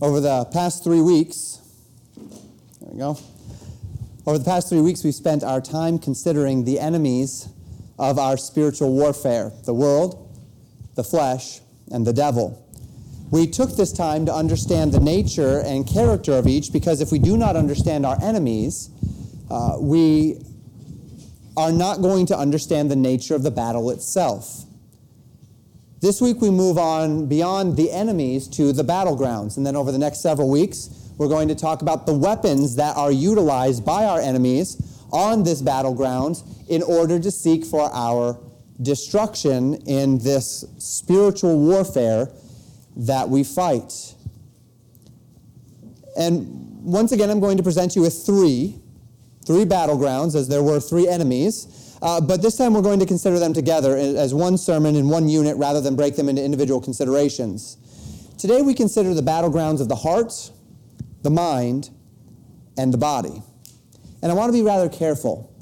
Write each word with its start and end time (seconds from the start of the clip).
Over 0.00 0.20
the 0.20 0.44
past 0.52 0.84
three 0.84 1.00
weeks, 1.00 1.58
there 2.80 2.90
we 2.92 2.98
go. 2.98 3.18
Over 4.26 4.38
the 4.38 4.44
past 4.44 4.68
three 4.68 4.80
weeks, 4.80 5.02
we've 5.02 5.12
spent 5.12 5.42
our 5.42 5.60
time 5.60 5.98
considering 5.98 6.64
the 6.64 6.78
enemies 6.78 7.48
of 7.98 8.16
our 8.16 8.36
spiritual 8.36 8.92
warfare 8.92 9.50
the 9.64 9.74
world, 9.74 10.38
the 10.94 11.02
flesh, 11.02 11.60
and 11.90 12.06
the 12.06 12.12
devil. 12.12 12.64
We 13.32 13.48
took 13.48 13.76
this 13.76 13.92
time 13.92 14.24
to 14.26 14.32
understand 14.32 14.92
the 14.92 15.00
nature 15.00 15.62
and 15.62 15.84
character 15.84 16.34
of 16.34 16.46
each 16.46 16.72
because 16.72 17.00
if 17.00 17.10
we 17.10 17.18
do 17.18 17.36
not 17.36 17.56
understand 17.56 18.06
our 18.06 18.22
enemies, 18.22 18.90
uh, 19.50 19.78
we 19.80 20.40
are 21.56 21.72
not 21.72 22.02
going 22.02 22.26
to 22.26 22.38
understand 22.38 22.88
the 22.88 22.96
nature 22.96 23.34
of 23.34 23.42
the 23.42 23.50
battle 23.50 23.90
itself. 23.90 24.64
This 26.00 26.20
week 26.20 26.40
we 26.40 26.50
move 26.50 26.78
on 26.78 27.26
beyond 27.26 27.76
the 27.76 27.90
enemies 27.90 28.46
to 28.48 28.72
the 28.72 28.84
battlegrounds. 28.84 29.56
And 29.56 29.66
then 29.66 29.74
over 29.74 29.90
the 29.90 29.98
next 29.98 30.20
several 30.20 30.48
weeks, 30.48 30.90
we're 31.16 31.28
going 31.28 31.48
to 31.48 31.56
talk 31.56 31.82
about 31.82 32.06
the 32.06 32.14
weapons 32.14 32.76
that 32.76 32.96
are 32.96 33.10
utilized 33.10 33.84
by 33.84 34.04
our 34.04 34.20
enemies 34.20 34.80
on 35.10 35.42
this 35.42 35.60
battleground 35.60 36.40
in 36.68 36.84
order 36.84 37.18
to 37.18 37.32
seek 37.32 37.64
for 37.64 37.90
our 37.92 38.38
destruction 38.80 39.74
in 39.86 40.18
this 40.18 40.64
spiritual 40.78 41.58
warfare 41.58 42.30
that 42.94 43.28
we 43.28 43.42
fight. 43.42 44.14
And 46.16 46.84
once 46.84 47.10
again, 47.10 47.28
I'm 47.28 47.40
going 47.40 47.56
to 47.56 47.64
present 47.64 47.96
you 47.96 48.02
with 48.02 48.24
three, 48.24 48.78
three 49.44 49.64
battlegrounds, 49.64 50.36
as 50.36 50.46
there 50.46 50.62
were 50.62 50.78
three 50.78 51.08
enemies. 51.08 51.66
Uh, 52.00 52.20
but 52.20 52.42
this 52.42 52.56
time 52.56 52.74
we're 52.74 52.82
going 52.82 53.00
to 53.00 53.06
consider 53.06 53.38
them 53.38 53.52
together 53.52 53.96
as 53.96 54.32
one 54.32 54.56
sermon 54.56 54.94
in 54.94 55.08
one 55.08 55.28
unit 55.28 55.56
rather 55.56 55.80
than 55.80 55.96
break 55.96 56.16
them 56.16 56.28
into 56.28 56.42
individual 56.42 56.80
considerations. 56.80 57.76
Today 58.38 58.62
we 58.62 58.74
consider 58.74 59.14
the 59.14 59.22
battlegrounds 59.22 59.80
of 59.80 59.88
the 59.88 59.96
heart, 59.96 60.50
the 61.22 61.30
mind, 61.30 61.90
and 62.76 62.94
the 62.94 62.98
body. 62.98 63.42
And 64.22 64.30
I 64.30 64.34
want 64.34 64.48
to 64.48 64.52
be 64.52 64.62
rather 64.62 64.88
careful 64.88 65.52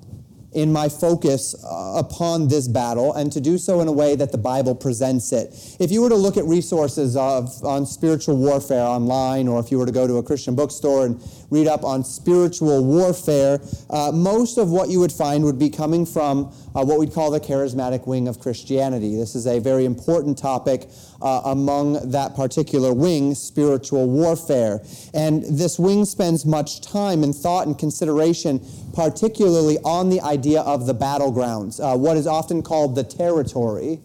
in 0.52 0.72
my 0.72 0.88
focus 0.88 1.54
uh, 1.64 1.94
upon 1.98 2.48
this 2.48 2.66
battle 2.66 3.12
and 3.12 3.30
to 3.30 3.42
do 3.42 3.58
so 3.58 3.82
in 3.82 3.88
a 3.88 3.92
way 3.92 4.16
that 4.16 4.32
the 4.32 4.38
Bible 4.38 4.74
presents 4.74 5.30
it. 5.30 5.54
If 5.78 5.90
you 5.90 6.00
were 6.00 6.08
to 6.08 6.16
look 6.16 6.38
at 6.38 6.44
resources 6.44 7.14
of, 7.14 7.62
on 7.62 7.84
spiritual 7.84 8.38
warfare 8.38 8.82
online, 8.82 9.48
or 9.48 9.60
if 9.60 9.70
you 9.70 9.78
were 9.78 9.84
to 9.84 9.92
go 9.92 10.06
to 10.06 10.16
a 10.16 10.22
Christian 10.22 10.54
bookstore 10.54 11.04
and 11.04 11.22
read 11.50 11.66
up 11.66 11.84
on 11.84 12.04
spiritual 12.04 12.84
warfare, 12.84 13.60
uh, 13.90 14.10
most 14.12 14.58
of 14.58 14.70
what 14.70 14.88
you 14.88 15.00
would 15.00 15.12
find 15.12 15.44
would 15.44 15.58
be 15.58 15.70
coming 15.70 16.04
from 16.06 16.52
uh, 16.74 16.84
what 16.84 16.98
we'd 16.98 17.12
call 17.12 17.30
the 17.30 17.40
charismatic 17.40 18.06
wing 18.06 18.28
of 18.28 18.40
Christianity. 18.40 19.16
This 19.16 19.34
is 19.34 19.46
a 19.46 19.58
very 19.58 19.84
important 19.84 20.38
topic 20.38 20.88
uh, 21.22 21.42
among 21.44 22.10
that 22.10 22.34
particular 22.34 22.92
wing, 22.92 23.34
spiritual 23.34 24.08
warfare. 24.08 24.80
And 25.14 25.44
this 25.44 25.78
wing 25.78 26.04
spends 26.04 26.44
much 26.44 26.80
time 26.80 27.22
and 27.22 27.34
thought 27.34 27.66
and 27.66 27.78
consideration, 27.78 28.60
particularly 28.94 29.78
on 29.84 30.10
the 30.10 30.20
idea 30.20 30.60
of 30.62 30.86
the 30.86 30.94
battlegrounds, 30.94 31.80
uh, 31.80 31.96
what 31.96 32.16
is 32.16 32.26
often 32.26 32.62
called 32.62 32.94
the 32.94 33.04
territory 33.04 34.00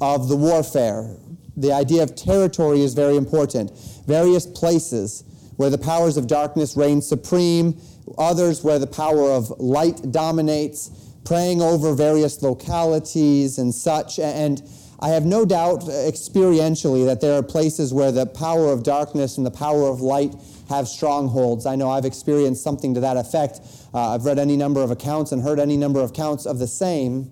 of 0.00 0.28
the 0.28 0.36
warfare. 0.36 1.16
The 1.56 1.72
idea 1.72 2.02
of 2.02 2.16
territory 2.16 2.80
is 2.80 2.94
very 2.94 3.16
important. 3.16 3.72
Various 4.06 4.46
places 4.46 5.24
where 5.60 5.68
the 5.68 5.76
powers 5.76 6.16
of 6.16 6.26
darkness 6.26 6.74
reign 6.74 7.02
supreme, 7.02 7.78
others 8.16 8.64
where 8.64 8.78
the 8.78 8.86
power 8.86 9.30
of 9.30 9.50
light 9.60 10.10
dominates, 10.10 10.90
praying 11.26 11.60
over 11.60 11.92
various 11.92 12.42
localities 12.42 13.58
and 13.58 13.74
such. 13.74 14.18
And 14.18 14.62
I 15.00 15.10
have 15.10 15.26
no 15.26 15.44
doubt 15.44 15.82
experientially 15.82 17.04
that 17.04 17.20
there 17.20 17.34
are 17.34 17.42
places 17.42 17.92
where 17.92 18.10
the 18.10 18.24
power 18.24 18.72
of 18.72 18.82
darkness 18.82 19.36
and 19.36 19.44
the 19.44 19.50
power 19.50 19.86
of 19.86 20.00
light 20.00 20.34
have 20.70 20.88
strongholds. 20.88 21.66
I 21.66 21.76
know 21.76 21.90
I've 21.90 22.06
experienced 22.06 22.64
something 22.64 22.94
to 22.94 23.00
that 23.00 23.18
effect. 23.18 23.60
Uh, 23.92 24.14
I've 24.14 24.24
read 24.24 24.38
any 24.38 24.56
number 24.56 24.80
of 24.80 24.90
accounts 24.90 25.30
and 25.30 25.42
heard 25.42 25.60
any 25.60 25.76
number 25.76 26.00
of 26.00 26.08
accounts 26.08 26.46
of 26.46 26.58
the 26.58 26.68
same. 26.68 27.30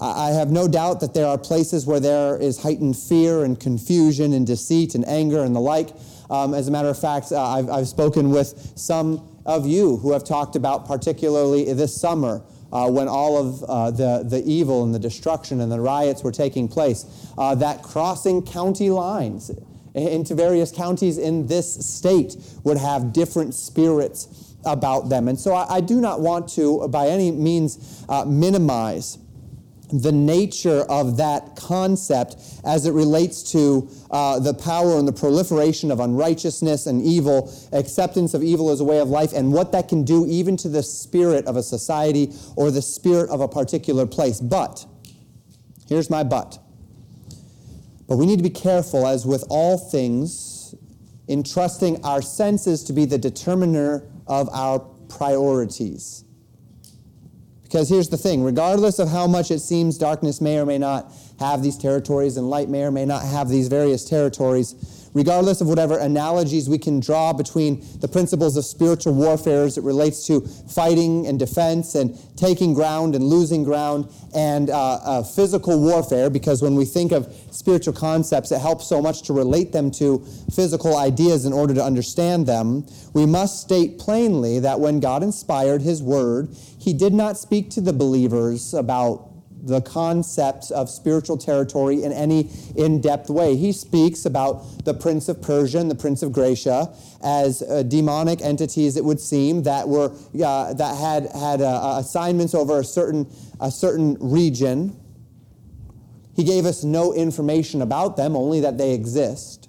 I 0.00 0.30
have 0.30 0.50
no 0.50 0.68
doubt 0.68 1.00
that 1.00 1.12
there 1.12 1.26
are 1.26 1.36
places 1.36 1.84
where 1.84 2.00
there 2.00 2.40
is 2.40 2.62
heightened 2.62 2.96
fear 2.96 3.44
and 3.44 3.60
confusion 3.60 4.32
and 4.32 4.46
deceit 4.46 4.94
and 4.94 5.06
anger 5.06 5.42
and 5.42 5.54
the 5.54 5.60
like. 5.60 5.90
Um, 6.30 6.54
as 6.54 6.68
a 6.68 6.70
matter 6.70 6.88
of 6.88 6.98
fact, 6.98 7.32
uh, 7.32 7.42
I've, 7.42 7.70
I've 7.70 7.88
spoken 7.88 8.30
with 8.30 8.72
some 8.76 9.40
of 9.46 9.66
you 9.66 9.96
who 9.96 10.12
have 10.12 10.24
talked 10.24 10.56
about, 10.56 10.86
particularly 10.86 11.72
this 11.72 11.98
summer, 11.98 12.42
uh, 12.70 12.90
when 12.90 13.08
all 13.08 13.38
of 13.38 13.64
uh, 13.64 13.90
the, 13.90 14.22
the 14.28 14.42
evil 14.44 14.84
and 14.84 14.94
the 14.94 14.98
destruction 14.98 15.60
and 15.60 15.72
the 15.72 15.80
riots 15.80 16.22
were 16.22 16.32
taking 16.32 16.68
place, 16.68 17.06
uh, 17.38 17.54
that 17.54 17.82
crossing 17.82 18.42
county 18.42 18.90
lines 18.90 19.50
into 19.94 20.34
various 20.34 20.70
counties 20.70 21.18
in 21.18 21.46
this 21.46 21.74
state 21.86 22.36
would 22.64 22.76
have 22.76 23.12
different 23.12 23.54
spirits 23.54 24.54
about 24.66 25.08
them. 25.08 25.28
And 25.28 25.38
so 25.38 25.54
I, 25.54 25.76
I 25.76 25.80
do 25.80 26.00
not 26.00 26.20
want 26.20 26.48
to, 26.50 26.86
by 26.88 27.08
any 27.08 27.30
means, 27.30 28.04
uh, 28.08 28.24
minimize 28.26 29.18
the 29.90 30.12
nature 30.12 30.82
of 30.88 31.16
that 31.16 31.56
concept 31.56 32.36
as 32.64 32.86
it 32.86 32.92
relates 32.92 33.42
to 33.52 33.88
uh, 34.10 34.38
the 34.38 34.54
power 34.54 34.98
and 34.98 35.08
the 35.08 35.12
proliferation 35.12 35.90
of 35.90 36.00
unrighteousness 36.00 36.86
and 36.86 37.02
evil, 37.02 37.52
acceptance 37.72 38.34
of 38.34 38.42
evil 38.42 38.70
as 38.70 38.80
a 38.80 38.84
way 38.84 38.98
of 38.98 39.08
life, 39.08 39.32
and 39.32 39.52
what 39.52 39.72
that 39.72 39.88
can 39.88 40.04
do 40.04 40.26
even 40.26 40.56
to 40.56 40.68
the 40.68 40.82
spirit 40.82 41.46
of 41.46 41.56
a 41.56 41.62
society 41.62 42.32
or 42.56 42.70
the 42.70 42.82
spirit 42.82 43.30
of 43.30 43.40
a 43.40 43.48
particular 43.48 44.06
place. 44.06 44.40
But, 44.40 44.84
here's 45.88 46.10
my 46.10 46.22
but. 46.22 46.58
But 48.06 48.16
we 48.16 48.26
need 48.26 48.36
to 48.36 48.42
be 48.42 48.50
careful, 48.50 49.06
as 49.06 49.26
with 49.26 49.44
all 49.48 49.78
things, 49.78 50.74
in 51.28 51.42
trusting 51.42 52.04
our 52.04 52.22
senses 52.22 52.82
to 52.84 52.92
be 52.92 53.04
the 53.04 53.18
determiner 53.18 54.06
of 54.26 54.48
our 54.50 54.80
priorities. 55.08 56.24
Because 57.68 57.90
here's 57.90 58.08
the 58.08 58.16
thing 58.16 58.42
regardless 58.42 58.98
of 58.98 59.10
how 59.10 59.26
much 59.26 59.50
it 59.50 59.58
seems 59.58 59.98
darkness 59.98 60.40
may 60.40 60.58
or 60.58 60.64
may 60.64 60.78
not 60.78 61.12
have 61.38 61.62
these 61.62 61.76
territories 61.76 62.38
and 62.38 62.48
light 62.48 62.70
may 62.70 62.82
or 62.82 62.90
may 62.90 63.04
not 63.04 63.22
have 63.22 63.50
these 63.50 63.68
various 63.68 64.06
territories, 64.06 64.97
regardless 65.18 65.60
of 65.60 65.66
whatever 65.66 65.98
analogies 65.98 66.68
we 66.68 66.78
can 66.78 67.00
draw 67.00 67.32
between 67.32 67.84
the 67.98 68.06
principles 68.06 68.56
of 68.56 68.64
spiritual 68.64 69.12
warfare 69.12 69.64
as 69.64 69.76
it 69.76 69.82
relates 69.82 70.24
to 70.28 70.40
fighting 70.68 71.26
and 71.26 71.40
defense 71.40 71.96
and 71.96 72.16
taking 72.36 72.72
ground 72.72 73.16
and 73.16 73.24
losing 73.24 73.64
ground 73.64 74.08
and 74.32 74.70
uh, 74.70 74.94
uh, 75.02 75.22
physical 75.24 75.80
warfare, 75.80 76.30
because 76.30 76.62
when 76.62 76.76
we 76.76 76.84
think 76.84 77.10
of 77.10 77.34
spiritual 77.50 77.92
concepts, 77.92 78.52
it 78.52 78.60
helps 78.60 78.86
so 78.86 79.02
much 79.02 79.22
to 79.22 79.32
relate 79.32 79.72
them 79.72 79.90
to 79.90 80.24
physical 80.54 80.96
ideas 80.96 81.44
in 81.44 81.52
order 81.52 81.74
to 81.74 81.82
understand 81.82 82.46
them. 82.46 82.86
We 83.12 83.26
must 83.26 83.60
state 83.60 83.98
plainly 83.98 84.60
that 84.60 84.78
when 84.78 85.00
God 85.00 85.24
inspired 85.24 85.82
His 85.82 86.00
Word, 86.00 86.54
He 86.78 86.92
did 86.92 87.12
not 87.12 87.36
speak 87.36 87.70
to 87.70 87.80
the 87.80 87.92
believers 87.92 88.72
about 88.72 89.27
the 89.68 89.80
concept 89.80 90.70
of 90.72 90.90
spiritual 90.90 91.36
territory 91.36 92.02
in 92.02 92.12
any 92.12 92.50
in 92.76 93.00
depth 93.00 93.30
way. 93.30 93.54
He 93.56 93.72
speaks 93.72 94.26
about 94.26 94.84
the 94.84 94.94
Prince 94.94 95.28
of 95.28 95.40
Persia 95.40 95.78
and 95.78 95.90
the 95.90 95.94
Prince 95.94 96.22
of 96.22 96.32
Grecia 96.32 96.92
as 97.22 97.62
uh, 97.62 97.82
demonic 97.82 98.40
entities, 98.40 98.96
it 98.96 99.04
would 99.04 99.20
seem, 99.20 99.62
that, 99.64 99.88
were, 99.88 100.12
uh, 100.42 100.74
that 100.74 100.96
had, 100.96 101.30
had 101.32 101.60
uh, 101.60 101.96
assignments 101.98 102.54
over 102.54 102.80
a 102.80 102.84
certain, 102.84 103.26
a 103.60 103.70
certain 103.70 104.16
region. 104.20 104.98
He 106.34 106.44
gave 106.44 106.66
us 106.66 106.84
no 106.84 107.12
information 107.12 107.82
about 107.82 108.16
them, 108.16 108.36
only 108.36 108.60
that 108.60 108.78
they 108.78 108.94
exist. 108.94 109.68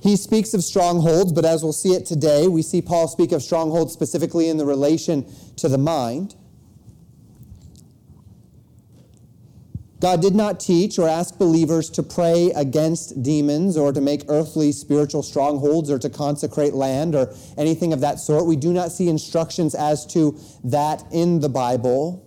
He 0.00 0.16
speaks 0.16 0.54
of 0.54 0.62
strongholds, 0.62 1.32
but 1.32 1.44
as 1.44 1.62
we'll 1.62 1.72
see 1.72 1.90
it 1.90 2.06
today, 2.06 2.46
we 2.46 2.62
see 2.62 2.80
Paul 2.80 3.08
speak 3.08 3.32
of 3.32 3.42
strongholds 3.42 3.92
specifically 3.92 4.48
in 4.48 4.56
the 4.56 4.64
relation 4.64 5.26
to 5.56 5.68
the 5.68 5.78
mind. 5.78 6.36
God 10.00 10.22
did 10.22 10.34
not 10.34 10.60
teach 10.60 10.98
or 10.98 11.08
ask 11.08 11.38
believers 11.38 11.90
to 11.90 12.04
pray 12.04 12.52
against 12.54 13.20
demons 13.22 13.76
or 13.76 13.92
to 13.92 14.00
make 14.00 14.22
earthly 14.28 14.70
spiritual 14.70 15.24
strongholds 15.24 15.90
or 15.90 15.98
to 15.98 16.08
consecrate 16.08 16.72
land 16.72 17.16
or 17.16 17.34
anything 17.56 17.92
of 17.92 18.00
that 18.00 18.20
sort. 18.20 18.46
We 18.46 18.54
do 18.54 18.72
not 18.72 18.92
see 18.92 19.08
instructions 19.08 19.74
as 19.74 20.06
to 20.14 20.38
that 20.64 21.02
in 21.10 21.40
the 21.40 21.48
Bible. 21.48 22.24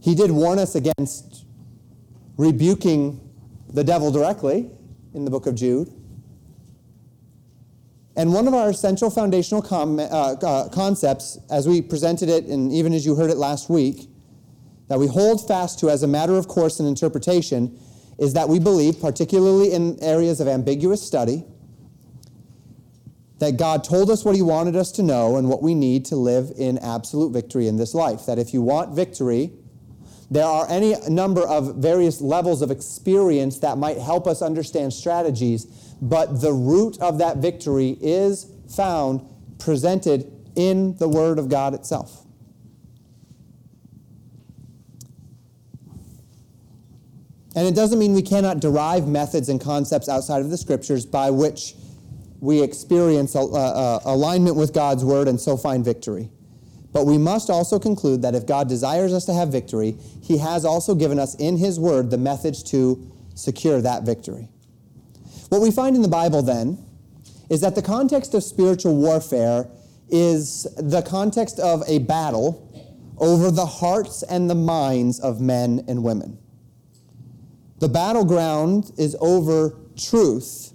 He 0.00 0.16
did 0.16 0.32
warn 0.32 0.58
us 0.58 0.74
against 0.74 1.44
rebuking 2.36 3.20
the 3.72 3.84
devil 3.84 4.10
directly 4.10 4.70
in 5.14 5.24
the 5.24 5.30
book 5.30 5.46
of 5.46 5.54
Jude. 5.54 5.92
And 8.16 8.32
one 8.32 8.46
of 8.46 8.54
our 8.54 8.70
essential 8.70 9.10
foundational 9.10 9.62
com- 9.62 9.98
uh, 9.98 10.02
uh, 10.02 10.68
concepts, 10.68 11.38
as 11.50 11.68
we 11.68 11.80
presented 11.80 12.28
it, 12.28 12.44
and 12.44 12.72
even 12.72 12.92
as 12.92 13.06
you 13.06 13.14
heard 13.14 13.30
it 13.30 13.36
last 13.36 13.68
week, 13.68 14.08
that 14.88 14.98
we 14.98 15.06
hold 15.06 15.46
fast 15.46 15.78
to 15.80 15.90
as 15.90 16.02
a 16.02 16.06
matter 16.06 16.36
of 16.36 16.48
course 16.48 16.80
in 16.80 16.86
interpretation 16.86 17.78
is 18.18 18.34
that 18.34 18.48
we 18.48 18.58
believe, 18.58 19.00
particularly 19.00 19.72
in 19.72 19.98
areas 20.00 20.40
of 20.40 20.48
ambiguous 20.48 21.02
study, 21.02 21.44
that 23.38 23.56
God 23.56 23.82
told 23.82 24.10
us 24.10 24.24
what 24.24 24.36
He 24.36 24.42
wanted 24.42 24.76
us 24.76 24.92
to 24.92 25.02
know 25.02 25.36
and 25.36 25.48
what 25.48 25.62
we 25.62 25.74
need 25.74 26.04
to 26.06 26.16
live 26.16 26.52
in 26.56 26.78
absolute 26.78 27.32
victory 27.32 27.66
in 27.66 27.76
this 27.76 27.94
life. 27.94 28.26
That 28.26 28.38
if 28.38 28.54
you 28.54 28.62
want 28.62 28.94
victory, 28.94 29.52
There 30.30 30.44
are 30.44 30.66
any 30.68 30.96
number 31.08 31.46
of 31.46 31.76
various 31.76 32.20
levels 32.20 32.62
of 32.62 32.70
experience 32.70 33.58
that 33.58 33.78
might 33.78 33.98
help 33.98 34.26
us 34.26 34.42
understand 34.42 34.92
strategies, 34.92 35.66
but 36.00 36.40
the 36.40 36.52
root 36.52 36.98
of 37.00 37.18
that 37.18 37.38
victory 37.38 37.96
is 38.00 38.50
found 38.74 39.24
presented 39.58 40.32
in 40.56 40.96
the 40.96 41.08
Word 41.08 41.38
of 41.38 41.48
God 41.48 41.74
itself. 41.74 42.23
And 47.56 47.66
it 47.66 47.74
doesn't 47.74 47.98
mean 47.98 48.14
we 48.14 48.22
cannot 48.22 48.60
derive 48.60 49.06
methods 49.06 49.48
and 49.48 49.60
concepts 49.60 50.08
outside 50.08 50.40
of 50.40 50.50
the 50.50 50.56
Scriptures 50.56 51.06
by 51.06 51.30
which 51.30 51.74
we 52.40 52.62
experience 52.62 53.34
a, 53.34 53.38
a, 53.38 53.42
a 53.42 54.00
alignment 54.06 54.56
with 54.56 54.72
God's 54.72 55.04
Word 55.04 55.28
and 55.28 55.40
so 55.40 55.56
find 55.56 55.84
victory. 55.84 56.30
But 56.92 57.06
we 57.06 57.18
must 57.18 57.50
also 57.50 57.78
conclude 57.78 58.22
that 58.22 58.34
if 58.34 58.46
God 58.46 58.68
desires 58.68 59.12
us 59.12 59.24
to 59.26 59.34
have 59.34 59.50
victory, 59.50 59.96
He 60.22 60.38
has 60.38 60.64
also 60.64 60.94
given 60.94 61.18
us 61.18 61.34
in 61.36 61.56
His 61.56 61.78
Word 61.78 62.10
the 62.10 62.18
methods 62.18 62.62
to 62.70 63.10
secure 63.34 63.80
that 63.80 64.04
victory. 64.04 64.48
What 65.48 65.60
we 65.60 65.70
find 65.70 65.96
in 65.96 66.02
the 66.02 66.08
Bible 66.08 66.42
then 66.42 66.78
is 67.50 67.60
that 67.60 67.74
the 67.74 67.82
context 67.82 68.34
of 68.34 68.42
spiritual 68.42 68.96
warfare 68.96 69.68
is 70.08 70.66
the 70.76 71.02
context 71.02 71.58
of 71.58 71.82
a 71.88 71.98
battle 71.98 72.60
over 73.18 73.50
the 73.50 73.66
hearts 73.66 74.22
and 74.22 74.50
the 74.50 74.54
minds 74.54 75.20
of 75.20 75.40
men 75.40 75.84
and 75.88 76.02
women. 76.02 76.38
The 77.78 77.88
battleground 77.88 78.92
is 78.96 79.16
over 79.20 79.76
truth 79.96 80.72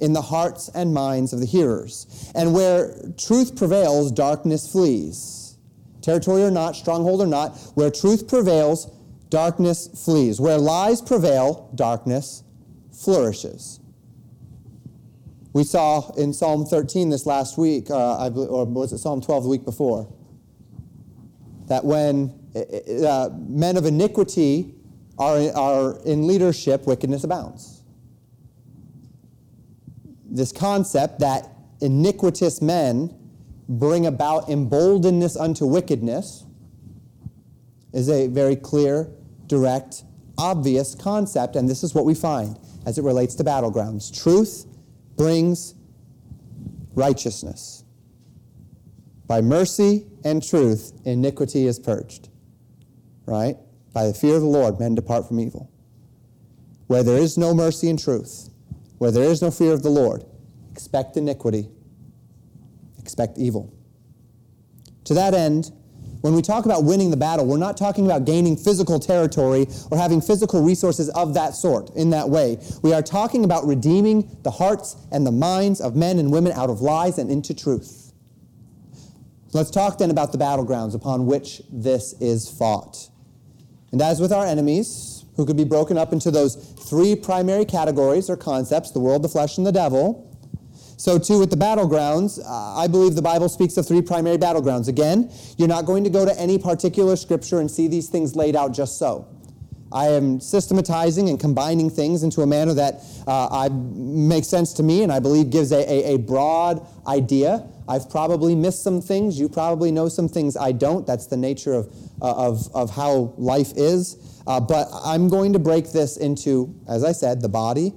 in 0.00 0.12
the 0.12 0.22
hearts 0.22 0.70
and 0.74 0.94
minds 0.94 1.32
of 1.32 1.40
the 1.40 1.46
hearers. 1.46 2.30
And 2.34 2.54
where 2.54 2.94
truth 3.18 3.56
prevails, 3.56 4.12
darkness 4.12 4.70
flees 4.70 5.40
territory 6.00 6.42
or 6.42 6.50
not, 6.50 6.76
stronghold 6.76 7.20
or 7.20 7.26
not, 7.26 7.56
where 7.74 7.90
truth 7.90 8.28
prevails, 8.28 8.90
darkness 9.28 9.88
flees. 10.04 10.40
Where 10.40 10.58
lies 10.58 11.00
prevail, 11.00 11.70
darkness 11.74 12.42
flourishes. 12.92 13.80
We 15.52 15.64
saw 15.64 16.12
in 16.12 16.32
Psalm 16.32 16.64
13 16.64 17.10
this 17.10 17.26
last 17.26 17.58
week, 17.58 17.90
uh, 17.90 18.30
believe, 18.30 18.50
or 18.50 18.64
was 18.66 18.92
it 18.92 18.98
Psalm 18.98 19.20
12 19.20 19.44
the 19.44 19.48
week 19.48 19.64
before, 19.64 20.12
that 21.66 21.84
when 21.84 22.34
uh, 22.54 23.06
uh, 23.06 23.30
men 23.48 23.76
of 23.76 23.84
iniquity 23.84 24.74
are, 25.20 25.54
are 25.54 25.98
in 26.06 26.26
leadership, 26.26 26.86
wickedness 26.86 27.22
abounds. 27.22 27.82
This 30.24 30.50
concept 30.50 31.20
that 31.20 31.50
iniquitous 31.82 32.62
men 32.62 33.14
bring 33.68 34.06
about 34.06 34.48
emboldenedness 34.48 35.38
unto 35.38 35.66
wickedness 35.66 36.46
is 37.92 38.08
a 38.08 38.28
very 38.28 38.56
clear, 38.56 39.10
direct, 39.46 40.04
obvious 40.38 40.94
concept, 40.94 41.54
and 41.54 41.68
this 41.68 41.84
is 41.84 41.94
what 41.94 42.06
we 42.06 42.14
find 42.14 42.58
as 42.86 42.96
it 42.96 43.04
relates 43.04 43.34
to 43.34 43.44
battlegrounds. 43.44 44.22
Truth 44.22 44.66
brings 45.16 45.74
righteousness. 46.94 47.84
By 49.26 49.42
mercy 49.42 50.06
and 50.24 50.42
truth, 50.42 50.92
iniquity 51.04 51.66
is 51.66 51.78
purged. 51.78 52.30
Right? 53.26 53.56
By 53.92 54.06
the 54.06 54.14
fear 54.14 54.36
of 54.36 54.42
the 54.42 54.48
Lord, 54.48 54.78
men 54.78 54.94
depart 54.94 55.26
from 55.26 55.40
evil. 55.40 55.70
Where 56.86 57.02
there 57.02 57.18
is 57.18 57.38
no 57.38 57.54
mercy 57.54 57.88
and 57.88 57.98
truth, 57.98 58.50
where 58.98 59.10
there 59.10 59.24
is 59.24 59.42
no 59.42 59.50
fear 59.50 59.72
of 59.72 59.82
the 59.82 59.90
Lord, 59.90 60.24
expect 60.72 61.16
iniquity 61.16 61.68
expect 63.10 63.38
evil. 63.38 63.74
To 65.04 65.14
that 65.14 65.34
end, 65.34 65.72
when 66.20 66.34
we 66.34 66.42
talk 66.42 66.64
about 66.64 66.84
winning 66.84 67.10
the 67.10 67.16
battle, 67.16 67.44
we're 67.44 67.58
not 67.58 67.76
talking 67.76 68.06
about 68.06 68.24
gaining 68.24 68.56
physical 68.56 69.00
territory 69.00 69.66
or 69.90 69.98
having 69.98 70.20
physical 70.20 70.62
resources 70.62 71.08
of 71.10 71.34
that 71.34 71.54
sort 71.54 71.90
in 71.96 72.10
that 72.10 72.28
way. 72.28 72.58
We 72.82 72.92
are 72.92 73.02
talking 73.02 73.44
about 73.44 73.66
redeeming 73.66 74.38
the 74.42 74.50
hearts 74.50 74.96
and 75.10 75.26
the 75.26 75.32
minds 75.32 75.80
of 75.80 75.96
men 75.96 76.20
and 76.20 76.30
women 76.30 76.52
out 76.52 76.70
of 76.70 76.82
lies 76.82 77.18
and 77.18 77.30
into 77.30 77.52
truth. 77.52 78.12
Let's 79.52 79.70
talk 79.70 79.98
then 79.98 80.10
about 80.10 80.30
the 80.30 80.38
battlegrounds 80.38 80.94
upon 80.94 81.26
which 81.26 81.62
this 81.72 82.12
is 82.20 82.48
fought. 82.48 83.08
And 83.92 84.00
as 84.00 84.20
with 84.20 84.32
our 84.32 84.46
enemies, 84.46 85.24
who 85.36 85.46
could 85.46 85.56
be 85.56 85.64
broken 85.64 85.96
up 85.96 86.12
into 86.12 86.30
those 86.30 86.54
three 86.54 87.16
primary 87.16 87.64
categories 87.64 88.28
or 88.28 88.36
concepts 88.36 88.90
the 88.90 89.00
world, 89.00 89.22
the 89.22 89.28
flesh, 89.28 89.58
and 89.58 89.66
the 89.66 89.72
devil 89.72 90.30
so, 91.00 91.18
too, 91.18 91.38
with 91.38 91.48
the 91.48 91.56
battlegrounds, 91.56 92.38
uh, 92.44 92.78
I 92.78 92.86
believe 92.86 93.14
the 93.14 93.22
Bible 93.22 93.48
speaks 93.48 93.78
of 93.78 93.88
three 93.88 94.02
primary 94.02 94.36
battlegrounds. 94.36 94.86
Again, 94.86 95.32
you're 95.56 95.66
not 95.66 95.86
going 95.86 96.04
to 96.04 96.10
go 96.10 96.26
to 96.26 96.38
any 96.38 96.58
particular 96.58 97.16
scripture 97.16 97.58
and 97.58 97.70
see 97.70 97.88
these 97.88 98.10
things 98.10 98.36
laid 98.36 98.54
out 98.54 98.74
just 98.74 98.98
so. 98.98 99.26
I 99.92 100.08
am 100.08 100.40
systematizing 100.40 101.28
and 101.28 101.40
combining 101.40 101.90
things 101.90 102.22
into 102.22 102.42
a 102.42 102.46
manner 102.46 102.74
that 102.74 103.02
uh, 103.26 103.48
I, 103.50 103.68
makes 103.70 104.46
sense 104.46 104.72
to 104.74 104.84
me 104.84 105.02
and 105.02 105.10
I 105.10 105.18
believe 105.18 105.50
gives 105.50 105.72
a, 105.72 105.78
a, 105.78 106.14
a, 106.14 106.18
broad 106.18 106.86
idea. 107.08 107.66
I've 107.88 108.08
probably 108.08 108.54
missed 108.54 108.84
some 108.84 109.00
things. 109.00 109.38
You 109.38 109.48
probably 109.48 109.90
know 109.90 110.08
some 110.08 110.28
things 110.28 110.56
I 110.56 110.70
don't. 110.70 111.06
That's 111.06 111.26
the 111.26 111.36
nature 111.36 111.74
of, 111.74 111.92
uh, 112.22 112.32
of, 112.36 112.72
of 112.72 112.90
how 112.90 113.34
life 113.36 113.72
is. 113.76 114.42
Uh, 114.46 114.60
but 114.60 114.88
I'm 115.04 115.28
going 115.28 115.52
to 115.54 115.58
break 115.58 115.90
this 115.90 116.16
into, 116.16 116.72
as 116.88 117.02
I 117.02 117.10
said, 117.10 117.42
the 117.42 117.48
body, 117.48 117.92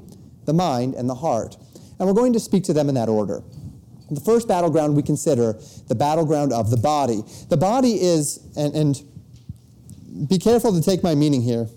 the 0.45 0.53
mind, 0.53 0.95
and 0.95 1.07
the 1.07 1.15
heart. 1.15 1.57
And 1.99 2.07
we're 2.07 2.15
going 2.15 2.33
to 2.33 2.39
speak 2.39 2.63
to 2.65 2.73
them 2.73 2.89
in 2.89 2.95
that 2.95 3.07
order. 3.07 3.43
The 4.09 4.21
first 4.21 4.47
battleground 4.47 4.95
we 4.95 5.03
consider 5.03 5.53
the 5.87 5.95
battleground 5.95 6.53
of 6.53 6.71
the 6.71 6.77
body. 6.77 7.21
The 7.49 7.57
body 7.57 8.01
is, 8.01 8.39
and, 8.57 8.73
and 8.75 10.27
be 10.27 10.37
careful 10.37 10.73
to 10.73 10.81
take 10.81 11.03
my 11.03 11.15
meaning 11.15 11.41
here, 11.41 11.67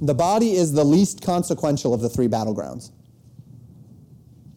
the 0.00 0.14
body 0.14 0.52
is 0.52 0.72
the 0.72 0.84
least 0.84 1.22
consequential 1.22 1.92
of 1.92 2.00
the 2.00 2.08
three 2.08 2.28
battlegrounds. 2.28 2.90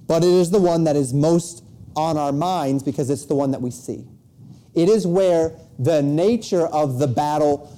But 0.08 0.24
it 0.24 0.30
is 0.30 0.52
the 0.52 0.60
one 0.60 0.84
that 0.84 0.96
is 0.96 1.14
most 1.14 1.64
on 1.96 2.18
our 2.18 2.32
minds 2.32 2.84
because 2.84 3.10
it's 3.10 3.26
the 3.26 3.36
one 3.36 3.52
that 3.52 3.62
we 3.62 3.72
see. 3.72 4.06
It 4.74 4.90
is 4.90 5.06
where 5.06 5.54
the 5.80 6.02
nature 6.02 6.68
of 6.68 7.00
the 7.00 7.08
battle 7.08 7.72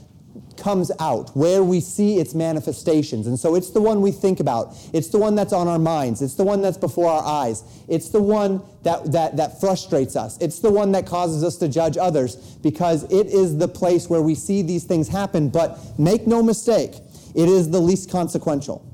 comes 0.57 0.91
out, 0.99 1.35
where 1.35 1.63
we 1.63 1.79
see 1.79 2.17
its 2.17 2.33
manifestations. 2.33 3.27
And 3.27 3.39
so 3.39 3.55
it's 3.55 3.71
the 3.71 3.81
one 3.81 4.01
we 4.01 4.11
think 4.11 4.39
about. 4.39 4.75
It's 4.93 5.09
the 5.09 5.17
one 5.17 5.35
that's 5.35 5.53
on 5.53 5.67
our 5.67 5.79
minds. 5.79 6.21
It's 6.21 6.35
the 6.35 6.43
one 6.43 6.61
that's 6.61 6.77
before 6.77 7.09
our 7.09 7.23
eyes. 7.23 7.63
It's 7.87 8.09
the 8.09 8.21
one 8.21 8.61
that, 8.83 9.11
that, 9.11 9.37
that 9.37 9.59
frustrates 9.59 10.15
us. 10.15 10.37
It's 10.39 10.59
the 10.59 10.71
one 10.71 10.91
that 10.93 11.05
causes 11.05 11.43
us 11.43 11.57
to 11.57 11.67
judge 11.67 11.97
others 11.97 12.35
because 12.35 13.03
it 13.11 13.27
is 13.27 13.57
the 13.57 13.67
place 13.67 14.09
where 14.09 14.21
we 14.21 14.35
see 14.35 14.61
these 14.61 14.83
things 14.83 15.07
happen. 15.07 15.49
But 15.49 15.79
make 15.99 16.27
no 16.27 16.43
mistake, 16.43 16.95
it 17.35 17.49
is 17.49 17.69
the 17.69 17.79
least 17.79 18.09
consequential. 18.09 18.89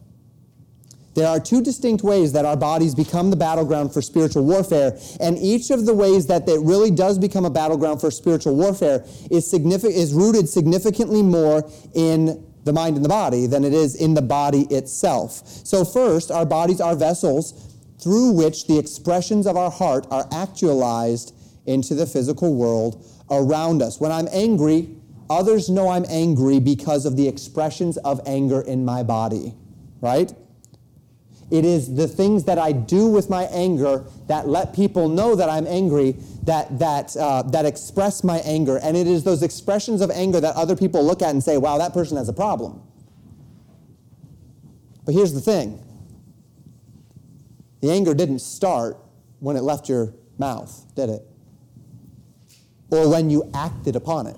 There 1.16 1.28
are 1.28 1.40
two 1.40 1.62
distinct 1.62 2.04
ways 2.04 2.32
that 2.34 2.46
our 2.46 2.56
bodies 2.56 2.96
become 2.96 3.30
the 3.30 3.36
battleground 3.36 3.94
for 3.94 4.02
spiritual 4.02 4.46
warfare, 4.46 4.98
and 5.20 5.38
each 5.38 5.70
of 5.70 5.86
the 5.86 5.94
ways 5.94 6.28
that 6.28 6.48
it 6.48 6.62
really 6.62 6.92
does 6.92 7.18
become 7.18 7.46
a 7.46 7.50
battleground 7.50 8.00
for 8.00 8.12
spiritual 8.12 8.56
warfare 8.56 9.04
is, 9.30 9.50
significant, 9.50 9.96
is 9.96 10.14
rooted 10.14 10.48
significantly 10.48 11.22
more 11.22 11.70
in 11.94 12.46
the 12.64 12.72
mind 12.72 12.96
and 12.96 13.04
the 13.04 13.10
body 13.10 13.48
than 13.48 13.64
it 13.64 13.74
is 13.74 13.96
in 13.96 14.14
the 14.14 14.22
body 14.22 14.62
itself. 14.70 15.46
So, 15.66 15.84
first, 15.84 16.32
our 16.32 16.46
bodies 16.46 16.80
are 16.80 16.96
vessels 16.96 17.76
through 18.02 18.32
which 18.32 18.68
the 18.68 18.78
expressions 18.78 19.46
of 19.48 19.58
our 19.58 19.72
heart 19.72 20.08
are 20.12 20.28
actualized 20.32 21.34
into 21.66 21.96
the 21.96 22.06
physical 22.06 22.56
world 22.56 23.06
around 23.30 23.82
us. 23.82 24.00
When 24.00 24.12
I'm 24.12 24.28
angry, 24.32 24.96
others 25.30 25.70
know 25.70 25.90
I'm 25.90 26.06
angry 26.10 26.60
because 26.60 27.06
of 27.06 27.16
the 27.16 27.28
expressions 27.28 27.98
of 27.98 28.20
anger 28.26 28.62
in 28.62 28.84
my 28.86 29.04
body, 29.04 29.54
right? 30.02 30.34
It 31.52 31.66
is 31.66 31.96
the 31.96 32.08
things 32.08 32.44
that 32.44 32.60
I 32.60 32.72
do 32.72 33.08
with 33.08 33.30
my 33.30 33.44
anger 33.46 34.06
that 34.28 34.48
let 34.48 34.74
people 34.74 35.10
know 35.10 35.36
that 35.36 35.50
I'm 35.50 35.66
angry, 35.66 36.16
that, 36.44 36.78
that, 36.78 37.18
uh, 37.18 37.42
that 37.44 37.66
express 37.66 38.24
my 38.24 38.38
anger. 38.40 38.78
And 38.78 38.96
it 38.96 39.08
is 39.08 39.24
those 39.24 39.42
expressions 39.42 40.02
of 40.02 40.12
anger 40.12 40.40
that 40.40 40.56
other 40.56 40.76
people 40.76 41.04
look 41.04 41.22
at 41.24 41.32
and 41.32 41.44
say, 41.44 41.58
wow, 41.58 41.80
that 41.80 41.94
person 41.94 42.18
has 42.18 42.30
a 42.30 42.34
problem. 42.34 42.84
But 45.06 45.16
here's 45.16 45.34
the 45.34 45.42
thing 45.42 45.84
the 47.82 47.90
anger 47.90 48.14
didn't 48.14 48.40
start 48.40 48.98
when 49.40 49.56
it 49.56 49.62
left 49.62 49.90
your 49.90 50.14
mouth, 50.38 50.86
did 50.96 51.10
it? 51.10 51.26
Or 52.92 53.10
when 53.10 53.30
you 53.30 53.50
acted 53.54 53.96
upon 53.96 54.28
it. 54.28 54.36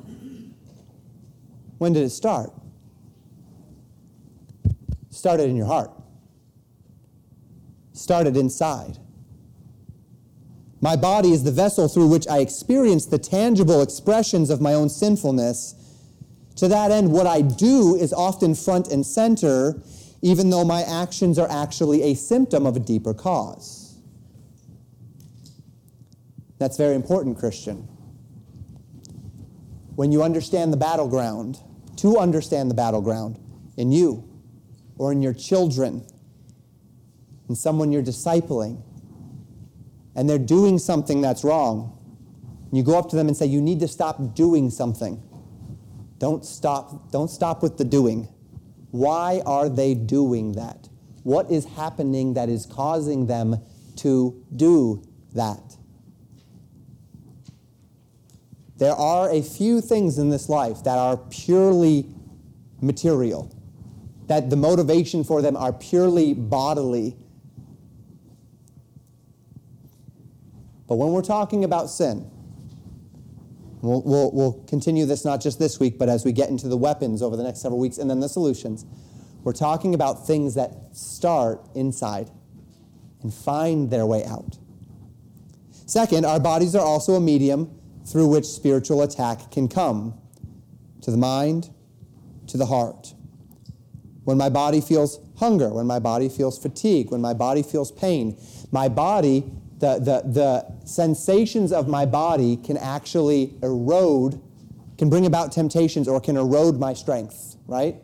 When 1.82 1.94
did 1.94 2.04
it 2.04 2.12
start? 2.12 2.54
Started 5.10 5.50
in 5.50 5.56
your 5.56 5.66
heart 5.66 5.92
started 8.02 8.36
inside. 8.36 8.98
My 10.82 10.96
body 10.96 11.32
is 11.32 11.44
the 11.44 11.52
vessel 11.52 11.88
through 11.88 12.08
which 12.08 12.28
I 12.28 12.40
experience 12.40 13.06
the 13.06 13.20
tangible 13.20 13.82
expressions 13.82 14.50
of 14.50 14.60
my 14.60 14.74
own 14.74 14.90
sinfulness. 14.90 15.76
To 16.56 16.68
that 16.68 16.92
end, 16.92 17.12
what 17.12 17.28
I 17.28 17.42
do 17.42 17.96
is 17.96 18.12
often 18.12 18.56
front 18.56 18.88
and 18.88 19.06
center, 19.06 19.82
even 20.22 20.50
though 20.50 20.66
my 20.66 20.82
actions 20.82 21.38
are 21.38 21.50
actually 21.50 22.02
a 22.04 22.16
symptom 22.16 22.66
of 22.66 22.76
a 22.76 22.80
deeper 22.80 23.14
cause. 23.14 23.96
That's 26.58 26.78
very 26.78 26.96
important, 26.96 27.38
Christian. 27.38 27.88
When 29.96 30.12
you 30.12 30.24
understand 30.24 30.74
the 30.74 30.78
battleground, 30.78 31.60
to 31.98 32.18
understand 32.18 32.70
the 32.70 32.76
battleground 32.76 33.38
in 33.78 33.92
you 33.92 34.28
or 34.98 35.12
in 35.12 35.22
your 35.22 35.34
children, 35.34 36.06
in 37.50 37.56
someone 37.56 37.92
you're 37.92 38.04
discipling, 38.04 38.82
and 40.16 40.30
they're 40.30 40.38
doing 40.38 40.78
something 40.78 41.22
that's 41.22 41.44
wrong. 41.44 41.98
You 42.72 42.84
go 42.84 42.98
up 42.98 43.10
to 43.10 43.16
them 43.16 43.28
and 43.28 43.36
say, 43.36 43.46
You 43.46 43.62
need 43.62 43.80
to 43.80 43.88
stop 43.88 44.36
doing 44.36 44.70
something. 44.70 45.22
Don't 46.18 46.46
stop, 46.46 47.12
don't 47.12 47.30
stop 47.30 47.64
with 47.64 47.78
the 47.78 47.86
doing. 47.86 48.28
Why 48.92 49.42
are 49.46 49.70
they 49.70 49.94
doing 49.94 50.54
that? 50.54 50.88
What 51.24 51.50
is 51.50 51.66
happening 51.66 52.34
that 52.36 52.50
is 52.50 52.66
causing 52.66 53.28
them 53.28 53.62
to 53.98 54.44
do 54.56 55.04
that? 55.34 55.71
There 58.82 58.96
are 58.96 59.30
a 59.30 59.44
few 59.44 59.80
things 59.80 60.18
in 60.18 60.32
this 60.32 60.50
life 60.50 60.86
that 60.86 60.98
are 60.98 61.16
purely 61.16 62.08
material, 62.82 63.56
that 64.26 64.50
the 64.50 64.56
motivation 64.56 65.24
for 65.24 65.44
them 65.44 65.56
are 65.56 65.72
purely 65.72 66.34
bodily. 66.34 67.16
But 70.88 70.96
when 70.96 71.12
we're 71.12 71.22
talking 71.22 71.64
about 71.64 71.92
sin, 71.92 72.28
we'll, 73.84 74.02
we'll, 74.02 74.32
we'll 74.32 74.64
continue 74.68 75.06
this 75.06 75.26
not 75.26 75.42
just 75.42 75.60
this 75.60 75.80
week, 75.80 76.00
but 76.00 76.10
as 76.10 76.26
we 76.26 76.32
get 76.32 76.50
into 76.50 76.68
the 76.68 76.76
weapons 76.76 77.22
over 77.22 77.38
the 77.38 77.44
next 77.44 77.62
several 77.62 77.80
weeks 77.80 78.00
and 78.00 78.10
then 78.10 78.20
the 78.20 78.30
solutions, 78.30 78.88
we're 79.44 79.54
talking 79.54 79.94
about 79.94 80.26
things 80.26 80.56
that 80.56 80.72
start 80.92 81.64
inside 81.76 82.32
and 83.22 83.32
find 83.32 83.92
their 83.92 84.08
way 84.08 84.26
out. 84.26 84.58
Second, 85.86 86.26
our 86.26 86.40
bodies 86.40 86.74
are 86.74 86.84
also 86.84 87.14
a 87.14 87.22
medium 87.22 87.78
through 88.06 88.28
which 88.28 88.46
spiritual 88.46 89.02
attack 89.02 89.52
can 89.52 89.68
come 89.68 90.14
to 91.02 91.12
the 91.12 91.18
mind, 91.18 91.70
to 92.48 92.58
the 92.58 92.66
heart. 92.66 93.14
When 94.24 94.38
my 94.38 94.50
body 94.50 94.82
feels 94.82 95.20
hunger, 95.38 95.70
when 95.70 95.88
my 95.88 96.00
body 96.00 96.30
feels 96.30 96.60
fatigue, 96.60 97.12
when 97.12 97.22
my 97.22 97.34
body 97.34 97.64
feels 97.64 97.92
pain, 97.92 98.38
my 98.72 98.88
body, 98.88 99.44
the, 99.80 99.96
the, 99.96 100.22
the 100.30 100.86
sensations 100.86 101.72
of 101.72 101.88
my 101.88 102.06
body 102.06 102.58
can 102.58 102.78
actually 102.78 103.56
erode, 103.64 104.40
can 104.98 105.10
bring 105.10 105.26
about 105.26 105.52
temptations 105.52 106.08
or 106.08 106.22
can 106.22 106.38
erode 106.38 106.80
my 106.80 106.94
strength, 106.94 107.56
right? 107.66 107.96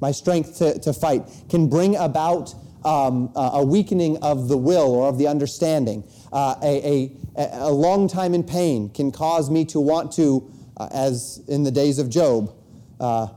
My 0.00 0.12
strength 0.12 0.58
to, 0.58 0.78
to 0.80 0.92
fight, 0.92 1.22
can 1.48 1.68
bring 1.68 1.96
about 1.96 2.54
um, 2.84 3.32
a 3.34 3.64
weakening 3.64 4.18
of 4.18 4.48
the 4.48 4.56
will 4.56 4.94
or 4.94 5.08
of 5.08 5.18
the 5.18 5.26
understanding. 5.26 6.04
Uh, 6.36 6.54
a, 6.62 7.16
a, 7.38 7.48
a 7.60 7.70
long 7.70 8.06
time 8.06 8.34
in 8.34 8.44
pain 8.44 8.90
can 8.90 9.10
cause 9.10 9.48
me 9.48 9.64
to 9.64 9.80
want 9.80 10.12
to, 10.12 10.46
uh, 10.76 10.86
as 10.92 11.40
in 11.48 11.62
the 11.62 11.70
days 11.70 11.98
of 11.98 12.10
Job, 12.10 12.54
uh, 13.00 13.28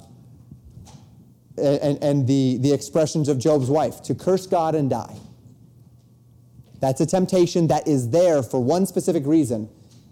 and, 1.57 1.97
and 2.03 2.27
the, 2.27 2.57
the 2.59 2.73
expressions 2.73 3.29
of 3.29 3.39
Job's 3.39 3.69
wife, 3.69 4.01
to 4.01 4.13
curse 4.13 4.45
God 4.47 4.75
and 4.75 4.89
die. 4.89 5.15
That's 6.81 6.99
a 6.99 7.05
temptation 7.05 7.67
that 7.67 7.87
is 7.87 8.09
there 8.09 8.43
for 8.43 8.61
one 8.61 8.85
specific 8.85 9.25
reason. 9.25 9.69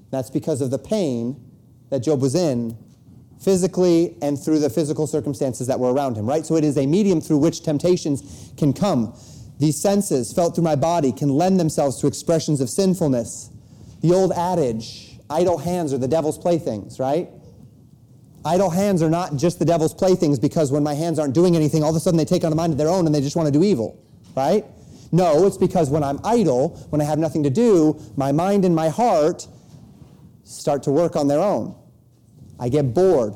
That's 0.09 0.29
because 0.29 0.61
of 0.61 0.71
the 0.71 0.79
pain 0.79 1.35
that 1.89 1.99
Job 1.99 2.21
was 2.21 2.35
in 2.35 2.77
physically 3.43 4.15
and 4.21 4.41
through 4.41 4.59
the 4.59 4.69
physical 4.69 5.07
circumstances 5.07 5.67
that 5.67 5.77
were 5.77 5.91
around 5.91 6.15
him, 6.15 6.25
right? 6.25 6.45
So 6.45 6.55
it 6.55 6.63
is 6.63 6.77
a 6.77 6.85
medium 6.85 7.19
through 7.19 7.39
which 7.39 7.63
temptations 7.63 8.53
can 8.55 8.71
come. 8.71 9.13
These 9.59 9.79
senses 9.79 10.31
felt 10.33 10.55
through 10.55 10.63
my 10.63 10.75
body 10.75 11.11
can 11.11 11.29
lend 11.29 11.59
themselves 11.59 11.99
to 12.01 12.07
expressions 12.07 12.61
of 12.61 12.69
sinfulness. 12.69 13.49
The 14.01 14.13
old 14.13 14.31
adage, 14.31 15.17
idle 15.29 15.57
hands 15.57 15.93
are 15.93 15.97
the 15.97 16.07
devil's 16.07 16.37
playthings, 16.37 16.99
right? 16.99 17.29
Idle 18.45 18.69
hands 18.69 19.01
are 19.01 19.09
not 19.09 19.35
just 19.35 19.59
the 19.59 19.65
devil's 19.65 19.93
playthings 19.93 20.39
because 20.39 20.71
when 20.71 20.83
my 20.83 20.93
hands 20.93 21.19
aren't 21.19 21.33
doing 21.33 21.55
anything, 21.55 21.83
all 21.83 21.89
of 21.89 21.95
a 21.95 21.99
sudden 21.99 22.17
they 22.17 22.25
take 22.25 22.43
on 22.43 22.51
a 22.51 22.55
mind 22.55 22.71
of 22.71 22.77
their 22.77 22.89
own 22.89 23.05
and 23.05 23.13
they 23.13 23.21
just 23.21 23.35
want 23.35 23.47
to 23.47 23.51
do 23.51 23.63
evil, 23.63 24.01
right? 24.35 24.63
No, 25.11 25.45
it's 25.47 25.57
because 25.57 25.89
when 25.89 26.03
I'm 26.03 26.19
idle, 26.23 26.69
when 26.89 27.01
I 27.01 27.05
have 27.05 27.17
nothing 27.17 27.43
to 27.43 27.49
do, 27.49 27.99
my 28.15 28.31
mind 28.31 28.63
and 28.63 28.75
my 28.75 28.89
heart 28.89 29.47
start 30.43 30.83
to 30.83 30.91
work 30.91 31.15
on 31.15 31.27
their 31.27 31.39
own. 31.39 31.75
I 32.59 32.69
get 32.69 32.93
bored. 32.93 33.35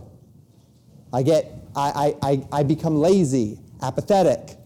I 1.13 1.23
get, 1.23 1.51
I, 1.75 2.15
I, 2.21 2.29
I, 2.29 2.47
I 2.59 2.63
become 2.63 2.95
lazy, 2.95 3.59
apathetic. 3.81 4.57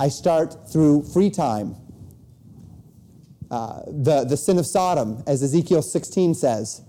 I 0.00 0.08
start 0.08 0.72
through 0.72 1.02
free 1.02 1.28
time. 1.28 1.76
Uh, 3.50 3.82
the, 3.86 4.24
the 4.24 4.36
sin 4.36 4.58
of 4.58 4.66
Sodom, 4.66 5.22
as 5.26 5.42
Ezekiel 5.42 5.82
16 5.82 6.32
says, 6.34 6.80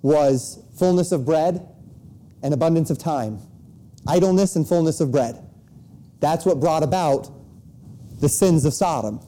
was 0.00 0.62
fullness 0.78 1.10
of 1.10 1.24
bread 1.24 1.66
and 2.40 2.54
abundance 2.54 2.88
of 2.90 2.98
time. 2.98 3.40
Idleness 4.06 4.54
and 4.54 4.68
fullness 4.68 5.00
of 5.00 5.10
bread. 5.10 5.44
That's 6.20 6.46
what 6.46 6.60
brought 6.60 6.84
about 6.84 7.32
the 8.20 8.28
sins 8.28 8.64
of 8.64 8.74
Sodom. 8.74 9.18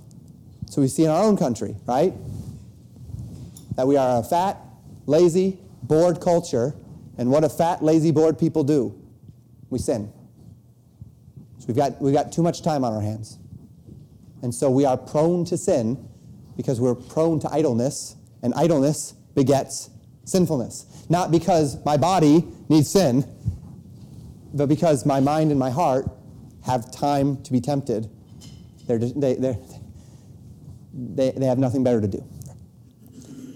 So 0.71 0.81
we 0.81 0.87
see 0.87 1.03
in 1.03 1.11
our 1.11 1.25
own 1.25 1.37
country, 1.37 1.75
right? 1.87 2.15
That 3.75 3.89
we 3.89 3.97
are 3.97 4.21
a 4.21 4.23
fat, 4.23 4.59
lazy, 5.07 5.59
bored 5.83 6.21
culture 6.21 6.77
and 7.19 7.33
what 7.33 7.41
do 7.41 7.49
fat, 7.49 7.83
lazy, 7.83 8.13
bored 8.13 8.39
people 8.39 8.63
do? 8.63 8.95
We 9.71 9.81
sin. 9.81 10.13
So 11.67 11.73
we've 11.73 11.77
got, 11.77 12.01
we've 12.01 12.15
got 12.15 12.31
too 12.31 12.43
much 12.45 12.63
time 12.63 12.85
on 12.85 12.93
our 12.93 13.01
hands. 13.01 13.39
And 14.43 14.55
so 14.55 14.71
we 14.71 14.85
are 14.85 14.97
prone 14.97 15.45
to 15.47 15.59
sin 15.59 16.09
because 16.57 16.81
we're 16.81 16.95
prone 16.95 17.41
to 17.41 17.53
idleness, 17.53 18.15
and 18.43 18.55
idleness 18.55 19.13
begets 19.35 19.91
sinfulness. 20.25 20.87
Not 21.09 21.33
because 21.33 21.85
my 21.85 21.97
body 21.97 22.47
needs 22.69 22.89
sin, 22.89 23.25
but 24.55 24.67
because 24.69 25.05
my 25.05 25.19
mind 25.19 25.51
and 25.51 25.59
my 25.59 25.71
heart 25.71 26.09
have 26.65 26.91
time 26.93 27.43
to 27.43 27.53
be 27.53 27.61
tempted. 27.61 28.09
They're, 28.87 28.99
they, 28.99 29.35
they're, 29.35 29.59
they, 30.95 31.33
they 31.33 31.47
have 31.47 31.59
nothing 31.59 31.83
better 31.83 32.01
to 32.01 32.09
do. 32.09 32.25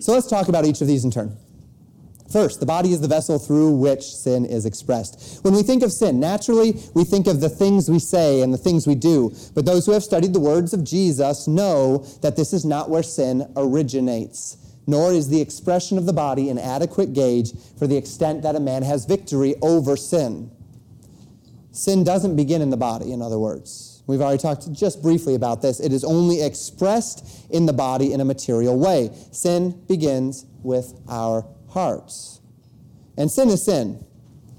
So 0.00 0.12
let's 0.12 0.26
talk 0.26 0.48
about 0.48 0.64
each 0.64 0.80
of 0.80 0.88
these 0.88 1.04
in 1.04 1.12
turn. 1.12 1.36
First, 2.30 2.60
the 2.60 2.66
body 2.66 2.92
is 2.92 3.00
the 3.00 3.08
vessel 3.08 3.38
through 3.40 3.72
which 3.72 4.04
sin 4.04 4.44
is 4.44 4.64
expressed. 4.64 5.42
When 5.42 5.52
we 5.52 5.64
think 5.64 5.82
of 5.82 5.92
sin, 5.92 6.20
naturally 6.20 6.80
we 6.94 7.02
think 7.02 7.26
of 7.26 7.40
the 7.40 7.48
things 7.48 7.90
we 7.90 7.98
say 7.98 8.42
and 8.42 8.54
the 8.54 8.58
things 8.58 8.86
we 8.86 8.94
do. 8.94 9.34
But 9.54 9.66
those 9.66 9.84
who 9.84 9.92
have 9.92 10.04
studied 10.04 10.32
the 10.32 10.40
words 10.40 10.72
of 10.72 10.84
Jesus 10.84 11.48
know 11.48 11.98
that 12.22 12.36
this 12.36 12.52
is 12.52 12.64
not 12.64 12.88
where 12.88 13.02
sin 13.02 13.52
originates, 13.56 14.58
nor 14.86 15.12
is 15.12 15.28
the 15.28 15.40
expression 15.40 15.98
of 15.98 16.06
the 16.06 16.12
body 16.12 16.50
an 16.50 16.58
adequate 16.58 17.12
gauge 17.14 17.52
for 17.78 17.88
the 17.88 17.96
extent 17.96 18.42
that 18.42 18.54
a 18.54 18.60
man 18.60 18.84
has 18.84 19.06
victory 19.06 19.56
over 19.60 19.96
sin. 19.96 20.52
Sin 21.72 22.04
doesn't 22.04 22.36
begin 22.36 22.62
in 22.62 22.70
the 22.70 22.76
body, 22.76 23.12
in 23.12 23.22
other 23.22 23.38
words. 23.38 24.02
We've 24.06 24.20
already 24.20 24.38
talked 24.38 24.72
just 24.72 25.02
briefly 25.02 25.34
about 25.34 25.62
this. 25.62 25.78
It 25.78 25.92
is 25.92 26.04
only 26.04 26.42
expressed 26.42 27.48
in 27.50 27.66
the 27.66 27.72
body 27.72 28.12
in 28.12 28.20
a 28.20 28.24
material 28.24 28.76
way. 28.76 29.10
Sin 29.30 29.84
begins 29.86 30.46
with 30.62 30.94
our 31.08 31.46
hearts. 31.70 32.40
And 33.16 33.30
sin 33.30 33.48
is 33.48 33.64
sin, 33.64 34.04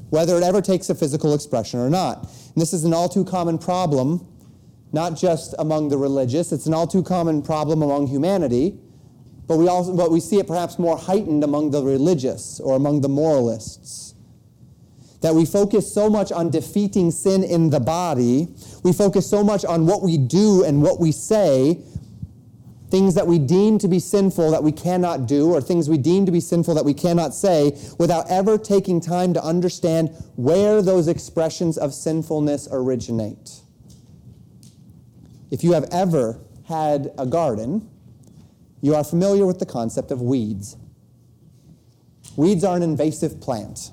whether 0.09 0.35
it 0.37 0.43
ever 0.43 0.61
takes 0.61 0.89
a 0.89 0.95
physical 0.95 1.33
expression 1.33 1.79
or 1.79 1.89
not. 1.89 2.23
And 2.23 2.61
this 2.61 2.73
is 2.73 2.83
an 2.83 2.93
all 2.93 3.09
too 3.09 3.25
common 3.25 3.57
problem, 3.57 4.27
not 4.91 5.17
just 5.17 5.55
among 5.59 5.89
the 5.89 5.97
religious, 5.97 6.51
it's 6.51 6.65
an 6.65 6.73
all 6.73 6.87
too 6.87 7.03
common 7.03 7.41
problem 7.41 7.81
among 7.81 8.07
humanity, 8.07 8.77
but 9.47 9.57
we, 9.57 9.67
also, 9.67 9.95
but 9.95 10.11
we 10.11 10.19
see 10.19 10.37
it 10.37 10.47
perhaps 10.47 10.79
more 10.79 10.97
heightened 10.97 11.43
among 11.43 11.71
the 11.71 11.83
religious 11.83 12.59
or 12.59 12.75
among 12.75 13.01
the 13.01 13.09
moralists. 13.09 14.15
That 15.21 15.35
we 15.35 15.45
focus 15.45 15.93
so 15.93 16.09
much 16.09 16.31
on 16.31 16.49
defeating 16.49 17.11
sin 17.11 17.43
in 17.43 17.69
the 17.69 17.79
body, 17.79 18.47
we 18.83 18.93
focus 18.93 19.29
so 19.29 19.43
much 19.43 19.65
on 19.65 19.85
what 19.85 20.01
we 20.01 20.17
do 20.17 20.63
and 20.63 20.81
what 20.81 20.99
we 20.99 21.11
say 21.11 21.81
things 22.91 23.15
that 23.15 23.25
we 23.25 23.39
deem 23.39 23.79
to 23.79 23.87
be 23.87 23.99
sinful 23.99 24.51
that 24.51 24.63
we 24.63 24.71
cannot 24.71 25.25
do, 25.25 25.51
or 25.51 25.61
things 25.61 25.89
we 25.89 25.97
deem 25.97 26.25
to 26.25 26.31
be 26.31 26.41
sinful 26.41 26.75
that 26.75 26.83
we 26.83 26.93
cannot 26.93 27.33
say, 27.33 27.71
without 27.97 28.29
ever 28.29 28.57
taking 28.57 28.99
time 28.99 29.33
to 29.33 29.43
understand 29.43 30.09
where 30.35 30.81
those 30.81 31.07
expressions 31.07 31.77
of 31.77 31.93
sinfulness 31.93 32.67
originate. 32.69 33.61
If 35.49 35.63
you 35.63 35.71
have 35.71 35.85
ever 35.91 36.39
had 36.65 37.11
a 37.17 37.25
garden, 37.25 37.89
you 38.81 38.93
are 38.95 39.03
familiar 39.03 39.45
with 39.45 39.59
the 39.59 39.65
concept 39.65 40.11
of 40.11 40.21
weeds. 40.21 40.75
Weeds 42.35 42.63
are 42.63 42.75
an 42.75 42.83
invasive 42.83 43.39
plant. 43.39 43.91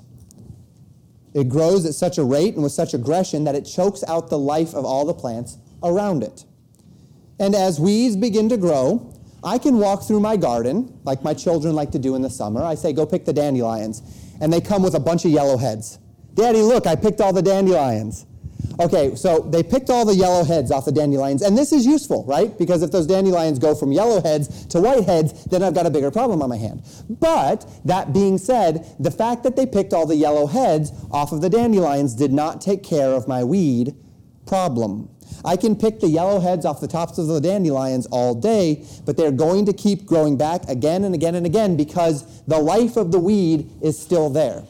It 1.33 1.47
grows 1.47 1.85
at 1.85 1.93
such 1.93 2.17
a 2.17 2.23
rate 2.23 2.55
and 2.55 2.63
with 2.63 2.71
such 2.71 2.93
aggression 2.93 3.43
that 3.45 3.55
it 3.55 3.63
chokes 3.63 4.03
out 4.07 4.29
the 4.29 4.39
life 4.39 4.73
of 4.73 4.83
all 4.83 5.05
the 5.05 5.13
plants 5.13 5.57
around 5.83 6.23
it. 6.23 6.43
And 7.39 7.55
as 7.55 7.79
weeds 7.79 8.15
begin 8.15 8.49
to 8.49 8.57
grow, 8.57 9.13
I 9.43 9.57
can 9.57 9.77
walk 9.77 10.03
through 10.03 10.19
my 10.19 10.35
garden, 10.35 10.99
like 11.03 11.23
my 11.23 11.33
children 11.33 11.73
like 11.75 11.91
to 11.91 11.99
do 11.99 12.15
in 12.15 12.21
the 12.21 12.29
summer. 12.29 12.63
I 12.63 12.75
say, 12.75 12.91
go 12.93 13.05
pick 13.05 13.25
the 13.25 13.33
dandelions. 13.33 14.01
And 14.41 14.51
they 14.51 14.61
come 14.61 14.83
with 14.83 14.95
a 14.95 14.99
bunch 14.99 15.25
of 15.25 15.31
yellow 15.31 15.57
heads. 15.57 15.99
Daddy, 16.33 16.61
look, 16.61 16.87
I 16.87 16.95
picked 16.95 17.21
all 17.21 17.33
the 17.33 17.41
dandelions. 17.41 18.25
Okay, 18.79 19.15
so 19.15 19.39
they 19.39 19.61
picked 19.61 19.89
all 19.89 20.05
the 20.05 20.15
yellow 20.15 20.45
heads 20.45 20.71
off 20.71 20.85
the 20.85 20.91
dandelions, 20.91 21.41
and 21.41 21.57
this 21.57 21.73
is 21.73 21.85
useful, 21.85 22.23
right? 22.25 22.57
Because 22.57 22.81
if 22.81 22.91
those 22.91 23.07
dandelions 23.07 23.59
go 23.59 23.75
from 23.75 23.91
yellow 23.91 24.21
heads 24.21 24.65
to 24.67 24.79
white 24.79 25.03
heads, 25.03 25.45
then 25.45 25.63
I've 25.63 25.73
got 25.73 25.85
a 25.85 25.89
bigger 25.89 26.11
problem 26.11 26.41
on 26.41 26.47
my 26.47 26.55
hand. 26.55 26.83
But 27.09 27.65
that 27.83 28.13
being 28.13 28.37
said, 28.37 28.95
the 28.97 29.11
fact 29.11 29.43
that 29.43 29.57
they 29.57 29.65
picked 29.65 29.91
all 29.91 30.05
the 30.05 30.15
yellow 30.15 30.45
heads 30.45 30.93
off 31.11 31.33
of 31.33 31.41
the 31.41 31.49
dandelions 31.49 32.15
did 32.15 32.31
not 32.31 32.61
take 32.61 32.81
care 32.81 33.11
of 33.11 33.27
my 33.27 33.43
weed 33.43 33.95
problem. 34.45 35.09
I 35.43 35.55
can 35.55 35.75
pick 35.75 35.99
the 35.99 36.07
yellow 36.07 36.39
heads 36.39 36.65
off 36.65 36.81
the 36.81 36.87
tops 36.87 37.17
of 37.17 37.27
the 37.27 37.39
dandelions 37.39 38.05
all 38.07 38.35
day, 38.35 38.85
but 39.05 39.17
they're 39.17 39.31
going 39.31 39.65
to 39.65 39.73
keep 39.73 40.05
growing 40.05 40.37
back 40.37 40.67
again 40.67 41.03
and 41.03 41.15
again 41.15 41.35
and 41.35 41.45
again 41.45 41.75
because 41.77 42.41
the 42.43 42.59
life 42.59 42.97
of 42.97 43.11
the 43.11 43.19
weed 43.19 43.71
is 43.81 43.97
still 43.97 44.29
there. 44.29 44.63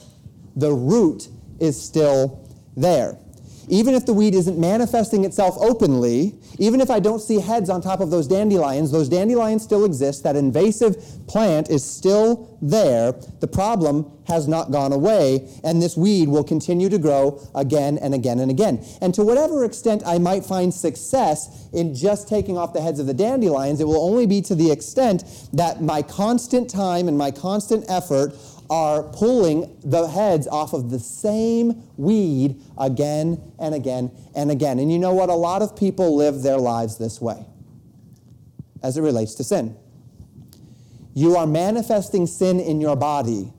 The 0.56 0.72
root 0.72 1.30
is 1.60 1.82
still 1.82 2.48
there 2.76 3.18
even 3.70 3.94
if 3.94 4.06
the 4.06 4.14
weed 4.14 4.34
isn't 4.34 4.60
manifesting 4.60 5.24
itself 5.26 5.56
openly, 5.60 6.36
even 6.58 6.82
if 6.82 6.90
I 6.90 7.00
don't 7.00 7.22
see 7.22 7.40
heads 7.40 7.70
on 7.70 7.82
top 7.82 8.00
of 8.00 8.10
those 8.10 8.28
dandelions, 8.28 8.92
those 8.92 9.08
dandelions 9.08 9.64
still 9.64 9.86
exist. 9.86 10.24
That 10.24 10.36
invasive 10.36 10.98
plant 11.28 11.70
is 11.70 11.84
still 11.84 12.58
there. 12.62 13.14
The 13.40 13.48
problem 13.48 14.12
has 14.28 14.48
not 14.48 14.72
gone 14.72 14.92
away, 14.92 15.48
and 15.64 15.82
this 15.82 15.96
weed 15.96 16.30
will 16.30 16.44
continue 16.44 16.90
to 16.90 16.98
grow 16.98 17.42
again 17.56 17.98
and 18.00 18.14
again 18.14 18.40
and 18.40 18.52
again. 18.52 18.84
And 19.02 19.14
to 19.16 19.24
whatever 19.24 19.64
extent 19.66 20.04
I 20.06 20.18
might 20.18 20.46
find 20.46 20.74
success 20.74 21.68
in 21.74 21.96
just 21.96 22.28
taking 22.28 22.58
off 22.58 22.74
the 22.74 22.82
heads 22.82 23.00
of 23.00 23.08
the 23.08 23.14
dandelions, 23.14 23.80
it 23.80 23.86
will 23.86 24.04
only 24.04 24.26
be 24.26 24.42
to 24.44 24.56
the 24.56 24.72
extent 24.72 25.24
that 25.54 25.82
my 25.82 26.02
constant 26.02 26.70
time 26.70 27.08
and 27.08 27.18
my 27.18 27.32
constant 27.32 27.86
effort 27.88 28.34
are 28.70 29.04
pulling 29.04 29.76
the 29.84 30.08
heads 30.08 30.48
off 30.48 30.74
of 30.74 30.92
the 30.92 31.00
same 31.00 31.84
weed 31.98 32.62
again 32.78 33.42
and 33.58 33.74
again 33.74 34.12
and 34.36 34.52
again. 34.52 34.80
And 34.80 34.92
you 34.92 35.00
know 35.00 35.14
what? 35.14 35.30
A 35.30 35.36
lot 35.36 35.62
of 35.62 35.76
people 35.76 36.16
live 36.16 36.44
their 36.44 36.58
lives 36.58 36.98
this 36.98 37.20
way 37.20 37.46
as 38.84 38.98
it 38.98 39.02
relates 39.02 39.34
to 39.36 39.44
sin. 39.44 39.76
You 41.14 41.36
are 41.36 41.48
manifesting 41.48 42.28
sin 42.28 42.60
in 42.60 42.80
your 42.80 42.96
body, 42.96 43.52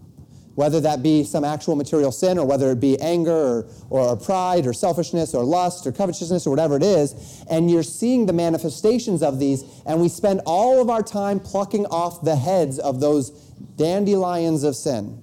whether 0.55 0.81
that 0.81 1.03
be 1.03 1.25
some 1.25 1.45
actual 1.45 1.75
material 1.75 2.13
sin 2.13 2.39
or 2.39 2.47
whether 2.47 2.71
it 2.71 2.81
be 2.81 2.99
anger 3.01 3.67
or, 3.91 4.09
or 4.09 4.17
pride 4.17 4.67
or 4.67 4.73
selfishness 4.73 5.35
or 5.35 5.43
lust 5.45 5.87
or 5.87 5.93
covetousness 5.93 6.47
or 6.47 6.51
whatever 6.51 6.77
it 6.77 6.83
is, 6.83 7.45
and 7.51 7.71
you're 7.71 7.83
seeing 7.83 8.27
the 8.27 8.33
manifestations 8.33 9.23
of 9.23 9.39
these, 9.39 9.65
and 9.87 10.01
we 10.01 10.09
spend 10.09 10.41
all 10.47 10.81
of 10.81 10.89
our 10.89 11.03
time 11.03 11.41
plucking 11.41 11.87
off 11.87 12.23
the 12.23 12.37
heads 12.37 12.79
of 12.79 13.01
those 13.01 13.50
dandelions 13.77 14.65
of 14.65 14.77
sin, 14.77 15.23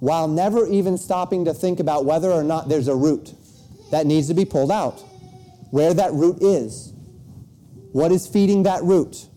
while 0.00 0.28
never 0.28 0.66
even 0.66 0.98
stopping 0.98 1.44
to 1.44 1.54
think 1.54 1.80
about 1.80 2.04
whether 2.04 2.30
or 2.30 2.42
not 2.42 2.68
there's 2.68 2.88
a 2.88 2.94
root 2.94 3.34
that 3.90 4.06
needs 4.06 4.28
to 4.28 4.34
be 4.34 4.44
pulled 4.44 4.70
out, 4.70 5.00
where 5.70 5.94
that 5.94 6.12
root 6.12 6.42
is, 6.42 6.92
what 7.92 8.12
is 8.12 8.26
feeding 8.26 8.64
that 8.64 8.82
root, 8.82 9.28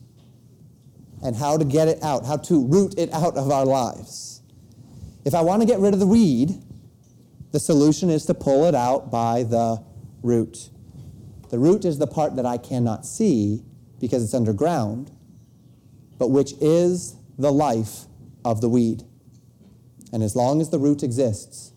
and 1.23 1.35
how 1.35 1.57
to 1.57 1.65
get 1.65 1.87
it 1.87 2.01
out, 2.03 2.25
how 2.25 2.37
to 2.37 2.65
root 2.67 2.97
it 2.97 3.11
out 3.13 3.37
of 3.37 3.49
our 3.49 3.65
lives. 3.65 4.41
If 5.25 5.33
I 5.33 5.41
want 5.41 5.61
to 5.61 5.67
get 5.67 5.79
rid 5.79 5.93
of 5.93 5.99
the 5.99 6.07
weed, 6.07 6.63
the 7.51 7.59
solution 7.59 8.09
is 8.09 8.25
to 8.25 8.33
pull 8.33 8.65
it 8.65 8.75
out 8.75 9.09
by 9.09 9.43
the 9.43 9.83
root. 10.21 10.69
The 11.49 11.59
root 11.59 11.85
is 11.85 11.97
the 11.97 12.07
part 12.07 12.35
that 12.35 12.45
I 12.45 12.57
cannot 12.57 13.05
see 13.05 13.63
because 13.99 14.23
it's 14.23 14.33
underground 14.33 15.11
but 16.17 16.29
which 16.29 16.53
is 16.59 17.15
the 17.37 17.51
life 17.51 18.05
of 18.43 18.61
the 18.61 18.69
weed. 18.69 19.03
And 20.11 20.23
as 20.23 20.35
long 20.35 20.61
as 20.61 20.69
the 20.69 20.79
root 20.79 21.03
exists, 21.03 21.73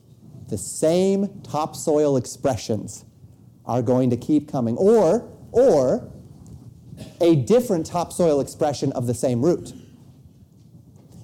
the 0.49 0.59
same 0.59 1.41
topsoil 1.43 2.17
expressions 2.17 3.05
are 3.67 3.83
going 3.83 4.11
to 4.11 4.17
keep 4.17 4.51
coming. 4.51 4.77
Or, 4.77 5.29
or 5.53 6.11
a 7.21 7.37
different 7.37 7.87
topsoil 7.87 8.41
expression 8.41 8.93
of 8.93 9.07
the 9.07 9.15
same 9.15 9.43
root. 9.43 9.73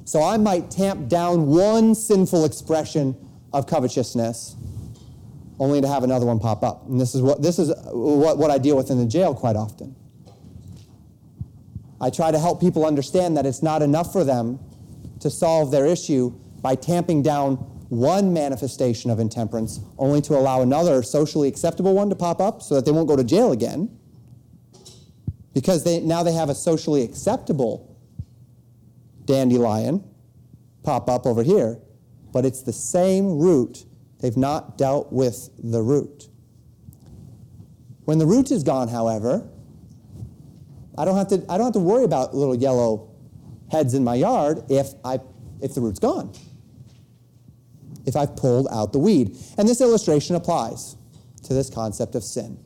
So 0.05 0.23
I 0.23 0.37
might 0.37 0.71
tamp 0.71 1.09
down 1.09 1.49
one 1.49 1.95
sinful 1.95 2.45
expression 2.45 3.17
of 3.53 3.67
covetousness 3.67 4.55
only 5.59 5.81
to 5.81 5.89
have 5.89 6.05
another 6.05 6.27
one 6.27 6.39
pop 6.39 6.63
up. 6.63 6.87
And 6.87 7.01
this 7.01 7.15
is 7.15 7.23
what, 7.23 7.43
this 7.43 7.59
is 7.59 7.73
what, 7.93 8.39
what 8.39 8.51
I 8.51 8.59
deal 8.59 8.77
with 8.77 8.91
in 8.91 8.99
the 8.99 9.07
jail 9.07 9.35
quite 9.35 9.57
often. 9.57 9.96
I 12.01 12.11
try 12.11 12.31
to 12.31 12.39
help 12.39 12.61
people 12.61 12.85
understand 12.85 13.37
that 13.37 13.47
it's 13.47 13.63
not 13.63 13.83
enough 13.83 14.13
for 14.13 14.25
them 14.25 14.59
to 15.21 15.31
solve 15.31 15.71
their 15.71 15.87
issue 15.87 16.31
by 16.61 16.75
tamping 16.75 17.23
down 17.23 17.57
one 17.89 18.33
manifestation 18.33 19.11
of 19.11 19.21
intemperance, 19.21 19.81
only 19.99 20.21
to 20.23 20.35
allow 20.35 20.61
another 20.61 21.03
socially 21.03 21.49
acceptable 21.49 21.95
one 21.95 22.11
to 22.11 22.17
pop 22.17 22.41
up 22.41 22.61
so 22.61 22.75
that 22.75 22.85
they 22.85 22.91
won't 22.91 23.09
go 23.09 23.17
to 23.17 23.25
jail 23.25 23.53
again. 23.53 23.97
Because 25.55 25.85
they, 25.85 26.01
now 26.01 26.23
they 26.23 26.33
have 26.33 26.51
a 26.51 26.55
socially 26.55 27.03
acceptable 27.03 27.97
dandelion 29.25 30.05
pop 30.83 31.09
up 31.09 31.27
over 31.27 31.43
here, 31.43 31.79
but 32.33 32.45
it's 32.45 32.63
the 32.63 32.73
same 32.73 33.39
root. 33.39 33.85
They've 34.21 34.37
not 34.37 34.77
dealt 34.77 35.13
with 35.13 35.51
the 35.59 35.83
root. 35.83 36.29
When 38.05 38.19
the 38.19 38.27
root 38.27 38.51
is 38.51 38.63
gone, 38.63 38.89
however, 38.89 39.49
I 40.99 41.05
don't 41.05 41.17
have 41.17 41.29
to, 41.29 41.45
I 41.49 41.59
don't 41.59 41.67
have 41.67 41.75
to 41.75 41.81
worry 41.81 42.05
about 42.05 42.35
little 42.35 42.55
yellow 42.55 43.11
heads 43.71 43.95
in 43.95 44.05
my 44.05 44.15
yard 44.15 44.63
if, 44.69 44.89
I, 45.05 45.21
if 45.61 45.75
the 45.75 45.81
root's 45.81 45.99
gone, 45.99 46.33
if 48.07 48.17
I've 48.17 48.37
pulled 48.37 48.69
out 48.71 48.93
the 48.93 48.99
weed. 48.99 49.37
And 49.59 49.69
this 49.69 49.81
illustration 49.81 50.37
applies 50.37 50.97
to 51.45 51.55
this 51.55 51.71
concept 51.71 52.15
of 52.15 52.25
sin. 52.25 52.59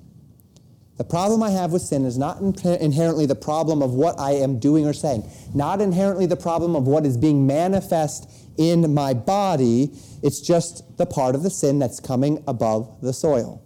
The 0.96 1.04
problem 1.04 1.42
I 1.42 1.50
have 1.50 1.72
with 1.72 1.80
sin 1.80 2.04
is 2.04 2.18
not 2.18 2.42
inherently 2.42 3.24
the 3.24 3.34
problem 3.34 3.82
of 3.82 3.94
what 3.94 4.20
I 4.20 4.32
am 4.32 4.58
doing 4.58 4.86
or 4.86 4.92
saying, 4.92 5.28
not 5.54 5.80
inherently 5.80 6.26
the 6.26 6.36
problem 6.36 6.76
of 6.76 6.86
what 6.86 7.06
is 7.06 7.16
being 7.16 7.46
manifest 7.46 8.30
in 8.58 8.92
my 8.92 9.14
body. 9.14 9.92
It's 10.22 10.42
just 10.42 10.98
the 10.98 11.06
part 11.06 11.34
of 11.34 11.42
the 11.42 11.48
sin 11.48 11.78
that's 11.78 12.00
coming 12.00 12.44
above 12.46 13.00
the 13.00 13.14
soil. 13.14 13.62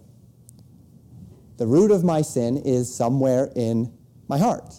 The 1.57 1.67
root 1.67 1.91
of 1.91 2.05
my 2.05 2.21
sin 2.21 2.55
is 2.55 2.95
somewhere 2.95 3.49
in 3.53 3.91
my 4.27 4.37
heart 4.37 4.73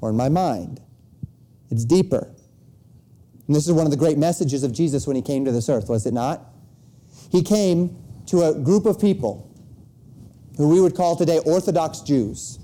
or 0.00 0.10
in 0.10 0.16
my 0.16 0.28
mind. 0.28 0.80
It's 1.70 1.84
deeper. 1.84 2.30
And 3.46 3.56
this 3.56 3.66
is 3.66 3.72
one 3.72 3.86
of 3.86 3.90
the 3.90 3.96
great 3.96 4.18
messages 4.18 4.62
of 4.62 4.72
Jesus 4.72 5.06
when 5.06 5.16
he 5.16 5.22
came 5.22 5.44
to 5.44 5.52
this 5.52 5.68
earth, 5.68 5.88
was 5.88 6.06
it 6.06 6.14
not? 6.14 6.42
He 7.30 7.42
came 7.42 7.96
to 8.26 8.42
a 8.42 8.54
group 8.54 8.86
of 8.86 9.00
people 9.00 9.50
who 10.56 10.68
we 10.68 10.80
would 10.80 10.94
call 10.94 11.16
today 11.16 11.38
Orthodox 11.44 12.00
Jews. 12.00 12.58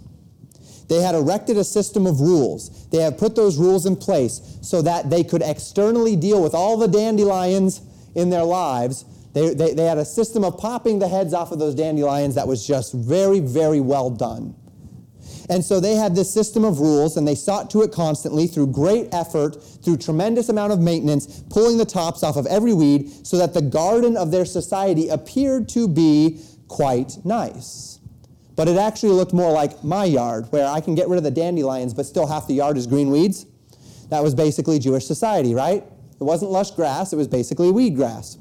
They 0.88 1.01
had 1.03 1.14
erected 1.14 1.57
a 1.57 1.64
system 1.64 2.07
of 2.07 2.20
rules. 2.20 2.87
They 2.88 2.99
had 2.99 3.18
put 3.18 3.35
those 3.35 3.57
rules 3.57 3.87
in 3.87 3.96
place 3.96 4.59
so 4.62 4.83
that 4.83 5.11
they 5.11 5.25
could 5.25 5.42
externally 5.42 6.14
deal 6.14 6.42
with 6.42 6.55
all 6.55 6.77
the 6.77 6.87
dandelions 6.87 7.81
in 8.14 8.31
their 8.31 8.44
lives. 8.44 9.05
They, 9.33 9.55
they, 9.55 9.75
they 9.75 9.85
had 9.85 9.99
a 9.99 10.05
system 10.05 10.44
of 10.44 10.57
popping 10.59 10.99
the 10.99 11.09
heads 11.09 11.35
off 11.35 11.51
of 11.51 11.59
those 11.59 11.75
dandelions 11.75 12.37
that 12.37 12.46
was 12.46 12.66
just 12.66 12.94
very, 12.94 13.40
very 13.40 13.81
well 13.81 14.11
done. 14.11 14.55
And 15.48 15.64
so 15.64 15.78
they 15.78 15.94
had 15.94 16.16
this 16.16 16.32
system 16.32 16.64
of 16.64 16.80
rules 16.80 17.16
and 17.16 17.26
they 17.26 17.35
sought 17.35 17.70
to 17.70 17.82
it 17.82 17.92
constantly 17.92 18.46
through 18.46 18.68
great 18.68 19.09
effort, 19.12 19.52
through 19.85 19.98
tremendous 19.98 20.48
amount 20.48 20.72
of 20.72 20.80
maintenance, 20.80 21.42
pulling 21.50 21.78
the 21.78 21.85
tops 21.85 22.22
off 22.22 22.37
of 22.37 22.46
every 22.46 22.72
weed 22.72 23.26
so 23.26 23.37
that 23.38 23.54
the 23.54 23.62
garden 23.62 24.16
of 24.16 24.30
their 24.30 24.44
society 24.44 25.09
appeared 25.09 25.68
to 25.70 25.87
be 25.87 26.40
quite 26.68 27.18
nice. 27.24 28.00
But 28.56 28.68
it 28.68 28.76
actually 28.76 29.12
looked 29.12 29.35
more 29.35 29.52
like 29.52 29.85
my 29.85 30.04
yard, 30.04 30.46
where 30.50 30.66
I 30.66 30.80
can 30.80 30.94
get 30.94 31.09
rid 31.09 31.18
of 31.18 31.24
the 31.24 31.30
dandelions, 31.30 31.94
but 31.94 32.06
still 32.06 32.26
half 32.26 32.48
the 32.48 32.54
yard 32.54 32.76
is 32.76 32.87
green 32.87 33.11
weeds. 33.11 33.46
That 34.09 34.22
was 34.22 34.35
basically 34.35 34.78
Jewish 34.78 35.04
society, 35.04 35.54
right? 35.54 35.85
It 36.18 36.24
wasn't 36.24 36.50
lush 36.50 36.70
grass, 36.70 37.12
it 37.12 37.16
was 37.16 37.28
basically 37.28 37.70
weed 37.70 37.94
grass. 37.94 38.38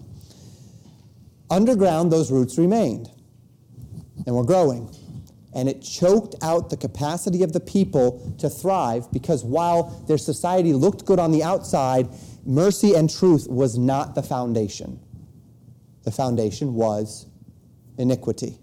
Underground, 1.52 2.12
those 2.12 2.32
roots 2.32 2.58
remained 2.58 3.10
and 4.26 4.36
were 4.36 4.46
growing 4.46 4.90
and 5.56 5.70
it 5.70 5.82
choked 5.82 6.36
out 6.42 6.70
the 6.70 6.78
capacity 6.78 7.42
of 7.42 7.54
the 7.54 7.60
people 7.62 8.36
to 8.38 8.50
thrive 8.50 9.10
because 9.12 9.44
while 9.44 9.84
their 10.08 10.18
society 10.18 10.74
looked 10.74 11.06
good 11.06 11.18
on 11.18 11.32
the 11.32 11.42
outside, 11.42 12.10
mercy 12.46 12.94
and 12.94 13.10
truth 13.10 13.48
was 13.50 13.78
not 13.78 14.14
the 14.14 14.22
foundation. 14.22 15.00
The 16.04 16.12
foundation 16.12 16.76
was 16.76 17.26
iniquity. 17.98 18.60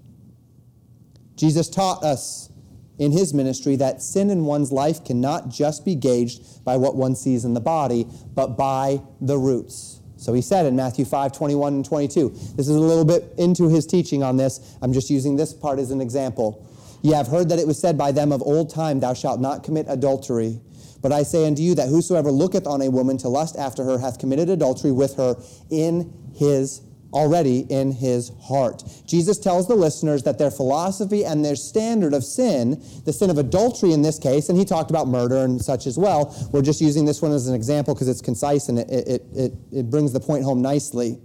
Jesus 1.34 1.68
taught 1.68 2.04
us 2.04 2.50
in 2.98 3.10
his 3.10 3.32
ministry 3.32 3.74
that 3.76 4.02
sin 4.02 4.28
in 4.28 4.44
one's 4.44 4.70
life 4.70 5.02
cannot 5.04 5.48
just 5.48 5.84
be 5.84 5.94
gauged 5.94 6.62
by 6.62 6.76
what 6.76 6.94
one 6.94 7.16
sees 7.16 7.44
in 7.44 7.54
the 7.54 7.60
body, 7.60 8.06
but 8.34 8.48
by 8.48 9.00
the 9.20 9.36
roots. 9.36 10.00
So 10.18 10.34
he 10.34 10.42
said 10.42 10.66
in 10.66 10.76
Matthew 10.76 11.04
5, 11.04 11.32
21 11.32 11.74
and 11.74 11.84
22. 11.84 12.28
This 12.54 12.68
is 12.68 12.76
a 12.76 12.80
little 12.80 13.04
bit 13.04 13.34
into 13.38 13.68
his 13.68 13.86
teaching 13.86 14.22
on 14.22 14.36
this. 14.36 14.76
I'm 14.80 14.92
just 14.92 15.10
using 15.10 15.34
this 15.34 15.52
part 15.52 15.80
as 15.80 15.90
an 15.90 16.00
example. 16.00 16.64
Ye 17.02 17.12
have 17.12 17.28
heard 17.28 17.48
that 17.48 17.58
it 17.58 17.66
was 17.66 17.78
said 17.78 17.98
by 17.98 18.12
them 18.12 18.32
of 18.32 18.42
old 18.42 18.70
time, 18.70 19.00
Thou 19.00 19.14
shalt 19.14 19.40
not 19.40 19.64
commit 19.64 19.86
adultery. 19.88 20.60
But 21.02 21.12
I 21.12 21.24
say 21.24 21.46
unto 21.46 21.62
you 21.62 21.74
that 21.74 21.88
whosoever 21.88 22.30
looketh 22.30 22.66
on 22.66 22.80
a 22.80 22.90
woman 22.90 23.18
to 23.18 23.28
lust 23.28 23.56
after 23.56 23.82
her 23.84 23.98
hath 23.98 24.18
committed 24.18 24.48
adultery 24.48 24.92
with 24.92 25.16
her 25.16 25.34
in 25.68 26.12
his 26.34 26.80
already 27.12 27.66
in 27.68 27.92
his 27.92 28.32
heart. 28.40 28.82
Jesus 29.06 29.38
tells 29.38 29.68
the 29.68 29.74
listeners 29.74 30.22
that 30.22 30.38
their 30.38 30.50
philosophy 30.50 31.24
and 31.24 31.44
their 31.44 31.56
standard 31.56 32.14
of 32.14 32.24
sin, 32.24 32.82
the 33.04 33.12
sin 33.12 33.30
of 33.30 33.38
adultery 33.38 33.92
in 33.92 34.02
this 34.02 34.18
case, 34.18 34.48
and 34.48 34.58
he 34.58 34.64
talked 34.64 34.90
about 34.90 35.08
murder 35.08 35.44
and 35.44 35.60
such 35.60 35.86
as 35.86 35.98
well. 35.98 36.34
We're 36.52 36.62
just 36.62 36.80
using 36.80 37.04
this 37.04 37.20
one 37.20 37.32
as 37.32 37.48
an 37.48 37.54
example 37.54 37.94
because 37.94 38.08
it's 38.08 38.22
concise 38.22 38.68
and 38.68 38.78
it, 38.78 38.90
it, 38.90 39.22
it, 39.34 39.52
it 39.72 39.90
brings 39.90 40.12
the 40.12 40.20
point 40.20 40.44
home 40.44 40.62
nicely. 40.62 41.18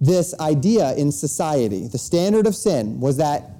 This 0.00 0.32
idea 0.38 0.94
in 0.94 1.12
society, 1.12 1.88
the 1.88 1.98
standard 1.98 2.46
of 2.46 2.54
sin, 2.54 3.00
was 3.00 3.16
that 3.18 3.59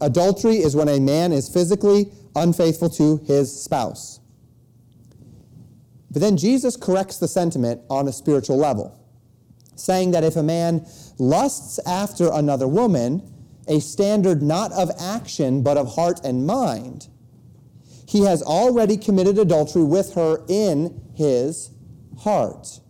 adultery 0.00 0.56
is 0.56 0.76
when 0.76 0.88
a 0.88 1.00
man 1.00 1.32
is 1.32 1.48
physically 1.48 2.10
unfaithful 2.34 2.90
to 2.90 3.18
his 3.26 3.62
spouse. 3.62 4.20
But 6.10 6.22
then 6.22 6.36
Jesus 6.36 6.76
corrects 6.76 7.18
the 7.18 7.28
sentiment 7.28 7.82
on 7.90 8.08
a 8.08 8.12
spiritual 8.12 8.56
level 8.56 8.98
saying 9.80 10.10
that 10.10 10.24
if 10.24 10.36
a 10.36 10.42
man 10.42 10.86
lusts 11.18 11.78
after 11.86 12.30
another 12.32 12.66
woman, 12.66 13.22
a 13.66 13.80
standard 13.80 14.42
not 14.42 14.72
of 14.72 14.90
action 14.98 15.62
but 15.62 15.76
of 15.76 15.94
heart 15.94 16.20
and 16.24 16.46
mind, 16.46 17.08
he 18.06 18.22
has 18.22 18.42
already 18.42 18.96
committed 18.96 19.38
adultery 19.38 19.84
with 19.84 20.14
her 20.14 20.42
in 20.48 21.00
his 21.14 21.70
heart. 22.18 22.80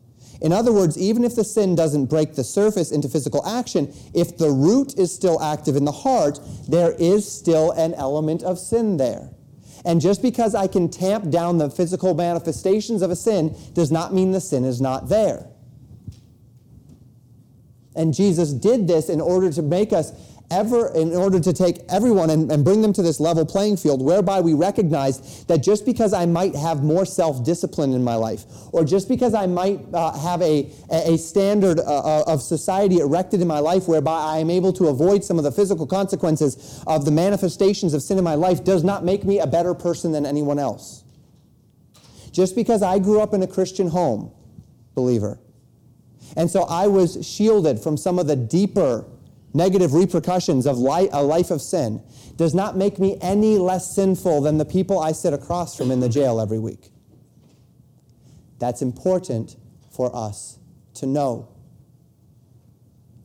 In 0.41 0.53
other 0.53 0.73
words, 0.73 0.97
even 0.97 1.25
if 1.25 1.35
the 1.35 1.45
sin 1.45 1.75
doesn't 1.75 2.07
break 2.07 2.35
the 2.35 2.45
surface 2.45 2.93
into 2.93 3.09
physical 3.09 3.45
action, 3.45 3.93
if 4.15 4.37
the 4.39 4.51
root 4.51 4.97
is 4.97 5.13
still 5.13 5.43
active 5.43 5.75
in 5.75 5.85
the 5.85 5.93
heart, 5.93 6.39
there 6.69 6.93
is 6.93 7.31
still 7.31 7.73
an 7.73 7.95
element 7.95 8.43
of 8.43 8.59
sin 8.59 8.97
there. 8.97 9.31
And 9.85 10.01
just 10.01 10.23
because 10.23 10.55
I 10.55 10.67
can 10.67 10.89
tamp 10.89 11.31
down 11.31 11.59
the 11.59 11.71
physical 11.71 12.15
manifestations 12.15 13.03
of 13.03 13.11
a 13.11 13.17
sin 13.17 13.57
does 13.75 13.91
not 13.91 14.15
mean 14.15 14.33
the 14.33 14.41
sin 14.41 14.65
is 14.65 14.81
not 14.81 15.09
there. 15.09 15.47
And 17.97 18.15
Jesus 18.15 18.53
did 18.53 18.87
this 18.87 19.09
in 19.09 19.21
order 19.21 19.51
to 19.51 19.63
make 19.63 19.93
us 19.93 20.13
ever, 20.51 20.89
in 20.95 21.15
order 21.15 21.39
to 21.39 21.53
take 21.53 21.81
everyone 21.89 22.31
and, 22.31 22.51
and 22.51 22.65
bring 22.65 22.81
them 22.81 22.93
to 22.95 23.03
this 23.03 23.21
level 23.21 23.45
playing 23.45 23.77
field 23.77 24.03
whereby 24.03 24.41
we 24.41 24.55
recognize 24.55 25.45
that 25.45 25.63
just 25.63 25.85
because 25.85 26.13
I 26.13 26.27
might 26.27 26.55
have 26.55 26.83
more 26.83 27.05
self 27.05 27.45
discipline 27.45 27.93
in 27.93 28.03
my 28.03 28.15
life, 28.15 28.45
or 28.73 28.85
just 28.85 29.09
because 29.09 29.35
I 29.35 29.47
might 29.47 29.81
uh, 29.93 30.19
have 30.19 30.41
a, 30.43 30.71
a 30.91 31.19
standard 31.19 31.79
uh, 31.79 31.83
uh, 31.83 32.25
of 32.27 32.43
society 32.43 32.99
erected 32.99 33.41
in 33.41 33.49
my 33.49 33.59
life 33.59 33.89
whereby 33.89 34.19
I 34.19 34.39
am 34.39 34.51
able 34.51 34.73
to 34.75 34.89
avoid 34.89 35.25
some 35.25 35.39
of 35.39 35.45
the 35.45 35.53
physical 35.53 35.87
consequences 35.87 36.83
of 36.87 37.05
the 37.05 37.11
manifestations 37.11 37.95
of 37.95 38.03
sin 38.03 38.19
in 38.19 38.25
my 38.25 38.35
life, 38.35 38.65
does 38.65 38.85
not 38.85 39.05
make 39.05 39.25
me 39.25 39.41
a 39.41 39.47
better 39.47 39.75
person 39.75 40.13
than 40.13 40.25
anyone 40.25 40.59
else. 40.59 41.05
Just 42.33 42.55
because 42.55 42.83
I 42.83 42.99
grew 42.99 43.21
up 43.21 43.35
in 43.35 43.43
a 43.43 43.47
Christian 43.47 43.89
home, 43.89 44.33
believer, 44.95 45.39
and 46.37 46.51
so 46.51 46.63
I 46.65 46.87
was 46.87 47.27
shielded 47.27 47.81
from 47.81 47.97
some 47.97 48.19
of 48.19 48.27
the 48.27 48.37
deeper 48.37 49.05
negative 49.55 49.95
repercussions 49.95 50.67
of 50.67 50.77
a 50.77 51.23
life 51.23 51.51
of 51.51 51.63
sin 51.63 52.03
does 52.37 52.55
not 52.55 52.77
make 52.77 52.99
me 52.99 53.17
any 53.21 53.59
less 53.59 53.95
sinful 53.95 54.43
than 54.43 54.59
the 54.59 54.65
people 54.65 55.01
I 55.01 55.13
sit 55.13 55.33
across 55.33 55.77
from 55.77 55.91
in 55.91 56.01
the 56.01 56.09
jail 56.09 56.41
every 56.41 56.59
week. 56.59 56.91
That's 58.59 58.83
important 58.83 59.57
for 59.91 60.15
us 60.15 60.59
to 60.95 61.07
know. 61.07 61.49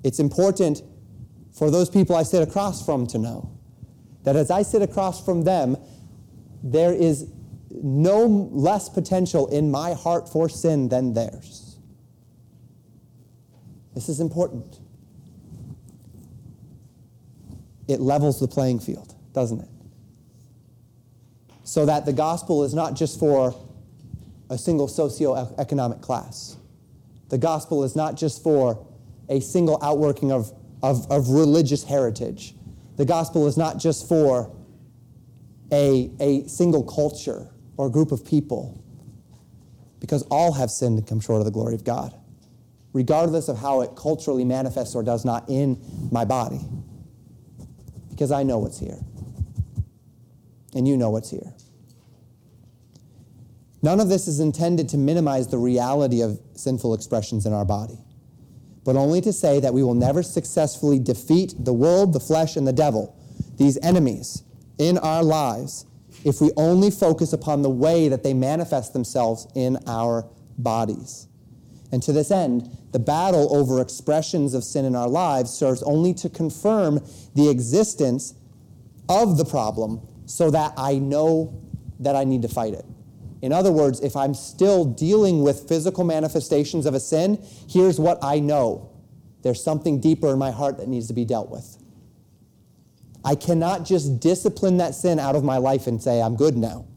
It's 0.03 0.19
important 0.19 0.81
for 1.53 1.69
those 1.69 1.89
people 1.89 2.15
I 2.15 2.23
sit 2.23 2.47
across 2.47 2.85
from 2.85 3.07
to 3.07 3.17
know 3.17 3.49
that 4.23 4.35
as 4.35 4.49
I 4.49 4.63
sit 4.63 4.81
across 4.81 5.23
from 5.23 5.43
them, 5.43 5.77
there 6.63 6.93
is 6.93 7.27
no 7.71 8.25
less 8.25 8.89
potential 8.89 9.47
in 9.47 9.69
my 9.69 9.93
heart 9.93 10.29
for 10.29 10.47
sin 10.47 10.89
than 10.89 11.13
theirs. 11.13 11.77
This 13.93 14.09
is 14.09 14.19
important. 14.19 14.79
It 17.87 17.99
levels 17.99 18.39
the 18.39 18.47
playing 18.47 18.79
field, 18.79 19.15
doesn't 19.33 19.59
it? 19.61 19.69
So 21.63 21.85
that 21.85 22.05
the 22.05 22.13
gospel 22.13 22.63
is 22.63 22.73
not 22.73 22.95
just 22.95 23.19
for 23.19 23.55
a 24.49 24.57
single 24.57 24.87
socio-economic 24.87 26.01
class. 26.01 26.57
The 27.29 27.37
gospel 27.37 27.83
is 27.83 27.95
not 27.95 28.15
just 28.15 28.43
for 28.43 28.85
a 29.29 29.39
single 29.39 29.79
outworking 29.81 30.31
of, 30.31 30.51
of, 30.81 31.09
of 31.11 31.29
religious 31.29 31.83
heritage. 31.83 32.53
The 32.97 33.05
gospel 33.05 33.47
is 33.47 33.57
not 33.57 33.77
just 33.77 34.07
for 34.07 34.53
a, 35.71 36.11
a 36.19 36.47
single 36.47 36.83
culture 36.83 37.49
or 37.77 37.89
group 37.89 38.11
of 38.11 38.25
people, 38.25 38.83
because 39.99 40.21
all 40.23 40.51
have 40.51 40.69
sinned 40.69 40.99
and 40.99 41.07
come 41.07 41.19
short 41.19 41.39
of 41.39 41.45
the 41.45 41.51
glory 41.51 41.73
of 41.73 41.83
God 41.83 42.13
regardless 42.93 43.49
of 43.49 43.57
how 43.57 43.81
it 43.81 43.95
culturally 43.95 44.45
manifests 44.45 44.95
or 44.95 45.03
does 45.03 45.25
not 45.25 45.49
in 45.49 45.79
my 46.11 46.23
body. 46.23 46.61
Because 48.23 48.31
I 48.31 48.43
know 48.43 48.57
what's 48.57 48.79
here. 48.79 48.99
And 50.73 50.87
you 50.87 50.95
know 50.95 51.09
what's 51.09 51.29
here. 51.29 51.53
None 53.81 53.99
of 53.99 54.07
this 54.07 54.29
is 54.29 54.39
intended 54.39 54.87
to 54.89 54.97
minimize 54.97 55.49
the 55.49 55.57
reality 55.57 56.21
of 56.21 56.39
sinful 56.53 56.93
expressions 56.93 57.45
in 57.45 57.51
our 57.51 57.65
body, 57.65 57.97
but 58.85 58.95
only 58.95 59.19
to 59.19 59.33
say 59.33 59.59
that 59.59 59.73
we 59.73 59.83
will 59.83 59.93
never 59.93 60.23
successfully 60.23 60.99
defeat 60.99 61.53
the 61.59 61.73
world, 61.73 62.13
the 62.13 62.21
flesh, 62.21 62.55
and 62.55 62.65
the 62.65 62.71
devil, 62.71 63.13
these 63.57 63.77
enemies, 63.83 64.43
in 64.77 64.97
our 64.99 65.21
lives 65.21 65.85
if 66.23 66.39
we 66.39 66.49
only 66.55 66.91
focus 66.91 67.33
upon 67.33 67.61
the 67.61 67.69
way 67.69 68.07
that 68.07 68.23
they 68.23 68.33
manifest 68.33 68.93
themselves 68.93 69.49
in 69.53 69.77
our 69.85 70.25
bodies. 70.57 71.27
And 71.93 72.01
to 72.01 72.11
this 72.11 72.31
end, 72.31 72.75
the 72.91 72.97
battle 72.97 73.55
over 73.55 73.79
expressions 73.79 74.55
of 74.55 74.63
sin 74.63 74.83
in 74.83 74.95
our 74.95 75.07
lives 75.07 75.51
serves 75.51 75.83
only 75.83 76.15
to 76.15 76.27
confirm 76.27 76.99
the 77.35 77.51
existence 77.51 78.33
of 79.07 79.37
the 79.37 79.45
problem 79.45 80.01
so 80.25 80.49
that 80.49 80.73
I 80.75 80.97
know 80.97 81.61
that 81.99 82.15
I 82.15 82.23
need 82.23 82.41
to 82.41 82.47
fight 82.47 82.73
it. 82.73 82.83
In 83.43 83.53
other 83.53 83.71
words, 83.71 83.99
if 83.99 84.15
I'm 84.15 84.33
still 84.33 84.85
dealing 84.85 85.43
with 85.43 85.69
physical 85.69 86.03
manifestations 86.03 86.87
of 86.87 86.95
a 86.95 86.99
sin, 86.99 87.37
here's 87.69 87.99
what 87.99 88.17
I 88.23 88.39
know 88.39 88.89
there's 89.43 89.63
something 89.63 89.99
deeper 89.99 90.31
in 90.31 90.39
my 90.39 90.49
heart 90.49 90.77
that 90.79 90.87
needs 90.87 91.07
to 91.09 91.13
be 91.13 91.25
dealt 91.25 91.51
with. 91.51 91.77
I 93.23 93.35
cannot 93.35 93.85
just 93.85 94.19
discipline 94.19 94.77
that 94.77 94.95
sin 94.95 95.19
out 95.19 95.35
of 95.35 95.43
my 95.43 95.57
life 95.57 95.85
and 95.85 96.01
say, 96.01 96.23
I'm 96.23 96.37
good 96.37 96.57
now. 96.57 96.87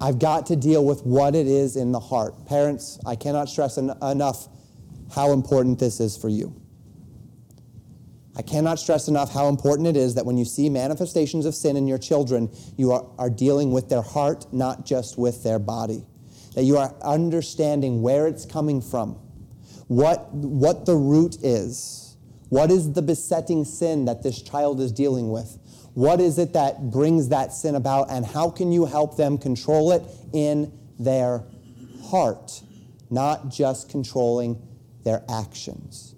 I've 0.00 0.18
got 0.18 0.46
to 0.46 0.56
deal 0.56 0.84
with 0.84 1.04
what 1.04 1.34
it 1.34 1.46
is 1.46 1.76
in 1.76 1.92
the 1.92 2.00
heart. 2.00 2.46
Parents, 2.46 2.98
I 3.06 3.16
cannot 3.16 3.48
stress 3.48 3.78
en- 3.78 3.96
enough 4.02 4.48
how 5.14 5.32
important 5.32 5.78
this 5.78 6.00
is 6.00 6.16
for 6.16 6.28
you. 6.28 6.54
I 8.36 8.42
cannot 8.42 8.78
stress 8.78 9.08
enough 9.08 9.32
how 9.32 9.48
important 9.48 9.88
it 9.88 9.96
is 9.96 10.14
that 10.14 10.26
when 10.26 10.36
you 10.36 10.44
see 10.44 10.68
manifestations 10.68 11.46
of 11.46 11.54
sin 11.54 11.76
in 11.76 11.88
your 11.88 11.96
children, 11.96 12.50
you 12.76 12.92
are, 12.92 13.06
are 13.18 13.30
dealing 13.30 13.70
with 13.70 13.88
their 13.88 14.02
heart, 14.02 14.52
not 14.52 14.84
just 14.84 15.16
with 15.16 15.42
their 15.42 15.58
body. 15.58 16.04
That 16.54 16.64
you 16.64 16.76
are 16.76 16.94
understanding 17.02 18.02
where 18.02 18.26
it's 18.26 18.44
coming 18.44 18.82
from, 18.82 19.12
what, 19.88 20.30
what 20.34 20.84
the 20.84 20.96
root 20.96 21.36
is, 21.42 22.16
what 22.50 22.70
is 22.70 22.92
the 22.92 23.02
besetting 23.02 23.64
sin 23.64 24.04
that 24.04 24.22
this 24.22 24.42
child 24.42 24.80
is 24.80 24.92
dealing 24.92 25.30
with, 25.30 25.58
what 25.96 26.20
is 26.20 26.38
it 26.38 26.52
that 26.52 26.90
brings 26.90 27.30
that 27.30 27.54
sin 27.54 27.74
about, 27.74 28.10
and 28.10 28.26
how 28.26 28.50
can 28.50 28.70
you 28.70 28.84
help 28.84 29.16
them 29.16 29.38
control 29.38 29.92
it 29.92 30.02
in 30.34 30.70
their 30.98 31.42
heart, 32.10 32.60
not 33.08 33.48
just 33.48 33.88
controlling 33.88 34.60
their 35.04 35.24
actions? 35.26 36.14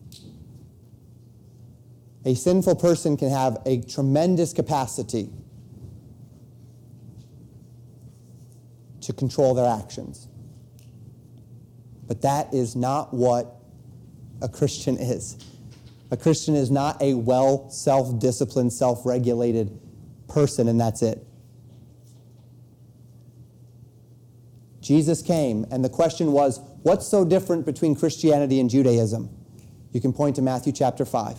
A 2.24 2.34
sinful 2.34 2.74
person 2.74 3.16
can 3.16 3.30
have 3.30 3.58
a 3.66 3.80
tremendous 3.82 4.52
capacity 4.52 5.30
to 9.02 9.12
control 9.12 9.54
their 9.54 9.68
actions. 9.80 10.26
But 12.08 12.22
that 12.22 12.52
is 12.52 12.74
not 12.74 13.14
what 13.14 13.60
a 14.42 14.48
Christian 14.48 14.96
is. 14.96 15.36
A 16.10 16.16
Christian 16.16 16.54
is 16.54 16.70
not 16.70 17.00
a 17.02 17.14
well 17.14 17.68
self 17.70 18.18
disciplined, 18.18 18.72
self 18.72 19.04
regulated 19.04 19.78
person, 20.28 20.68
and 20.68 20.80
that's 20.80 21.02
it. 21.02 21.24
Jesus 24.80 25.20
came, 25.20 25.66
and 25.70 25.84
the 25.84 25.88
question 25.90 26.32
was, 26.32 26.60
what's 26.82 27.06
so 27.06 27.24
different 27.24 27.66
between 27.66 27.94
Christianity 27.94 28.58
and 28.58 28.70
Judaism? 28.70 29.28
You 29.92 30.00
can 30.00 30.12
point 30.12 30.36
to 30.36 30.42
Matthew 30.42 30.72
chapter 30.72 31.04
5. 31.04 31.38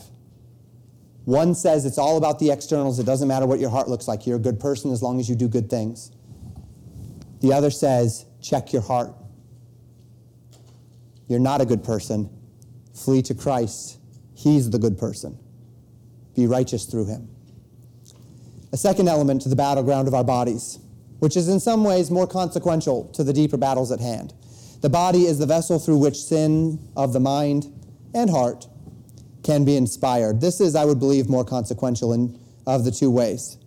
One 1.25 1.55
says 1.55 1.85
it's 1.85 1.97
all 1.97 2.17
about 2.17 2.39
the 2.39 2.51
externals, 2.51 2.99
it 2.99 3.05
doesn't 3.05 3.27
matter 3.27 3.47
what 3.47 3.59
your 3.59 3.69
heart 3.69 3.87
looks 3.87 4.07
like. 4.07 4.27
You're 4.27 4.37
a 4.37 4.41
good 4.41 4.59
person 4.59 4.91
as 4.91 5.01
long 5.01 5.19
as 5.19 5.29
you 5.29 5.35
do 5.35 5.47
good 5.47 5.69
things. 5.69 6.11
The 7.41 7.53
other 7.53 7.71
says, 7.71 8.25
check 8.41 8.73
your 8.73 8.81
heart. 8.81 9.13
You're 11.27 11.39
not 11.39 11.61
a 11.61 11.65
good 11.65 11.83
person. 11.83 12.29
Flee 12.93 13.21
to 13.23 13.33
Christ 13.33 13.98
He's 14.39 14.69
the 14.69 14.79
good 14.79 14.97
person. 14.97 15.37
Be 16.33 16.47
righteous 16.47 16.85
through 16.85 17.07
him. 17.07 17.27
A 18.71 18.77
second 18.77 19.09
element 19.09 19.41
to 19.41 19.49
the 19.49 19.55
battleground 19.55 20.07
of 20.07 20.13
our 20.13 20.23
bodies, 20.23 20.79
which 21.19 21.35
is 21.35 21.49
in 21.49 21.59
some 21.59 21.83
ways 21.83 22.09
more 22.09 22.25
consequential 22.25 23.09
to 23.15 23.23
the 23.25 23.33
deeper 23.33 23.57
battles 23.57 23.91
at 23.91 23.99
hand. 23.99 24.33
The 24.79 24.89
body 24.89 25.25
is 25.25 25.39
the 25.39 25.45
vessel 25.45 25.77
through 25.77 25.97
which 25.97 26.15
sin 26.15 26.79
of 26.95 27.11
the 27.11 27.19
mind 27.19 27.65
and 28.13 28.29
heart 28.29 28.67
can 29.43 29.65
be 29.65 29.75
inspired. 29.75 30.39
This 30.39 30.61
is, 30.61 30.73
I 30.73 30.85
would 30.85 30.99
believe, 30.99 31.27
more 31.27 31.43
consequential 31.43 32.13
in, 32.13 32.39
of 32.65 32.85
the 32.85 32.91
two 32.91 33.11
ways. 33.11 33.57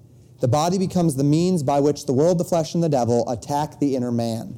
The 0.41 0.49
body 0.49 0.79
becomes 0.79 1.17
the 1.17 1.25
means 1.25 1.63
by 1.63 1.81
which 1.81 2.07
the 2.07 2.15
world, 2.15 2.39
the 2.39 2.45
flesh, 2.45 2.73
and 2.73 2.83
the 2.83 2.89
devil 2.89 3.29
attack 3.29 3.79
the 3.79 3.95
inner 3.95 4.11
man. 4.11 4.57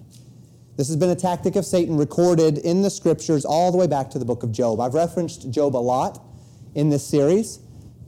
This 0.76 0.88
has 0.88 0.96
been 0.96 1.10
a 1.10 1.16
tactic 1.16 1.54
of 1.54 1.64
Satan 1.64 1.96
recorded 1.96 2.58
in 2.58 2.82
the 2.82 2.90
scriptures 2.90 3.44
all 3.44 3.70
the 3.70 3.78
way 3.78 3.86
back 3.86 4.10
to 4.10 4.18
the 4.18 4.24
book 4.24 4.42
of 4.42 4.50
Job. 4.50 4.80
I've 4.80 4.94
referenced 4.94 5.50
Job 5.50 5.76
a 5.76 5.78
lot 5.78 6.20
in 6.74 6.90
this 6.90 7.06
series. 7.06 7.60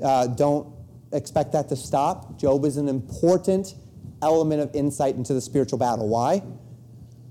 Uh, 0.02 0.26
don't 0.26 0.74
expect 1.12 1.52
that 1.52 1.68
to 1.68 1.76
stop. 1.76 2.40
Job 2.40 2.64
is 2.64 2.76
an 2.76 2.88
important 2.88 3.76
element 4.20 4.60
of 4.60 4.74
insight 4.74 5.14
into 5.14 5.32
the 5.32 5.40
spiritual 5.40 5.78
battle. 5.78 6.08
Why? 6.08 6.42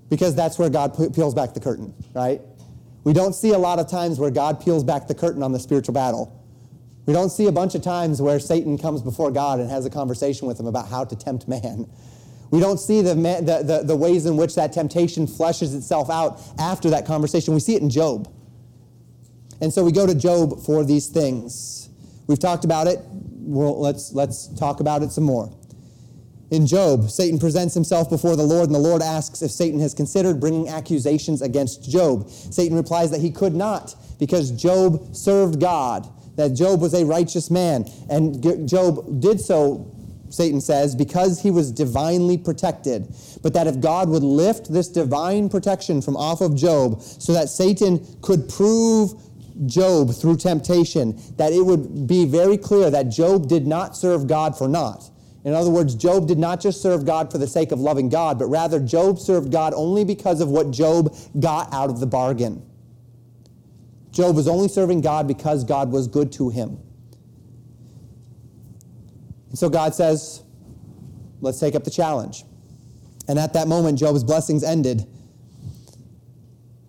Because 0.09 0.35
that's 0.35 0.57
where 0.57 0.69
God 0.69 0.95
peels 1.13 1.33
back 1.33 1.53
the 1.53 1.59
curtain, 1.59 1.93
right? 2.13 2.41
We 3.03 3.11
don't 3.11 3.33
see 3.33 3.51
a 3.51 3.57
lot 3.57 3.77
of 3.79 3.89
times 3.89 4.19
where 4.19 4.31
God 4.31 4.63
peels 4.63 4.85
back 4.85 5.07
the 5.07 5.15
curtain 5.15 5.43
on 5.43 5.51
the 5.51 5.59
spiritual 5.59 5.93
battle. 5.93 6.41
We 7.05 7.13
don't 7.13 7.29
see 7.29 7.47
a 7.47 7.51
bunch 7.51 7.75
of 7.75 7.81
times 7.81 8.21
where 8.21 8.39
Satan 8.39 8.77
comes 8.77 9.01
before 9.01 9.31
God 9.31 9.59
and 9.59 9.69
has 9.69 9.85
a 9.85 9.89
conversation 9.89 10.47
with 10.47 10.59
him 10.59 10.65
about 10.65 10.87
how 10.87 11.03
to 11.03 11.15
tempt 11.15 11.47
man. 11.47 11.87
We 12.51 12.59
don't 12.59 12.79
see 12.79 13.01
the, 13.01 13.15
the, 13.15 13.63
the, 13.63 13.83
the, 13.83 13.95
ways 13.95 14.25
in 14.25 14.37
which 14.37 14.55
that 14.55 14.71
temptation 14.71 15.27
fleshes 15.27 15.75
itself 15.75 16.09
out 16.09 16.41
after 16.59 16.89
that 16.91 17.05
conversation. 17.05 17.53
We 17.53 17.59
see 17.59 17.75
it 17.75 17.81
in 17.81 17.89
Job. 17.89 18.31
And 19.61 19.73
so 19.73 19.83
we 19.83 19.91
go 19.91 20.05
to 20.05 20.15
Job 20.15 20.61
for 20.61 20.83
these 20.83 21.07
things. 21.07 21.89
We've 22.27 22.39
talked 22.39 22.65
about 22.65 22.87
it. 22.87 22.99
Well, 23.01 23.79
let's, 23.79 24.13
let's 24.13 24.47
talk 24.59 24.79
about 24.79 25.01
it 25.01 25.11
some 25.11 25.23
more. 25.23 25.51
In 26.51 26.67
Job, 26.67 27.09
Satan 27.09 27.39
presents 27.39 27.73
himself 27.73 28.09
before 28.09 28.35
the 28.35 28.43
Lord, 28.43 28.67
and 28.67 28.75
the 28.75 28.79
Lord 28.79 29.01
asks 29.01 29.41
if 29.41 29.49
Satan 29.51 29.79
has 29.79 29.93
considered 29.93 30.39
bringing 30.39 30.69
accusations 30.69 31.41
against 31.41 31.89
Job. 31.89 32.29
Satan 32.29 32.77
replies 32.77 33.09
that 33.11 33.19
he 33.19 33.31
could 33.31 33.55
not 33.55 33.95
because 34.19 34.51
Job 34.51 35.15
served 35.15 35.59
God, 35.59 36.07
that 36.37 36.53
Job 36.53 36.81
was 36.81 36.93
a 36.93 37.03
righteous 37.03 37.49
man. 37.49 37.85
And 38.09 38.67
Job 38.67 39.21
did 39.21 39.41
so, 39.41 39.91
Satan 40.35 40.61
says, 40.61 40.95
because 40.95 41.41
he 41.41 41.49
was 41.49 41.71
divinely 41.71 42.37
protected. 42.37 43.07
But 43.41 43.53
that 43.53 43.67
if 43.67 43.79
God 43.79 44.09
would 44.09 44.23
lift 44.23 44.71
this 44.71 44.87
divine 44.87 45.49
protection 45.49 46.01
from 46.01 46.17
off 46.17 46.41
of 46.41 46.55
Job 46.55 47.01
so 47.01 47.33
that 47.33 47.49
Satan 47.49 48.05
could 48.21 48.49
prove 48.49 49.13
Job 49.65 50.13
through 50.13 50.37
temptation, 50.37 51.19
that 51.37 51.53
it 51.53 51.65
would 51.65 52.07
be 52.07 52.25
very 52.25 52.57
clear 52.57 52.89
that 52.89 53.09
Job 53.09 53.47
did 53.47 53.65
not 53.65 53.95
serve 53.95 54.27
God 54.27 54.57
for 54.57 54.67
naught. 54.67 55.09
In 55.45 55.53
other 55.53 55.69
words, 55.69 55.95
Job 55.95 56.27
did 56.27 56.39
not 56.39 56.59
just 56.59 56.81
serve 56.81 57.05
God 57.05 57.31
for 57.31 57.37
the 57.37 57.47
sake 57.47 57.71
of 57.71 57.79
loving 57.79 58.09
God, 58.09 58.39
but 58.39 58.47
rather 58.47 58.79
Job 58.79 59.19
served 59.19 59.51
God 59.51 59.73
only 59.75 60.03
because 60.03 60.41
of 60.41 60.49
what 60.49 60.71
Job 60.71 61.15
got 61.39 61.71
out 61.71 61.89
of 61.89 61.99
the 61.99 62.07
bargain. 62.07 62.63
Job 64.11 64.35
was 64.35 64.47
only 64.47 64.67
serving 64.67 65.01
God 65.01 65.27
because 65.27 65.63
God 65.63 65.91
was 65.91 66.07
good 66.07 66.31
to 66.33 66.49
him. 66.49 66.79
And 69.55 69.59
so 69.61 69.69
God 69.69 69.95
says, 69.95 70.43
let's 71.39 71.61
take 71.61 71.75
up 71.75 71.85
the 71.85 71.89
challenge. 71.89 72.43
And 73.29 73.39
at 73.39 73.53
that 73.53 73.69
moment, 73.69 73.97
Job's 73.97 74.21
blessings 74.21 74.65
ended 74.65 75.07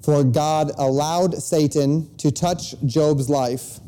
for 0.02 0.24
God 0.24 0.72
allowed 0.76 1.40
Satan 1.40 2.12
to 2.16 2.32
touch 2.32 2.74
Job's 2.84 3.30
life, 3.30 3.78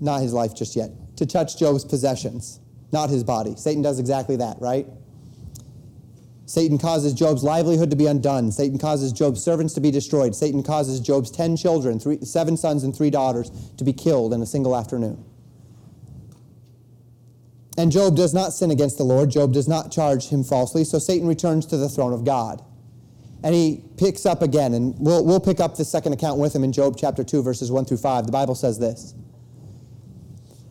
not 0.00 0.22
his 0.22 0.32
life 0.32 0.54
just 0.54 0.74
yet, 0.74 0.88
to 1.18 1.26
touch 1.26 1.58
Job's 1.58 1.84
possessions, 1.84 2.60
not 2.92 3.10
his 3.10 3.22
body. 3.22 3.56
Satan 3.56 3.82
does 3.82 3.98
exactly 3.98 4.36
that, 4.36 4.56
right? 4.58 4.86
Satan 6.46 6.78
causes 6.78 7.12
Job's 7.12 7.44
livelihood 7.44 7.90
to 7.90 7.96
be 7.96 8.06
undone. 8.06 8.50
Satan 8.50 8.78
causes 8.78 9.12
Job's 9.12 9.44
servants 9.44 9.74
to 9.74 9.82
be 9.82 9.90
destroyed. 9.90 10.34
Satan 10.34 10.62
causes 10.62 10.98
Job's 10.98 11.30
10 11.30 11.58
children, 11.58 12.00
three, 12.00 12.24
seven 12.24 12.56
sons 12.56 12.84
and 12.84 12.96
three 12.96 13.10
daughters, 13.10 13.50
to 13.76 13.84
be 13.84 13.92
killed 13.92 14.32
in 14.32 14.40
a 14.40 14.46
single 14.46 14.74
afternoon. 14.74 15.22
And 17.76 17.90
Job 17.90 18.16
does 18.16 18.32
not 18.32 18.52
sin 18.52 18.70
against 18.70 18.98
the 18.98 19.04
Lord. 19.04 19.30
Job 19.30 19.52
does 19.52 19.66
not 19.66 19.90
charge 19.90 20.28
him 20.28 20.44
falsely, 20.44 20.84
so 20.84 20.98
Satan 20.98 21.26
returns 21.26 21.66
to 21.66 21.76
the 21.76 21.88
throne 21.88 22.12
of 22.12 22.24
God 22.24 22.62
and 23.44 23.54
he 23.54 23.84
picks 23.98 24.24
up 24.24 24.40
again, 24.40 24.72
and 24.72 24.94
we'll, 24.98 25.22
we'll 25.22 25.38
pick 25.38 25.60
up 25.60 25.76
the 25.76 25.84
second 25.84 26.14
account 26.14 26.40
with 26.40 26.56
him 26.56 26.64
in 26.64 26.72
Job 26.72 26.96
chapter 26.96 27.22
2, 27.22 27.42
verses 27.42 27.70
1 27.70 27.84
through 27.84 27.98
5. 27.98 28.24
The 28.24 28.32
Bible 28.32 28.54
says 28.54 28.78
this 28.78 29.14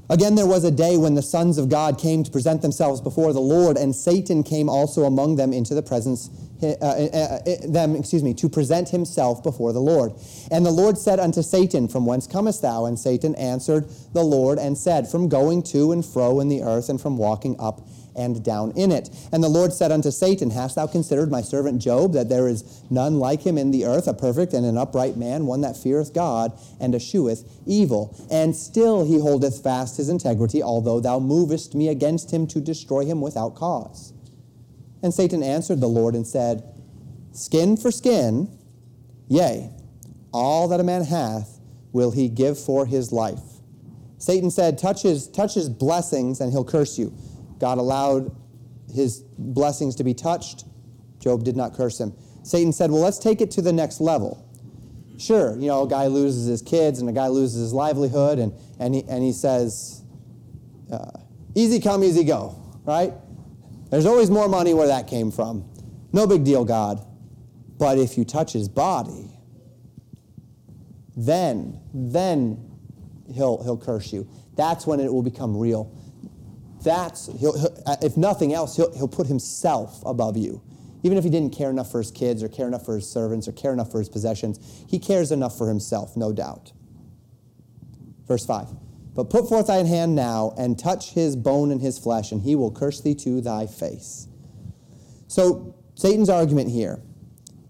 Again, 0.09 0.33
there 0.33 0.47
was 0.47 0.63
a 0.63 0.71
day 0.71 0.97
when 0.97 1.13
the 1.13 1.21
sons 1.21 1.59
of 1.59 1.69
God 1.69 1.99
came 1.99 2.23
to 2.23 2.31
present 2.31 2.63
themselves 2.63 2.99
before 2.99 3.31
the 3.31 3.39
Lord, 3.39 3.77
and 3.77 3.95
Satan 3.95 4.41
came 4.41 4.69
also 4.69 5.03
among 5.03 5.35
them 5.35 5.53
into 5.53 5.75
the 5.75 5.83
presence, 5.83 6.31
Uh, 6.63 6.75
uh, 6.81 7.39
uh, 7.45 7.67
them, 7.67 7.95
excuse 7.95 8.23
me, 8.23 8.33
to 8.35 8.47
present 8.47 8.89
himself 8.89 9.43
before 9.43 9.73
the 9.73 9.81
Lord. 9.81 10.13
And 10.49 10.65
the 10.65 10.71
Lord 10.71 10.97
said 10.97 11.19
unto 11.19 11.41
Satan, 11.41 11.87
From 11.87 12.05
whence 12.05 12.25
comest 12.25 12.61
thou? 12.61 12.85
And 12.85 12.97
Satan 12.97 13.35
answered 13.35 13.85
the 14.13 14.23
Lord 14.23 14.57
and 14.57 14.77
said, 14.77 15.09
From 15.09 15.27
going 15.29 15.63
to 15.63 15.91
and 15.91 16.05
fro 16.05 16.39
in 16.39 16.47
the 16.47 16.61
earth, 16.61 16.89
and 16.89 16.99
from 16.99 17.17
walking 17.17 17.55
up 17.59 17.81
and 18.15 18.43
down 18.43 18.71
in 18.71 18.91
it. 18.91 19.09
And 19.31 19.43
the 19.43 19.49
Lord 19.49 19.73
said 19.73 19.91
unto 19.91 20.11
Satan, 20.11 20.51
Hast 20.51 20.75
thou 20.75 20.87
considered 20.87 21.31
my 21.31 21.41
servant 21.41 21.81
Job, 21.81 22.13
that 22.13 22.29
there 22.29 22.47
is 22.47 22.83
none 22.89 23.19
like 23.19 23.41
him 23.41 23.57
in 23.57 23.71
the 23.71 23.85
earth, 23.85 24.07
a 24.07 24.13
perfect 24.13 24.53
and 24.53 24.65
an 24.65 24.77
upright 24.77 25.17
man, 25.17 25.45
one 25.45 25.61
that 25.61 25.77
feareth 25.77 26.13
God 26.13 26.57
and 26.79 26.93
escheweth 26.93 27.43
evil? 27.65 28.15
And 28.31 28.55
still 28.55 29.05
he 29.05 29.19
holdeth 29.19 29.63
fast 29.63 29.97
his 29.97 30.09
integrity, 30.09 30.61
although 30.61 30.99
thou 30.99 31.19
movest 31.19 31.75
me 31.75 31.89
against 31.89 32.31
him 32.31 32.47
to 32.47 32.61
destroy 32.61 33.05
him 33.05 33.21
without 33.21 33.55
cause. 33.55 34.12
And 35.03 35.13
Satan 35.13 35.43
answered 35.43 35.81
the 35.81 35.87
Lord 35.87 36.15
and 36.15 36.25
said, 36.25 36.63
Skin 37.33 37.77
for 37.77 37.91
skin, 37.91 38.49
yea, 39.27 39.69
all 40.31 40.67
that 40.69 40.79
a 40.79 40.83
man 40.83 41.03
hath 41.03 41.59
will 41.91 42.11
he 42.11 42.29
give 42.29 42.57
for 42.57 42.85
his 42.85 43.11
life. 43.11 43.41
Satan 44.17 44.49
said, 44.49 44.77
touch 44.77 45.01
his, 45.01 45.27
touch 45.27 45.53
his 45.53 45.67
blessings 45.67 46.39
and 46.39 46.51
he'll 46.51 46.63
curse 46.63 46.97
you. 46.97 47.13
God 47.59 47.77
allowed 47.77 48.35
his 48.93 49.19
blessings 49.37 49.95
to 49.95 50.03
be 50.03 50.13
touched. 50.13 50.65
Job 51.19 51.43
did 51.43 51.57
not 51.57 51.73
curse 51.73 51.99
him. 51.99 52.13
Satan 52.43 52.71
said, 52.73 52.91
Well, 52.91 53.01
let's 53.01 53.19
take 53.19 53.41
it 53.41 53.51
to 53.51 53.61
the 53.61 53.73
next 53.73 54.01
level. 54.01 54.45
Sure, 55.17 55.57
you 55.57 55.67
know, 55.67 55.83
a 55.83 55.87
guy 55.87 56.07
loses 56.07 56.45
his 56.45 56.61
kids 56.61 56.99
and 56.99 57.09
a 57.09 57.13
guy 57.13 57.27
loses 57.27 57.61
his 57.61 57.73
livelihood, 57.73 58.39
and, 58.39 58.53
and, 58.79 58.95
he, 58.95 59.03
and 59.07 59.23
he 59.23 59.31
says, 59.31 60.03
uh, 60.91 61.11
Easy 61.55 61.79
come, 61.79 62.03
easy 62.03 62.23
go, 62.23 62.55
right? 62.83 63.13
There's 63.93 64.05
always 64.05 64.29
more 64.29 64.49
money 64.49 64.73
where 64.73 64.87
that 64.87 65.07
came 65.07 65.31
from. 65.31 65.69
No 66.11 66.27
big 66.27 66.43
deal, 66.43 66.65
God. 66.65 67.05
But 67.77 67.97
if 67.97 68.17
you 68.17 68.25
touch 68.25 68.53
his 68.53 68.67
body, 68.67 69.29
then, 71.15 71.79
then 71.93 72.71
he'll, 73.33 73.63
he'll 73.63 73.77
curse 73.77 74.11
you. 74.11 74.27
That's 74.55 74.85
when 74.85 74.99
it 74.99 75.11
will 75.11 75.23
become 75.23 75.55
real 75.57 75.91
that's, 76.83 77.27
he'll, 77.39 77.57
he'll, 77.57 77.83
uh, 77.85 77.95
if 78.01 78.17
nothing 78.17 78.53
else, 78.53 78.75
he'll, 78.75 78.93
he'll 78.95 79.07
put 79.07 79.27
himself 79.27 80.03
above 80.05 80.37
you. 80.37 80.61
Even 81.03 81.17
if 81.17 81.23
he 81.23 81.29
didn't 81.29 81.55
care 81.55 81.69
enough 81.69 81.91
for 81.91 81.99
his 81.99 82.11
kids 82.11 82.43
or 82.43 82.49
care 82.49 82.67
enough 82.67 82.85
for 82.85 82.95
his 82.95 83.09
servants 83.09 83.47
or 83.47 83.51
care 83.51 83.73
enough 83.73 83.91
for 83.91 83.99
his 83.99 84.09
possessions, 84.09 84.59
he 84.87 84.99
cares 84.99 85.31
enough 85.31 85.57
for 85.57 85.67
himself, 85.67 86.15
no 86.15 86.31
doubt. 86.31 86.71
Verse 88.27 88.45
5 88.45 88.67
But 89.15 89.29
put 89.29 89.47
forth 89.47 89.67
thine 89.67 89.85
hand 89.85 90.15
now 90.15 90.53
and 90.57 90.77
touch 90.77 91.11
his 91.11 91.35
bone 91.35 91.71
and 91.71 91.81
his 91.81 91.99
flesh, 91.99 92.31
and 92.31 92.41
he 92.41 92.55
will 92.55 92.71
curse 92.71 93.01
thee 93.01 93.15
to 93.15 93.41
thy 93.41 93.67
face. 93.67 94.27
So, 95.27 95.75
Satan's 95.95 96.29
argument 96.29 96.69
here 96.71 97.01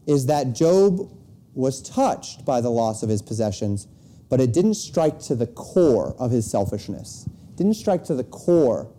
is 0.07 0.25
that 0.27 0.53
Job 0.53 1.11
was 1.53 1.81
touched 1.81 2.45
by 2.45 2.61
the 2.61 2.69
loss 2.69 3.03
of 3.03 3.09
his 3.09 3.21
possessions, 3.21 3.87
but 4.29 4.39
it 4.39 4.53
didn't 4.53 4.75
strike 4.75 5.19
to 5.19 5.35
the 5.35 5.47
core 5.47 6.15
of 6.17 6.31
his 6.31 6.49
selfishness. 6.49 7.27
It 7.49 7.57
didn't 7.57 7.75
strike 7.75 8.05
to 8.05 8.15
the 8.15 8.23
core 8.23 8.89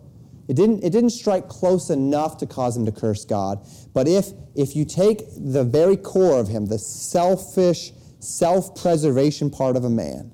it 0.47 0.55
didn't, 0.55 0.83
it 0.83 0.91
didn't 0.91 1.09
strike 1.09 1.47
close 1.47 1.89
enough 1.89 2.37
to 2.37 2.45
cause 2.45 2.77
him 2.77 2.85
to 2.85 2.91
curse 2.91 3.25
God. 3.25 3.67
But 3.93 4.07
if, 4.07 4.31
if 4.53 4.75
you 4.75 4.85
take 4.85 5.23
the 5.35 5.63
very 5.63 5.97
core 5.97 6.39
of 6.39 6.47
him, 6.47 6.67
the 6.67 6.77
selfish, 6.77 7.93
self 8.19 8.79
preservation 8.79 9.49
part 9.49 9.75
of 9.75 9.83
a 9.83 9.89
man, 9.89 10.31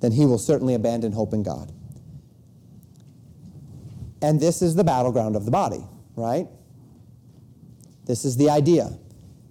then 0.00 0.12
he 0.12 0.26
will 0.26 0.38
certainly 0.38 0.74
abandon 0.74 1.12
hope 1.12 1.32
in 1.32 1.42
God. 1.42 1.72
And 4.22 4.40
this 4.40 4.62
is 4.62 4.74
the 4.74 4.84
battleground 4.84 5.36
of 5.36 5.44
the 5.44 5.50
body, 5.50 5.84
right? 6.16 6.48
This 8.06 8.24
is 8.24 8.36
the 8.36 8.50
idea 8.50 8.98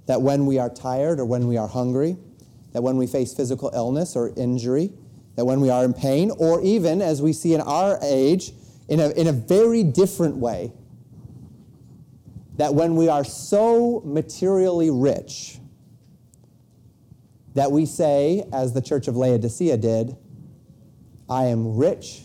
that 0.08 0.22
when 0.22 0.46
we 0.46 0.60
are 0.60 0.70
tired 0.70 1.20
or 1.20 1.26
when 1.26 1.48
we 1.48 1.58
are 1.58 1.68
hungry, 1.68 2.18
that 2.74 2.82
when 2.82 2.98
we 2.98 3.08
face 3.08 3.34
physical 3.34 3.72
illness 3.74 4.16
or 4.16 4.32
injury, 4.36 4.92
that 5.36 5.46
when 5.46 5.62
we 5.62 5.70
are 5.70 5.84
in 5.84 5.94
pain, 5.94 6.32
or 6.38 6.62
even 6.62 7.02
as 7.02 7.22
we 7.22 7.34
see 7.34 7.54
in 7.54 7.62
our 7.62 8.00
age, 8.02 8.52
in 8.88 9.00
a, 9.00 9.10
in 9.12 9.28
a 9.28 9.32
very 9.32 9.84
different 9.84 10.38
way 10.38 10.72
that 12.58 12.74
when 12.74 12.96
we 12.96 13.10
are 13.10 13.24
so 13.24 14.02
materially 14.06 14.90
rich 14.90 15.60
that 17.54 17.72
we 17.72 17.86
say, 17.86 18.44
as 18.54 18.74
the 18.74 18.82
church 18.82 19.08
of 19.08 19.16
Laodicea 19.16 19.78
did, 19.78 20.16
I 21.30 21.46
am 21.46 21.76
rich 21.76 22.24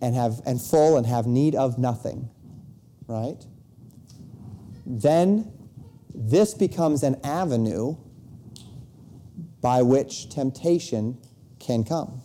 and, 0.00 0.14
have, 0.14 0.42
and 0.44 0.60
full 0.60 0.96
and 0.96 1.06
have 1.06 1.26
need 1.26 1.54
of 1.54 1.78
nothing, 1.78 2.28
right? 3.06 3.42
Then 4.84 5.50
this 6.14 6.54
becomes 6.54 7.02
an 7.02 7.20
avenue 7.24 7.96
by 9.60 9.82
which 9.82 10.28
temptation 10.28 11.18
can 11.58 11.84
come. 11.84 12.20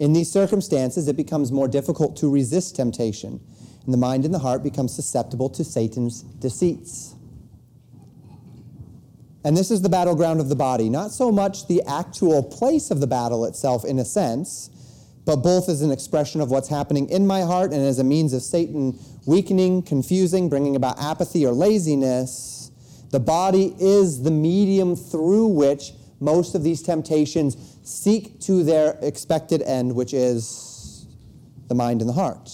In 0.00 0.12
these 0.12 0.30
circumstances, 0.30 1.08
it 1.08 1.16
becomes 1.16 1.52
more 1.52 1.68
difficult 1.68 2.16
to 2.18 2.30
resist 2.30 2.76
temptation, 2.76 3.40
and 3.84 3.92
the 3.92 3.98
mind 3.98 4.24
and 4.24 4.32
the 4.32 4.38
heart 4.38 4.62
become 4.62 4.88
susceptible 4.88 5.50
to 5.50 5.64
Satan's 5.64 6.22
deceits. 6.22 7.14
And 9.48 9.56
this 9.56 9.70
is 9.70 9.80
the 9.80 9.88
battleground 9.88 10.40
of 10.40 10.50
the 10.50 10.56
body, 10.56 10.90
not 10.90 11.10
so 11.10 11.32
much 11.32 11.68
the 11.68 11.82
actual 11.88 12.42
place 12.42 12.90
of 12.90 13.00
the 13.00 13.06
battle 13.06 13.46
itself, 13.46 13.82
in 13.82 13.98
a 13.98 14.04
sense, 14.04 14.68
but 15.24 15.36
both 15.36 15.70
as 15.70 15.80
an 15.80 15.90
expression 15.90 16.42
of 16.42 16.50
what's 16.50 16.68
happening 16.68 17.08
in 17.08 17.26
my 17.26 17.40
heart 17.40 17.72
and 17.72 17.80
as 17.80 17.98
a 17.98 18.04
means 18.04 18.34
of 18.34 18.42
Satan 18.42 18.98
weakening, 19.24 19.80
confusing, 19.80 20.50
bringing 20.50 20.76
about 20.76 21.00
apathy 21.00 21.46
or 21.46 21.52
laziness. 21.52 22.70
The 23.10 23.20
body 23.20 23.74
is 23.80 24.22
the 24.22 24.30
medium 24.30 24.94
through 24.94 25.46
which 25.46 25.92
most 26.20 26.54
of 26.54 26.62
these 26.62 26.82
temptations 26.82 27.56
seek 27.82 28.38
to 28.40 28.62
their 28.62 28.98
expected 29.00 29.62
end, 29.62 29.94
which 29.94 30.12
is 30.12 31.06
the 31.68 31.74
mind 31.74 32.02
and 32.02 32.10
the 32.10 32.12
heart. 32.12 32.50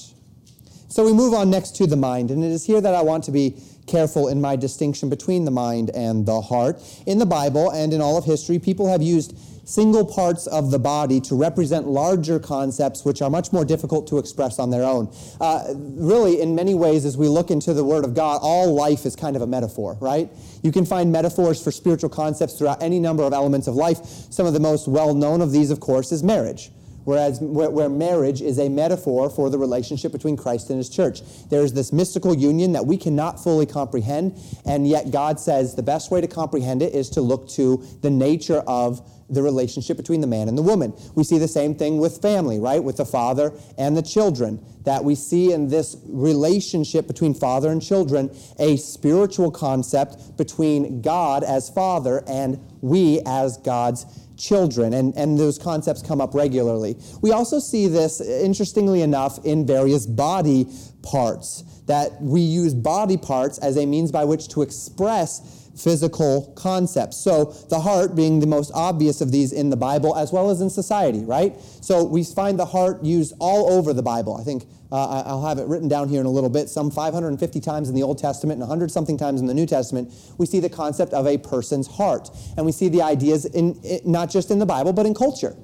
So 0.86 1.04
we 1.04 1.12
move 1.12 1.34
on 1.34 1.50
next 1.50 1.74
to 1.78 1.88
the 1.88 1.96
mind, 1.96 2.30
and 2.30 2.44
it 2.44 2.52
is 2.52 2.64
here 2.64 2.80
that 2.80 2.94
I 2.94 3.02
want 3.02 3.24
to 3.24 3.32
be 3.32 3.56
careful 3.86 4.28
in 4.28 4.40
my 4.40 4.56
distinction 4.56 5.08
between 5.08 5.44
the 5.44 5.50
mind 5.50 5.90
and 5.90 6.26
the 6.26 6.40
heart. 6.40 6.82
In 7.06 7.18
the 7.18 7.26
Bible 7.26 7.70
and 7.70 7.92
in 7.92 8.00
all 8.00 8.16
of 8.16 8.24
history, 8.24 8.58
people 8.58 8.88
have 8.88 9.02
used 9.02 9.36
single 9.66 10.04
parts 10.04 10.46
of 10.46 10.70
the 10.70 10.78
body 10.78 11.20
to 11.20 11.34
represent 11.34 11.86
larger 11.86 12.38
concepts 12.38 13.04
which 13.04 13.22
are 13.22 13.30
much 13.30 13.52
more 13.52 13.64
difficult 13.64 14.06
to 14.06 14.18
express 14.18 14.58
on 14.58 14.70
their 14.70 14.84
own. 14.84 15.10
Uh, 15.40 15.64
really, 15.76 16.40
in 16.40 16.54
many 16.54 16.74
ways, 16.74 17.04
as 17.04 17.16
we 17.16 17.28
look 17.28 17.50
into 17.50 17.72
the 17.72 17.84
Word 17.84 18.04
of 18.04 18.14
God, 18.14 18.40
all 18.42 18.74
life 18.74 19.06
is 19.06 19.16
kind 19.16 19.36
of 19.36 19.42
a 19.42 19.46
metaphor, 19.46 19.96
right? 20.00 20.28
You 20.62 20.72
can 20.72 20.84
find 20.84 21.10
metaphors 21.10 21.62
for 21.62 21.70
spiritual 21.70 22.10
concepts 22.10 22.58
throughout 22.58 22.82
any 22.82 23.00
number 23.00 23.22
of 23.22 23.32
elements 23.32 23.66
of 23.66 23.74
life. 23.74 24.04
Some 24.04 24.46
of 24.46 24.52
the 24.52 24.60
most 24.60 24.86
well 24.86 25.14
known 25.14 25.40
of 25.40 25.52
these, 25.52 25.70
of 25.70 25.80
course, 25.80 26.12
is 26.12 26.22
marriage 26.22 26.70
whereas 27.04 27.38
where, 27.40 27.88
marriage 27.88 28.40
is 28.40 28.58
a 28.58 28.68
metaphor 28.68 29.30
for 29.30 29.50
the 29.50 29.58
relationship 29.58 30.12
between 30.12 30.36
Christ 30.36 30.70
and 30.70 30.78
his 30.78 30.88
church. 30.88 31.22
There's 31.50 31.72
this 31.72 31.92
mystical 31.92 32.34
union 32.34 32.72
that 32.72 32.86
we 32.86 32.96
cannot 32.96 33.42
fully 33.42 33.66
comprehend, 33.66 34.38
and 34.64 34.86
yet 34.86 35.10
God 35.10 35.38
says 35.38 35.74
the 35.74 35.82
best 35.82 36.10
way 36.10 36.20
to 36.20 36.26
comprehend 36.26 36.82
it 36.82 36.94
is 36.94 37.10
to 37.10 37.20
look 37.20 37.48
to 37.50 37.84
the 38.00 38.10
nature 38.10 38.62
of 38.66 39.08
the 39.30 39.42
relationship 39.42 39.96
between 39.96 40.20
the 40.20 40.26
man 40.26 40.48
and 40.48 40.56
the 40.56 40.62
woman. 40.62 40.92
We 41.14 41.24
see 41.24 41.38
the 41.38 41.48
same 41.48 41.74
thing 41.74 41.98
with 41.98 42.20
family, 42.20 42.58
right? 42.58 42.82
With 42.82 42.96
the 42.96 43.06
father 43.06 43.52
and 43.78 43.96
the 43.96 44.02
children. 44.02 44.64
That 44.84 45.02
we 45.02 45.14
see 45.14 45.52
in 45.52 45.68
this 45.68 45.96
relationship 46.06 47.06
between 47.06 47.32
father 47.32 47.70
and 47.70 47.80
children 47.80 48.30
a 48.58 48.76
spiritual 48.76 49.50
concept 49.50 50.36
between 50.36 51.00
God 51.00 51.42
as 51.42 51.70
father 51.70 52.22
and 52.26 52.60
we 52.82 53.20
as 53.24 53.56
God's 53.56 54.04
children, 54.36 54.94
and, 54.94 55.14
and 55.16 55.38
those 55.38 55.58
concepts 55.58 56.02
come 56.02 56.20
up 56.20 56.34
regularly. 56.34 56.96
We 57.22 57.32
also 57.32 57.58
see 57.58 57.86
this, 57.86 58.20
interestingly 58.20 59.02
enough, 59.02 59.44
in 59.44 59.66
various 59.66 60.06
body 60.06 60.66
parts, 61.02 61.62
that 61.86 62.20
we 62.20 62.40
use 62.40 62.74
body 62.74 63.16
parts 63.16 63.58
as 63.58 63.76
a 63.76 63.86
means 63.86 64.10
by 64.10 64.24
which 64.24 64.48
to 64.48 64.62
express 64.62 65.64
physical 65.76 66.52
concepts. 66.56 67.16
So 67.16 67.46
the 67.68 67.80
heart 67.80 68.14
being 68.14 68.40
the 68.40 68.46
most 68.46 68.70
obvious 68.74 69.20
of 69.20 69.32
these 69.32 69.52
in 69.52 69.70
the 69.70 69.76
Bible 69.76 70.16
as 70.16 70.32
well 70.32 70.50
as 70.50 70.60
in 70.60 70.70
society, 70.70 71.24
right? 71.24 71.60
So 71.80 72.04
we 72.04 72.24
find 72.24 72.58
the 72.58 72.66
heart 72.66 73.02
used 73.02 73.34
all 73.40 73.72
over 73.72 73.92
the 73.92 74.02
Bible. 74.02 74.36
I 74.36 74.44
think 74.44 74.66
uh, 74.92 75.22
I'll 75.26 75.44
have 75.44 75.58
it 75.58 75.66
written 75.66 75.88
down 75.88 76.08
here 76.08 76.20
in 76.20 76.26
a 76.26 76.30
little 76.30 76.50
bit. 76.50 76.68
Some 76.68 76.90
550 76.90 77.60
times 77.60 77.88
in 77.88 77.94
the 77.94 78.02
Old 78.02 78.18
Testament 78.18 78.60
and 78.60 78.68
100 78.68 78.90
something 78.90 79.16
times 79.16 79.40
in 79.40 79.46
the 79.46 79.54
New 79.54 79.66
Testament, 79.66 80.12
we 80.38 80.46
see 80.46 80.60
the 80.60 80.68
concept 80.68 81.12
of 81.12 81.26
a 81.26 81.38
person's 81.38 81.86
heart. 81.86 82.30
And 82.56 82.64
we 82.64 82.72
see 82.72 82.88
the 82.88 83.02
ideas 83.02 83.44
in, 83.44 83.74
in 83.82 84.00
not 84.04 84.30
just 84.30 84.50
in 84.50 84.58
the 84.58 84.66
Bible, 84.66 84.92
but 84.92 85.06
in 85.06 85.14
culture. 85.14 85.56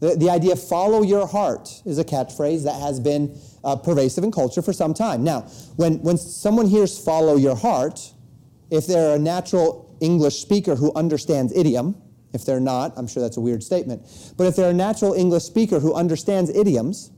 The, 0.00 0.16
the 0.16 0.30
idea 0.30 0.56
follow 0.56 1.02
your 1.02 1.28
heart 1.28 1.80
is 1.84 1.98
a 1.98 2.04
catchphrase 2.04 2.64
that 2.64 2.80
has 2.80 2.98
been 2.98 3.38
uh, 3.62 3.76
pervasive 3.76 4.24
in 4.24 4.32
culture 4.32 4.60
for 4.60 4.72
some 4.72 4.94
time. 4.94 5.22
Now, 5.22 5.42
when, 5.76 6.02
when 6.02 6.18
someone 6.18 6.66
hears 6.66 6.98
follow 6.98 7.36
your 7.36 7.54
heart, 7.54 8.12
if 8.70 8.86
they're 8.86 9.14
a 9.14 9.18
natural 9.18 9.96
English 10.00 10.40
speaker 10.40 10.74
who 10.74 10.92
understands 10.94 11.52
idiom, 11.56 11.94
if 12.32 12.44
they're 12.44 12.58
not, 12.58 12.94
I'm 12.96 13.06
sure 13.06 13.22
that's 13.22 13.36
a 13.36 13.40
weird 13.40 13.62
statement, 13.62 14.02
but 14.36 14.46
if 14.48 14.56
they're 14.56 14.70
a 14.70 14.74
natural 14.74 15.14
English 15.14 15.44
speaker 15.44 15.78
who 15.78 15.94
understands 15.94 16.50
idioms, 16.50 17.12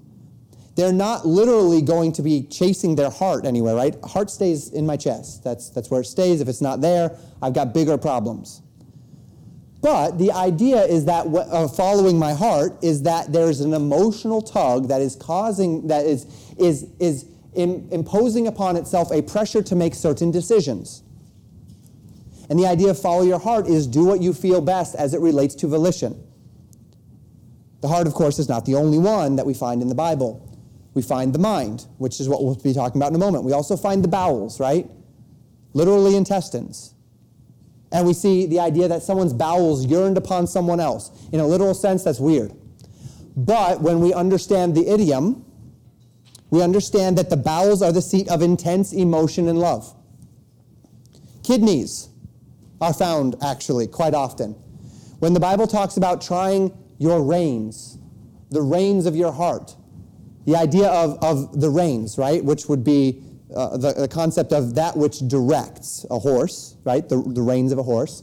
they're 0.74 0.92
not 0.92 1.26
literally 1.26 1.82
going 1.82 2.12
to 2.12 2.22
be 2.22 2.42
chasing 2.42 2.96
their 2.96 3.10
heart 3.10 3.44
anywhere, 3.44 3.74
right? 3.74 3.94
Heart 4.04 4.30
stays 4.30 4.70
in 4.70 4.84
my 4.84 4.96
chest. 4.96 5.44
That's, 5.44 5.70
that's 5.70 5.90
where 5.90 6.00
it 6.00 6.06
stays. 6.06 6.40
If 6.40 6.48
it's 6.48 6.60
not 6.60 6.80
there, 6.80 7.16
I've 7.40 7.54
got 7.54 7.72
bigger 7.72 7.96
problems. 7.96 8.60
But 9.80 10.18
the 10.18 10.32
idea 10.32 10.82
is 10.82 11.04
that 11.04 11.26
uh, 11.26 11.68
following 11.68 12.18
my 12.18 12.32
heart 12.32 12.72
is 12.82 13.02
that 13.02 13.32
there's 13.32 13.60
an 13.60 13.74
emotional 13.74 14.40
tug 14.40 14.88
that 14.88 15.00
is 15.00 15.14
causing, 15.14 15.86
that 15.88 16.06
is, 16.06 16.26
is, 16.58 16.86
is 16.98 17.26
in, 17.54 17.86
imposing 17.92 18.46
upon 18.46 18.76
itself 18.76 19.12
a 19.12 19.22
pressure 19.22 19.62
to 19.62 19.76
make 19.76 19.94
certain 19.94 20.30
decisions. 20.30 21.02
And 22.48 22.58
the 22.58 22.66
idea 22.66 22.90
of 22.90 22.98
follow 22.98 23.22
your 23.22 23.38
heart 23.38 23.68
is 23.68 23.86
do 23.86 24.04
what 24.04 24.20
you 24.20 24.32
feel 24.32 24.60
best 24.60 24.94
as 24.94 25.14
it 25.14 25.20
relates 25.20 25.54
to 25.56 25.68
volition. 25.68 26.20
The 27.80 27.88
heart, 27.88 28.06
of 28.06 28.14
course, 28.14 28.38
is 28.38 28.48
not 28.48 28.64
the 28.64 28.74
only 28.76 28.98
one 28.98 29.36
that 29.36 29.44
we 29.44 29.52
find 29.52 29.82
in 29.82 29.88
the 29.88 29.94
Bible. 29.94 30.53
We 30.94 31.02
find 31.02 31.34
the 31.34 31.38
mind, 31.38 31.86
which 31.98 32.20
is 32.20 32.28
what 32.28 32.42
we'll 32.42 32.54
be 32.54 32.72
talking 32.72 33.00
about 33.00 33.10
in 33.10 33.16
a 33.16 33.18
moment. 33.18 33.44
We 33.44 33.52
also 33.52 33.76
find 33.76 34.02
the 34.02 34.08
bowels, 34.08 34.60
right? 34.60 34.88
Literally 35.72 36.16
intestines. 36.16 36.94
And 37.90 38.06
we 38.06 38.12
see 38.12 38.46
the 38.46 38.60
idea 38.60 38.88
that 38.88 39.02
someone's 39.02 39.32
bowels 39.32 39.86
yearned 39.86 40.16
upon 40.16 40.46
someone 40.46 40.80
else. 40.80 41.10
In 41.32 41.40
a 41.40 41.46
literal 41.46 41.74
sense, 41.74 42.02
that's 42.04 42.20
weird. 42.20 42.52
But 43.36 43.80
when 43.80 44.00
we 44.00 44.12
understand 44.12 44.74
the 44.74 44.88
idiom, 44.88 45.44
we 46.50 46.62
understand 46.62 47.18
that 47.18 47.30
the 47.30 47.36
bowels 47.36 47.82
are 47.82 47.92
the 47.92 48.02
seat 48.02 48.28
of 48.28 48.42
intense 48.42 48.92
emotion 48.92 49.48
and 49.48 49.58
love. 49.58 49.92
Kidneys 51.42 52.08
are 52.80 52.94
found 52.94 53.36
actually 53.42 53.86
quite 53.86 54.14
often. 54.14 54.52
When 55.18 55.34
the 55.34 55.40
Bible 55.40 55.66
talks 55.66 55.96
about 55.96 56.20
trying 56.20 56.76
your 56.98 57.22
reins, 57.22 57.98
the 58.50 58.62
reins 58.62 59.06
of 59.06 59.16
your 59.16 59.32
heart, 59.32 59.76
the 60.44 60.56
idea 60.56 60.88
of, 60.88 61.18
of 61.22 61.60
the 61.60 61.70
reins, 61.70 62.18
right, 62.18 62.44
which 62.44 62.68
would 62.68 62.84
be 62.84 63.22
uh, 63.54 63.76
the, 63.76 63.92
the 63.92 64.08
concept 64.08 64.52
of 64.52 64.74
that 64.74 64.96
which 64.96 65.20
directs 65.20 66.04
a 66.10 66.18
horse, 66.18 66.76
right, 66.84 67.08
the, 67.08 67.22
the 67.22 67.42
reins 67.42 67.72
of 67.72 67.78
a 67.78 67.82
horse, 67.82 68.22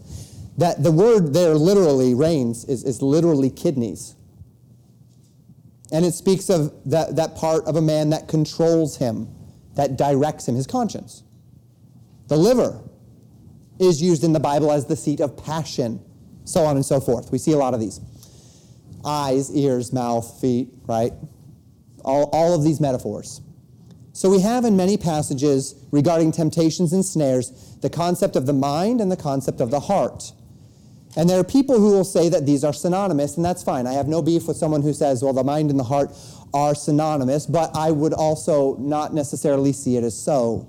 that 0.57 0.84
the 0.84 0.91
word 0.91 1.34
there 1.34 1.55
literally, 1.55 2.13
reins, 2.13 2.65
is, 2.65 2.84
is 2.84 3.01
literally 3.01 3.49
kidneys. 3.49 4.15
And 5.91 6.05
it 6.05 6.13
speaks 6.13 6.49
of 6.49 6.73
that, 6.86 7.15
that 7.15 7.36
part 7.36 7.65
of 7.65 7.75
a 7.75 7.81
man 7.81 8.12
that 8.12 8.27
controls 8.27 8.97
him, 8.97 9.27
that 9.75 9.97
directs 9.97 10.47
him, 10.47 10.55
his 10.55 10.67
conscience. 10.67 11.23
The 12.27 12.38
liver 12.38 12.81
is 13.79 14.01
used 14.01 14.23
in 14.23 14.31
the 14.31 14.39
Bible 14.39 14.71
as 14.71 14.86
the 14.86 14.95
seat 14.95 15.19
of 15.19 15.36
passion, 15.36 16.03
so 16.45 16.63
on 16.63 16.75
and 16.75 16.86
so 16.86 16.99
forth. 16.99 17.31
We 17.31 17.38
see 17.38 17.51
a 17.51 17.57
lot 17.57 17.73
of 17.73 17.79
these. 17.79 17.99
Eyes, 19.03 19.51
ears, 19.51 19.91
mouth, 19.91 20.39
feet, 20.39 20.69
right? 20.86 21.12
All, 22.03 22.29
all 22.31 22.53
of 22.53 22.63
these 22.63 22.79
metaphors. 22.79 23.41
So 24.13 24.29
we 24.29 24.41
have 24.41 24.65
in 24.65 24.75
many 24.75 24.97
passages 24.97 25.75
regarding 25.91 26.33
temptations 26.33 26.91
and 26.91 27.05
snares 27.05 27.77
the 27.81 27.89
concept 27.89 28.35
of 28.35 28.45
the 28.45 28.53
mind 28.53 28.99
and 28.99 29.11
the 29.11 29.17
concept 29.17 29.61
of 29.61 29.71
the 29.71 29.79
heart. 29.79 30.33
And 31.15 31.29
there 31.29 31.39
are 31.39 31.43
people 31.43 31.79
who 31.79 31.91
will 31.91 32.05
say 32.05 32.29
that 32.29 32.45
these 32.45 32.63
are 32.63 32.73
synonymous, 32.73 33.35
and 33.35 33.45
that's 33.45 33.63
fine. 33.63 33.87
I 33.87 33.93
have 33.93 34.07
no 34.07 34.21
beef 34.21 34.47
with 34.47 34.57
someone 34.57 34.81
who 34.81 34.93
says, 34.93 35.23
well, 35.23 35.33
the 35.33 35.43
mind 35.43 35.69
and 35.69 35.79
the 35.79 35.83
heart 35.83 36.11
are 36.53 36.75
synonymous, 36.75 37.45
but 37.45 37.75
I 37.75 37.91
would 37.91 38.13
also 38.13 38.75
not 38.77 39.13
necessarily 39.13 39.73
see 39.73 39.97
it 39.97 40.03
as 40.03 40.17
so. 40.17 40.67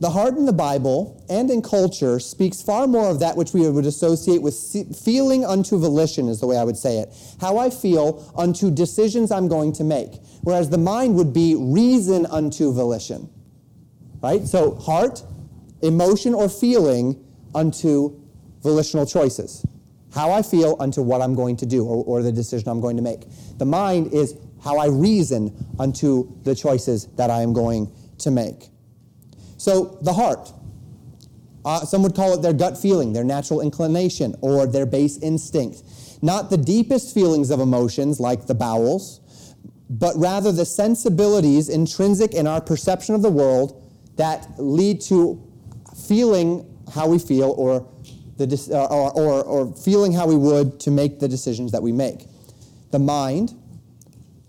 The 0.00 0.10
heart 0.10 0.36
in 0.36 0.46
the 0.46 0.52
Bible 0.52 1.24
and 1.28 1.48
in 1.48 1.62
culture 1.62 2.18
speaks 2.18 2.60
far 2.60 2.88
more 2.88 3.08
of 3.08 3.20
that 3.20 3.36
which 3.36 3.52
we 3.52 3.68
would 3.68 3.86
associate 3.86 4.42
with 4.42 4.56
feeling 5.04 5.44
unto 5.44 5.78
volition, 5.78 6.28
is 6.28 6.40
the 6.40 6.46
way 6.48 6.56
I 6.56 6.64
would 6.64 6.76
say 6.76 6.98
it. 6.98 7.14
How 7.40 7.58
I 7.58 7.70
feel 7.70 8.32
unto 8.36 8.68
decisions 8.68 9.30
I'm 9.30 9.46
going 9.46 9.72
to 9.74 9.84
make. 9.84 10.14
Whereas 10.42 10.68
the 10.70 10.78
mind 10.78 11.14
would 11.16 11.32
be 11.32 11.54
reason 11.56 12.26
unto 12.26 12.72
volition. 12.72 13.28
Right? 14.22 14.46
So, 14.46 14.74
heart, 14.76 15.22
emotion, 15.82 16.34
or 16.34 16.48
feeling 16.48 17.24
unto 17.54 18.20
volitional 18.62 19.06
choices. 19.06 19.64
How 20.14 20.30
I 20.30 20.42
feel 20.42 20.76
unto 20.78 21.02
what 21.02 21.22
I'm 21.22 21.34
going 21.34 21.56
to 21.56 21.66
do 21.66 21.84
or, 21.84 22.04
or 22.04 22.22
the 22.22 22.32
decision 22.32 22.68
I'm 22.68 22.80
going 22.80 22.96
to 22.96 23.02
make. 23.02 23.22
The 23.58 23.64
mind 23.64 24.12
is 24.12 24.36
how 24.62 24.78
I 24.78 24.86
reason 24.86 25.52
unto 25.78 26.30
the 26.42 26.54
choices 26.54 27.06
that 27.16 27.30
I 27.30 27.42
am 27.42 27.52
going 27.52 27.90
to 28.18 28.30
make. 28.30 28.68
So 29.56 29.98
the 30.02 30.12
heart, 30.12 30.52
uh, 31.64 31.84
some 31.84 32.02
would 32.02 32.14
call 32.14 32.34
it 32.34 32.42
their 32.42 32.52
gut 32.52 32.76
feeling, 32.76 33.12
their 33.12 33.24
natural 33.24 33.60
inclination, 33.60 34.34
or 34.40 34.66
their 34.66 34.86
base 34.86 35.18
instinct. 35.18 35.82
Not 36.20 36.50
the 36.50 36.56
deepest 36.56 37.14
feelings 37.14 37.50
of 37.50 37.60
emotions 37.60 38.20
like 38.20 38.46
the 38.46 38.54
bowels, 38.54 39.20
but 39.98 40.16
rather 40.16 40.50
the 40.50 40.64
sensibilities 40.64 41.68
intrinsic 41.68 42.32
in 42.32 42.46
our 42.46 42.62
perception 42.62 43.14
of 43.14 43.20
the 43.20 43.30
world 43.30 43.82
that 44.16 44.48
lead 44.58 45.02
to 45.02 45.38
feeling 46.08 46.66
how 46.94 47.06
we 47.06 47.18
feel 47.18 47.54
or, 47.58 47.86
the, 48.38 48.70
uh, 48.72 48.86
or, 48.86 49.12
or, 49.12 49.44
or 49.44 49.74
feeling 49.76 50.12
how 50.12 50.26
we 50.26 50.34
would 50.34 50.80
to 50.80 50.90
make 50.90 51.20
the 51.20 51.28
decisions 51.28 51.72
that 51.72 51.82
we 51.82 51.92
make. 51.92 52.24
The 52.90 52.98
mind 52.98 53.54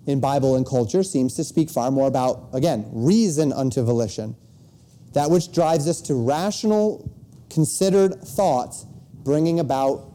in 0.06 0.22
Bible 0.22 0.56
and 0.56 0.66
culture 0.66 1.04
seems 1.04 1.34
to 1.36 1.44
speak 1.44 1.70
far 1.70 1.92
more 1.92 2.08
about, 2.08 2.48
again, 2.54 2.86
reason 2.94 3.52
unto 3.52 3.84
volition. 3.84 4.38
That 5.12 5.30
which 5.30 5.52
drives 5.52 5.90
us 5.90 6.00
to 6.02 6.16
rational, 6.16 7.12
considered 7.50 8.22
thoughts, 8.22 8.86
bringing 9.24 9.60
about 9.60 10.10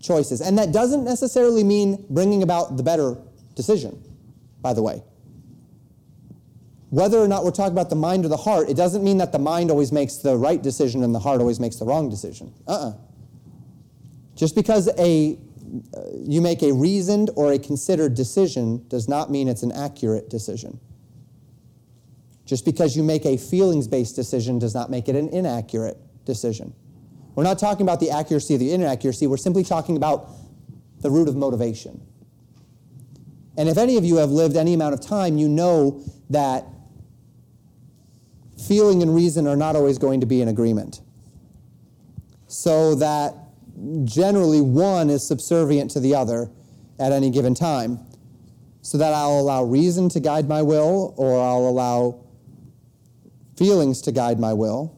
choices. 0.00 0.40
And 0.40 0.56
that 0.58 0.72
doesn't 0.72 1.04
necessarily 1.04 1.64
mean 1.64 2.06
bringing 2.10 2.44
about 2.44 2.76
the 2.76 2.84
better 2.84 3.16
decision, 3.56 4.00
by 4.60 4.72
the 4.72 4.82
way. 4.82 5.02
Whether 6.90 7.18
or 7.18 7.28
not 7.28 7.44
we're 7.44 7.50
talking 7.50 7.72
about 7.72 7.90
the 7.90 7.96
mind 7.96 8.24
or 8.24 8.28
the 8.28 8.36
heart, 8.36 8.70
it 8.70 8.76
doesn't 8.76 9.04
mean 9.04 9.18
that 9.18 9.32
the 9.32 9.38
mind 9.38 9.70
always 9.70 9.92
makes 9.92 10.16
the 10.16 10.36
right 10.36 10.62
decision 10.62 11.02
and 11.02 11.14
the 11.14 11.18
heart 11.18 11.40
always 11.40 11.60
makes 11.60 11.76
the 11.76 11.84
wrong 11.84 12.08
decision. 12.08 12.52
Uh 12.66 12.72
uh-uh. 12.72 12.88
uh 12.88 12.92
Just 14.34 14.54
because 14.54 14.88
a 14.98 15.38
uh, 15.94 16.00
you 16.22 16.40
make 16.40 16.62
a 16.62 16.72
reasoned 16.72 17.30
or 17.36 17.52
a 17.52 17.58
considered 17.58 18.14
decision 18.14 18.86
does 18.88 19.06
not 19.06 19.30
mean 19.30 19.48
it's 19.48 19.62
an 19.62 19.72
accurate 19.72 20.30
decision. 20.30 20.80
Just 22.46 22.64
because 22.64 22.96
you 22.96 23.02
make 23.02 23.26
a 23.26 23.36
feelings 23.36 23.86
based 23.86 24.16
decision 24.16 24.58
does 24.58 24.74
not 24.74 24.90
make 24.90 25.08
it 25.08 25.16
an 25.16 25.28
inaccurate 25.28 25.98
decision. 26.24 26.72
We're 27.34 27.44
not 27.44 27.58
talking 27.58 27.82
about 27.82 28.00
the 28.00 28.10
accuracy 28.10 28.54
of 28.54 28.60
the 28.60 28.72
inaccuracy, 28.72 29.26
we're 29.26 29.36
simply 29.36 29.62
talking 29.62 29.96
about 29.96 30.30
the 31.00 31.10
root 31.10 31.28
of 31.28 31.36
motivation. 31.36 32.00
And 33.58 33.68
if 33.68 33.76
any 33.76 33.96
of 33.96 34.04
you 34.04 34.16
have 34.16 34.30
lived 34.30 34.56
any 34.56 34.72
amount 34.72 34.94
of 34.94 35.00
time, 35.00 35.36
you 35.36 35.48
know 35.48 36.00
that 36.30 36.64
feeling 38.68 39.02
and 39.02 39.12
reason 39.12 39.48
are 39.48 39.56
not 39.56 39.74
always 39.74 39.98
going 39.98 40.20
to 40.20 40.26
be 40.26 40.40
in 40.40 40.48
agreement. 40.48 41.00
So 42.46 42.94
that 42.94 43.34
generally 44.04 44.60
one 44.60 45.10
is 45.10 45.26
subservient 45.26 45.90
to 45.90 46.00
the 46.00 46.14
other 46.14 46.52
at 47.00 47.10
any 47.10 47.30
given 47.30 47.52
time. 47.52 47.98
So 48.82 48.96
that 48.96 49.12
I'll 49.12 49.40
allow 49.40 49.64
reason 49.64 50.08
to 50.10 50.20
guide 50.20 50.48
my 50.48 50.62
will, 50.62 51.14
or 51.16 51.42
I'll 51.42 51.68
allow 51.68 52.24
feelings 53.56 54.00
to 54.02 54.12
guide 54.12 54.38
my 54.38 54.52
will, 54.52 54.96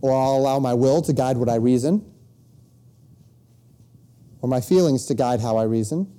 or 0.00 0.12
I'll 0.12 0.36
allow 0.36 0.60
my 0.60 0.74
will 0.74 1.02
to 1.02 1.12
guide 1.12 1.36
what 1.36 1.48
I 1.48 1.56
reason, 1.56 2.08
or 4.42 4.48
my 4.48 4.60
feelings 4.60 5.06
to 5.06 5.14
guide 5.14 5.40
how 5.40 5.56
I 5.56 5.64
reason. 5.64 6.12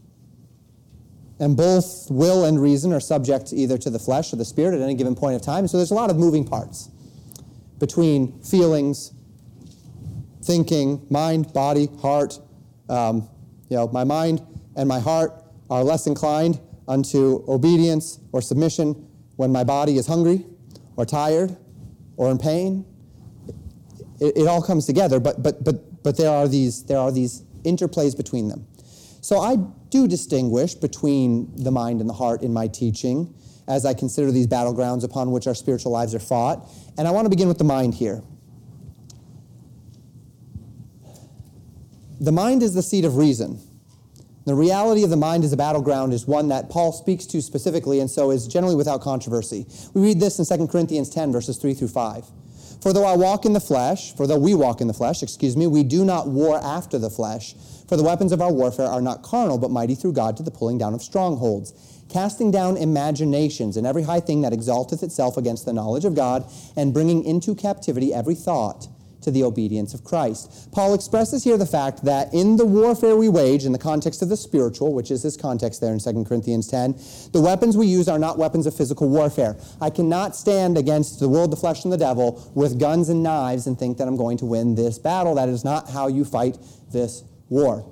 And 1.40 1.56
both 1.56 2.08
will 2.10 2.46
and 2.46 2.60
reason 2.60 2.92
are 2.94 3.00
subject 3.00 3.54
either 3.54 3.78
to 3.78 3.90
the 3.90 4.00
flesh 4.00 4.34
or 4.34 4.38
the 4.38 4.46
spirit 4.46 4.76
at 4.76 4.82
any 4.82 4.96
given 4.96 5.16
point 5.16 5.36
of 5.36 5.42
time. 5.42 5.68
So 5.68 5.78
there's 5.78 5.92
a 5.92 5.96
lot 5.96 6.10
of 6.10 6.18
moving 6.18 6.44
parts 6.44 6.90
between 7.80 8.40
feelings, 8.42 9.14
thinking, 10.44 11.06
mind, 11.10 11.54
body, 11.54 11.90
heart. 12.02 12.40
Um, 12.90 13.30
you 13.70 13.78
know, 13.78 13.88
my 13.90 14.04
mind 14.04 14.42
and 14.76 14.88
my 14.88 15.00
heart 15.00 15.44
are 15.70 15.84
less 15.84 16.08
inclined 16.08 16.60
unto 16.88 17.44
obedience 17.48 18.20
or 18.32 18.42
submission 18.42 18.94
when 19.36 19.52
my 19.52 19.64
body 19.64 19.98
is 19.98 20.08
hungry 20.08 20.46
or 20.96 21.06
tired 21.06 21.56
or 22.16 22.32
in 22.32 22.38
pain. 22.38 22.86
It, 24.20 24.38
it 24.38 24.48
all 24.48 24.62
comes 24.62 24.86
together, 24.86 25.20
but, 25.20 25.44
but, 25.44 25.64
but, 25.64 26.04
but 26.04 26.18
there, 26.18 26.32
are 26.32 26.48
these, 26.48 26.84
there 26.84 26.98
are 26.98 27.12
these 27.12 27.44
interplays 27.64 28.16
between 28.16 28.48
them. 28.48 28.66
So 29.22 29.40
I 29.40 29.58
do 29.90 30.08
distinguish 30.08 30.74
between 30.76 31.52
the 31.56 31.72
mind 31.72 32.02
and 32.02 32.10
the 32.10 32.14
heart 32.14 32.42
in 32.42 32.54
my 32.54 32.68
teaching 32.68 33.34
as 33.68 33.86
I 33.86 33.94
consider 33.94 34.32
these 34.32 34.48
battlegrounds 34.48 35.04
upon 35.04 35.32
which 35.32 35.48
our 35.48 35.56
spiritual 35.56 35.92
lives 35.92 36.16
are 36.16 36.20
fought. 36.20 36.68
And 36.98 37.08
I 37.08 37.12
want 37.12 37.26
to 37.26 37.30
begin 37.30 37.48
with 37.48 37.58
the 37.58 37.64
mind 37.64 37.94
here. 37.94 38.22
The 42.20 42.32
mind 42.32 42.64
is 42.64 42.74
the 42.74 42.82
seat 42.82 43.06
of 43.06 43.18
reason. 43.18 43.60
The 44.46 44.56
reality 44.56 45.04
of 45.04 45.10
the 45.10 45.18
mind 45.18 45.44
as 45.44 45.52
a 45.52 45.58
battleground 45.58 46.14
is 46.14 46.26
one 46.26 46.48
that 46.48 46.70
Paul 46.70 46.94
speaks 46.94 47.26
to 47.28 47.42
specifically 47.42 48.00
and 48.00 48.10
so 48.10 48.32
is 48.32 48.48
generally 48.48 48.76
without 48.76 49.02
controversy. 49.02 49.68
We 49.94 50.02
read 50.02 50.20
this 50.22 50.40
in 50.40 50.58
2 50.58 50.68
Corinthians 50.68 51.10
10, 51.10 51.34
verses 51.34 51.58
3 51.58 51.74
through 51.74 51.90
5. 51.90 52.26
For 52.82 52.94
though 52.94 53.06
I 53.06 53.16
walk 53.16 53.46
in 53.46 53.54
the 53.54 53.60
flesh, 53.60 54.16
for 54.16 54.26
though 54.26 54.38
we 54.38 54.56
walk 54.56 54.80
in 54.82 54.88
the 54.88 54.94
flesh, 54.94 55.22
excuse 55.22 55.58
me, 55.58 55.68
we 55.68 55.84
do 55.84 56.06
not 56.06 56.30
war 56.30 56.64
after 56.64 56.98
the 56.98 57.10
flesh. 57.10 57.56
For 57.88 57.96
the 57.96 58.04
weapons 58.04 58.32
of 58.34 58.42
our 58.42 58.52
warfare 58.52 58.88
are 58.88 59.02
not 59.02 59.24
carnal, 59.24 59.58
but 59.58 59.72
mighty 59.72 59.96
through 59.96 60.14
God 60.14 60.36
to 60.38 60.44
the 60.44 60.52
pulling 60.52 60.78
down 60.78 60.94
of 60.94 61.02
strongholds, 61.02 61.74
casting 62.10 62.52
down 62.52 62.76
imaginations 62.76 63.78
and 63.78 63.88
every 63.88 64.04
high 64.04 64.20
thing 64.20 64.42
that 64.42 64.54
exalteth 64.54 65.04
itself 65.04 65.38
against 65.38 65.66
the 65.66 65.74
knowledge 65.74 66.04
of 66.04 66.14
God, 66.14 66.44
and 66.76 66.94
bringing 66.94 67.24
into 67.24 67.56
captivity 67.56 68.14
every 68.14 68.36
thought 68.36 68.88
to 69.22 69.32
the 69.32 69.44
obedience 69.44 69.94
of 69.94 70.04
Christ. 70.04 70.72
Paul 70.72 70.94
expresses 70.94 71.44
here 71.44 71.58
the 71.58 71.66
fact 71.66 72.04
that 72.04 72.34
in 72.34 72.56
the 72.56 72.66
warfare 72.66 73.16
we 73.16 73.30
wage, 73.30 73.66
in 73.66 73.72
the 73.72 73.80
context 73.80 74.22
of 74.22 74.30
the 74.30 74.38
spiritual, 74.38 74.94
which 74.94 75.12
is 75.12 75.24
his 75.24 75.36
context 75.36 75.82
there 75.82 75.92
in 75.92 76.00
2 76.00 76.24
Corinthians 76.26 76.68
10, 76.68 76.94
the 77.34 77.42
weapons 77.42 77.76
we 77.76 77.88
use 77.88 78.08
are 78.08 78.20
not 78.20 78.38
weapons 78.38 78.66
of 78.66 78.76
physical 78.76 79.10
warfare. 79.10 79.58
I 79.82 79.90
cannot 79.90 80.36
stand 80.36 80.78
against 80.78 81.20
the 81.20 81.28
world, 81.28 81.52
the 81.52 81.58
flesh, 81.58 81.84
and 81.84 81.92
the 81.92 81.98
devil 81.98 82.50
with 82.54 82.80
guns 82.80 83.10
and 83.10 83.24
knives 83.24 83.68
and 83.68 83.78
think 83.78 83.98
that 83.98 84.08
I'm 84.08 84.18
going 84.18 84.38
to 84.38 84.46
win 84.46 84.76
this 84.76 85.00
battle. 85.00 85.36
That 85.36 85.50
is 85.50 85.66
not 85.66 85.90
how 85.90 86.08
you 86.08 86.24
fight 86.24 86.58
this 86.92 87.24
war. 87.50 87.86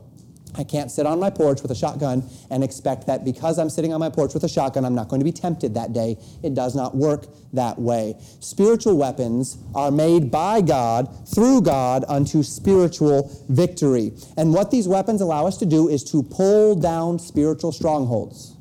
I 0.58 0.64
can't 0.64 0.90
sit 0.90 1.06
on 1.06 1.20
my 1.20 1.30
porch 1.30 1.62
with 1.62 1.72
a 1.72 1.76
shotgun 1.76 2.24
and 2.50 2.64
expect 2.64 3.08
that 3.08 3.26
because 3.26 3.60
I'm 3.60 3.70
sitting 3.70 3.94
on 3.94 4.00
my 4.00 4.10
porch 4.10 4.34
with 4.34 4.44
a 4.44 4.50
shotgun, 4.50 4.86
I'm 4.86 4.96
not 4.96 5.10
going 5.10 5.20
to 5.20 5.26
be 5.26 5.32
tempted 5.32 5.74
that 5.74 5.94
day. 5.94 6.18
It 6.44 6.54
does 6.54 6.76
not 6.76 6.96
work 6.96 7.28
that 7.54 7.78
way. 7.78 8.16
Spiritual 8.40 8.98
weapons 8.98 9.58
are 9.74 9.92
made 9.92 10.32
by 10.32 10.62
God, 10.62 11.10
through 11.28 11.62
God, 11.62 12.06
unto 12.08 12.42
spiritual 12.44 13.30
victory. 13.50 14.14
And 14.38 14.54
what 14.54 14.72
these 14.72 14.88
weapons 14.88 15.22
allow 15.22 15.46
us 15.46 15.58
to 15.58 15.66
do 15.66 15.90
is 15.90 16.04
to 16.06 16.24
pull 16.24 16.76
down 16.76 17.20
spiritual 17.20 17.72
strongholds. 17.72 18.56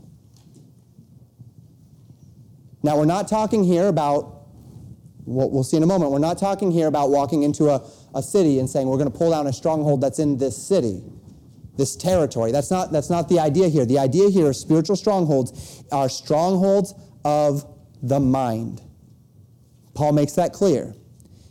Now, 2.82 2.98
we're 2.98 3.06
not 3.06 3.28
talking 3.28 3.64
here 3.64 3.88
about 3.88 4.43
what 5.24 5.50
we'll 5.50 5.64
see 5.64 5.76
in 5.76 5.82
a 5.82 5.86
moment. 5.86 6.10
We're 6.10 6.18
not 6.18 6.38
talking 6.38 6.70
here 6.70 6.86
about 6.86 7.10
walking 7.10 7.42
into 7.42 7.70
a 7.70 7.80
a 8.14 8.22
city 8.22 8.58
and 8.58 8.70
saying 8.70 8.86
we're 8.86 8.98
going 8.98 9.10
to 9.10 9.16
pull 9.16 9.30
down 9.30 9.46
a 9.46 9.52
stronghold 9.52 10.00
that's 10.00 10.18
in 10.18 10.38
this 10.38 10.56
city, 10.56 11.02
this 11.76 11.96
territory. 11.96 12.52
That's 12.52 12.70
not, 12.70 12.92
that's 12.92 13.10
not 13.10 13.28
the 13.28 13.40
idea 13.40 13.68
here. 13.68 13.84
The 13.84 13.98
idea 13.98 14.30
here 14.30 14.50
is 14.50 14.60
spiritual 14.60 14.96
strongholds 14.96 15.82
are 15.90 16.08
strongholds 16.08 16.94
of 17.24 17.66
the 18.02 18.20
mind. 18.20 18.82
Paul 19.94 20.12
makes 20.12 20.32
that 20.34 20.52
clear. 20.52 20.94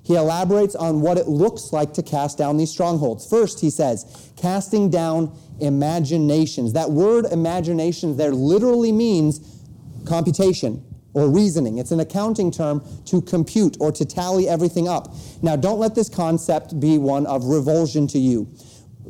He 0.04 0.16
elaborates 0.16 0.76
on 0.76 1.02
what 1.02 1.18
it 1.18 1.28
looks 1.28 1.72
like 1.72 1.94
to 1.94 2.04
cast 2.04 2.38
down 2.38 2.58
these 2.58 2.72
strongholds. 2.72 3.26
First, 3.30 3.62
he 3.62 3.70
says, 3.70 4.32
casting 4.36 4.90
down 4.90 5.38
imaginations. 5.62 6.74
That 6.74 6.92
word 6.92 7.26
imagination 7.26 8.18
there 8.18 8.32
literally 8.32 8.92
means 8.92 9.62
computation 10.06 10.84
or 11.14 11.30
reasoning. 11.30 11.78
It's 11.78 11.92
an 11.92 12.00
accounting 12.00 12.52
term 12.52 12.84
to 13.06 13.22
compute 13.22 13.78
or 13.80 13.92
to 13.92 14.06
tally 14.06 14.50
everything 14.50 14.88
up. 14.88 15.14
Now, 15.42 15.56
don't 15.56 15.80
let 15.80 15.96
this 15.96 16.10
concept 16.10 16.80
be 16.80 16.98
one 16.98 17.26
of 17.26 17.46
revulsion 17.46 18.08
to 18.08 18.20
you. 18.20 18.48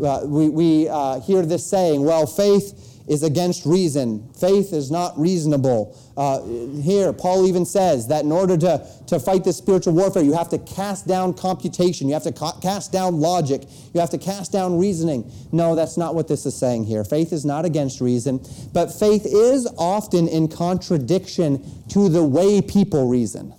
Uh, 0.04 0.22
we 0.26 0.50
we 0.50 0.90
uh, 0.90 1.20
hear 1.20 1.46
this 1.46 1.66
saying, 1.66 2.04
well, 2.04 2.26
faith 2.26 2.93
is 3.08 3.24
against 3.24 3.66
reason. 3.66 4.30
Faith 4.34 4.72
is 4.72 4.90
not 4.90 5.20
reasonable. 5.20 5.98
Uh, 6.16 6.42
here, 6.82 7.12
Paul 7.12 7.46
even 7.48 7.66
says 7.66 8.08
that 8.08 8.24
in 8.24 8.32
order 8.32 8.58
to, 8.58 8.88
to 9.08 9.20
fight 9.20 9.44
this 9.44 9.58
spiritual 9.58 9.94
warfare, 9.94 10.24
you 10.24 10.34
have 10.34 10.50
to 10.50 10.58
cast 10.60 11.08
down 11.08 11.34
computation. 11.34 12.08
You 12.08 12.14
have 12.14 12.24
to 12.24 12.32
ca- 12.32 12.60
cast 12.62 12.92
down 12.92 13.20
logic. 13.20 13.64
You 13.94 14.00
have 14.00 14.12
to 14.12 14.18
cast 14.18 14.52
down 14.52 14.78
reasoning. 14.78 15.30
No, 15.52 15.76
that's 15.76 15.98
not 15.98 16.16
what 16.16 16.28
this 16.28 16.46
is 16.46 16.56
saying 16.56 16.86
here. 16.86 17.04
Faith 17.04 17.34
is 17.34 17.44
not 17.46 17.66
against 17.66 18.00
reason, 18.00 18.40
but 18.72 18.88
faith 18.88 19.26
is 19.26 19.68
often 19.78 20.28
in 20.28 20.48
contradiction 20.48 21.64
to 21.90 22.10
the 22.10 22.24
way 22.24 22.62
people 22.62 23.08
reason. 23.08 23.54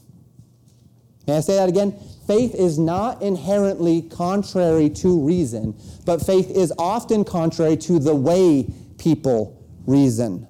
May 1.26 1.38
I 1.38 1.40
say 1.40 1.56
that 1.56 1.68
again? 1.68 1.92
Faith 2.26 2.54
is 2.54 2.78
not 2.78 3.20
inherently 3.20 4.02
contrary 4.02 4.88
to 4.88 5.20
reason, 5.20 5.74
but 6.06 6.24
faith 6.24 6.50
is 6.50 6.72
often 6.78 7.24
contrary 7.24 7.76
to 7.76 7.98
the 7.98 8.14
way 8.14 8.66
people 9.04 9.62
reason. 9.86 10.48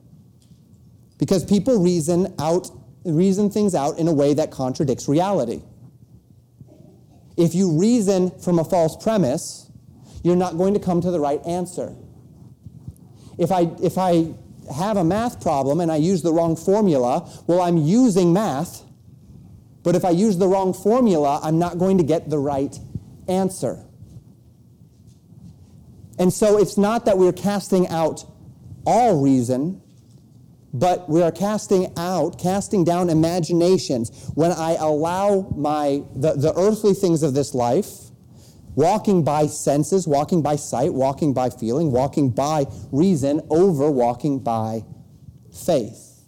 Because 1.19 1.45
people 1.45 1.83
reason 1.83 2.33
out 2.39 2.71
reason 3.05 3.51
things 3.51 3.75
out 3.75 3.99
in 3.99 4.09
a 4.09 4.13
way 4.13 4.33
that 4.33 4.51
contradicts 4.51 5.09
reality. 5.09 5.61
If 7.37 7.55
you 7.55 7.79
reason 7.79 8.31
from 8.39 8.59
a 8.59 8.65
false 8.65 8.97
premise, 8.97 9.71
you're 10.23 10.37
not 10.37 10.57
going 10.57 10.73
to 10.73 10.81
come 10.81 11.03
to 11.03 11.11
the 11.11 11.21
right 11.21 11.45
answer. 11.45 11.95
If 13.37 13.51
I 13.53 13.71
if 13.83 13.99
I 13.99 14.33
have 14.75 14.97
a 14.97 15.05
math 15.05 15.43
problem 15.43 15.81
and 15.81 15.93
I 15.93 15.97
use 15.97 16.23
the 16.23 16.33
wrong 16.33 16.57
formula, 16.57 17.29
well 17.47 17.61
I'm 17.61 17.77
using 17.77 18.33
math, 18.33 18.83
but 19.83 19.95
if 19.95 20.05
I 20.05 20.11
use 20.11 20.39
the 20.39 20.47
wrong 20.47 20.73
formula, 20.73 21.41
I'm 21.43 21.59
not 21.59 21.79
going 21.79 21.99
to 21.99 22.05
get 22.05 22.31
the 22.31 22.39
right 22.39 22.79
answer. 23.29 23.85
And 26.19 26.33
so 26.33 26.59
it's 26.59 26.79
not 26.79 27.05
that 27.07 27.19
we're 27.19 27.33
casting 27.33 27.89
out 27.89 28.25
all 28.87 29.21
reason, 29.21 29.81
but 30.73 31.09
we 31.09 31.23
are 31.23 31.33
casting 31.33 31.93
out, 31.97 32.39
casting 32.39 32.85
down 32.85 33.09
imaginations. 33.09 34.31
When 34.35 34.51
I 34.53 34.75
allow 34.75 35.53
my 35.57 36.03
the, 36.15 36.35
the 36.35 36.53
earthly 36.57 36.95
things 36.95 37.23
of 37.23 37.35
this 37.35 37.55
life, 37.55 37.89
walking 38.75 39.23
by 39.23 39.47
senses, 39.47 40.07
walking 40.07 40.43
by 40.43 40.57
sight, 40.57 40.93
walking 40.93 41.33
by 41.33 41.51
feeling, 41.51 41.93
walking 41.93 42.31
by 42.31 42.67
reason 42.91 43.41
over 43.51 43.91
walking 43.91 44.41
by 44.41 44.85
faith. 45.53 46.23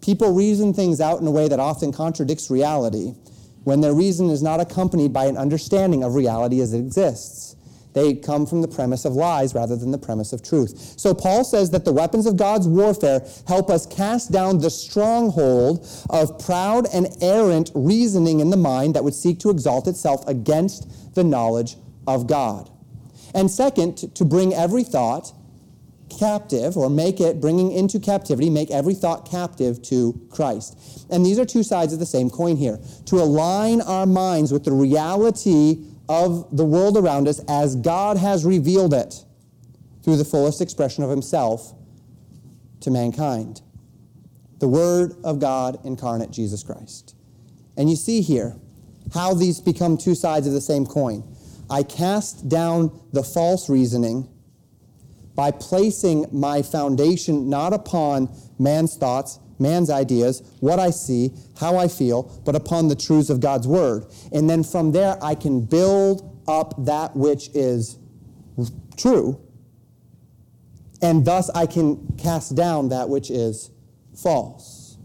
People 0.00 0.34
reason 0.34 0.74
things 0.74 1.00
out 1.00 1.20
in 1.20 1.26
a 1.26 1.30
way 1.30 1.48
that 1.48 1.60
often 1.60 1.92
contradicts 1.92 2.50
reality 2.50 3.14
when 3.62 3.80
their 3.80 3.94
reason 3.94 4.28
is 4.28 4.42
not 4.42 4.58
accompanied 4.58 5.12
by 5.12 5.26
an 5.26 5.36
understanding 5.36 6.02
of 6.02 6.14
reality 6.14 6.60
as 6.60 6.72
it 6.72 6.80
exists. 6.80 7.54
They 7.92 8.14
come 8.14 8.46
from 8.46 8.62
the 8.62 8.68
premise 8.68 9.04
of 9.04 9.14
lies 9.14 9.54
rather 9.54 9.76
than 9.76 9.90
the 9.90 9.98
premise 9.98 10.32
of 10.32 10.42
truth. 10.42 10.94
So 10.96 11.14
Paul 11.14 11.44
says 11.44 11.70
that 11.70 11.84
the 11.84 11.92
weapons 11.92 12.26
of 12.26 12.36
God's 12.36 12.66
warfare 12.66 13.26
help 13.46 13.70
us 13.70 13.86
cast 13.86 14.32
down 14.32 14.58
the 14.58 14.70
stronghold 14.70 15.86
of 16.10 16.38
proud 16.38 16.86
and 16.92 17.08
errant 17.20 17.70
reasoning 17.74 18.40
in 18.40 18.50
the 18.50 18.56
mind 18.56 18.94
that 18.94 19.04
would 19.04 19.14
seek 19.14 19.38
to 19.40 19.50
exalt 19.50 19.86
itself 19.86 20.26
against 20.26 21.14
the 21.14 21.24
knowledge 21.24 21.76
of 22.06 22.26
God. 22.26 22.70
And 23.34 23.50
second, 23.50 24.14
to 24.14 24.24
bring 24.24 24.54
every 24.54 24.84
thought 24.84 25.32
captive 26.18 26.76
or 26.76 26.90
make 26.90 27.20
it 27.20 27.40
bringing 27.40 27.72
into 27.72 27.98
captivity 27.98 28.50
make 28.50 28.70
every 28.70 28.92
thought 28.92 29.28
captive 29.30 29.80
to 29.80 30.20
christ 30.30 31.06
and 31.10 31.24
these 31.24 31.38
are 31.38 31.46
two 31.46 31.62
sides 31.62 31.94
of 31.94 31.98
the 31.98 32.04
same 32.04 32.28
coin 32.28 32.54
here 32.54 32.78
to 33.06 33.16
align 33.16 33.80
our 33.80 34.04
minds 34.04 34.52
with 34.52 34.62
the 34.62 34.72
reality 34.72 35.82
of 36.12 36.54
the 36.54 36.64
world 36.64 36.98
around 36.98 37.26
us 37.26 37.40
as 37.48 37.74
God 37.74 38.18
has 38.18 38.44
revealed 38.44 38.92
it 38.92 39.24
through 40.04 40.16
the 40.16 40.26
fullest 40.26 40.60
expression 40.60 41.02
of 41.02 41.08
himself 41.08 41.72
to 42.80 42.90
mankind. 42.90 43.62
The 44.58 44.68
Word 44.68 45.14
of 45.24 45.38
God 45.38 45.80
incarnate, 45.86 46.30
Jesus 46.30 46.62
Christ. 46.62 47.16
And 47.78 47.88
you 47.88 47.96
see 47.96 48.20
here 48.20 48.54
how 49.14 49.32
these 49.32 49.58
become 49.58 49.96
two 49.96 50.14
sides 50.14 50.46
of 50.46 50.52
the 50.52 50.60
same 50.60 50.84
coin. 50.84 51.24
I 51.70 51.82
cast 51.82 52.46
down 52.46 53.00
the 53.14 53.22
false 53.22 53.70
reasoning 53.70 54.28
by 55.34 55.50
placing 55.50 56.26
my 56.30 56.60
foundation 56.60 57.48
not 57.48 57.72
upon 57.72 58.28
man's 58.58 58.96
thoughts, 58.96 59.38
man's 59.62 59.88
ideas, 59.88 60.42
what 60.60 60.78
I 60.78 60.90
see, 60.90 61.30
how 61.58 61.76
I 61.76 61.88
feel, 61.88 62.24
but 62.44 62.54
upon 62.54 62.88
the 62.88 62.96
truths 62.96 63.30
of 63.30 63.40
God's 63.40 63.66
word. 63.66 64.06
And 64.32 64.50
then 64.50 64.64
from 64.64 64.92
there, 64.92 65.16
I 65.22 65.34
can 65.34 65.64
build 65.64 66.42
up 66.48 66.74
that 66.84 67.16
which 67.16 67.48
is 67.54 67.98
true. 68.96 69.40
And 71.00 71.24
thus, 71.24 71.50
I 71.50 71.66
can 71.66 72.16
cast 72.16 72.54
down 72.54 72.90
that 72.90 73.08
which 73.08 73.30
is 73.30 73.70
false. 74.14 74.96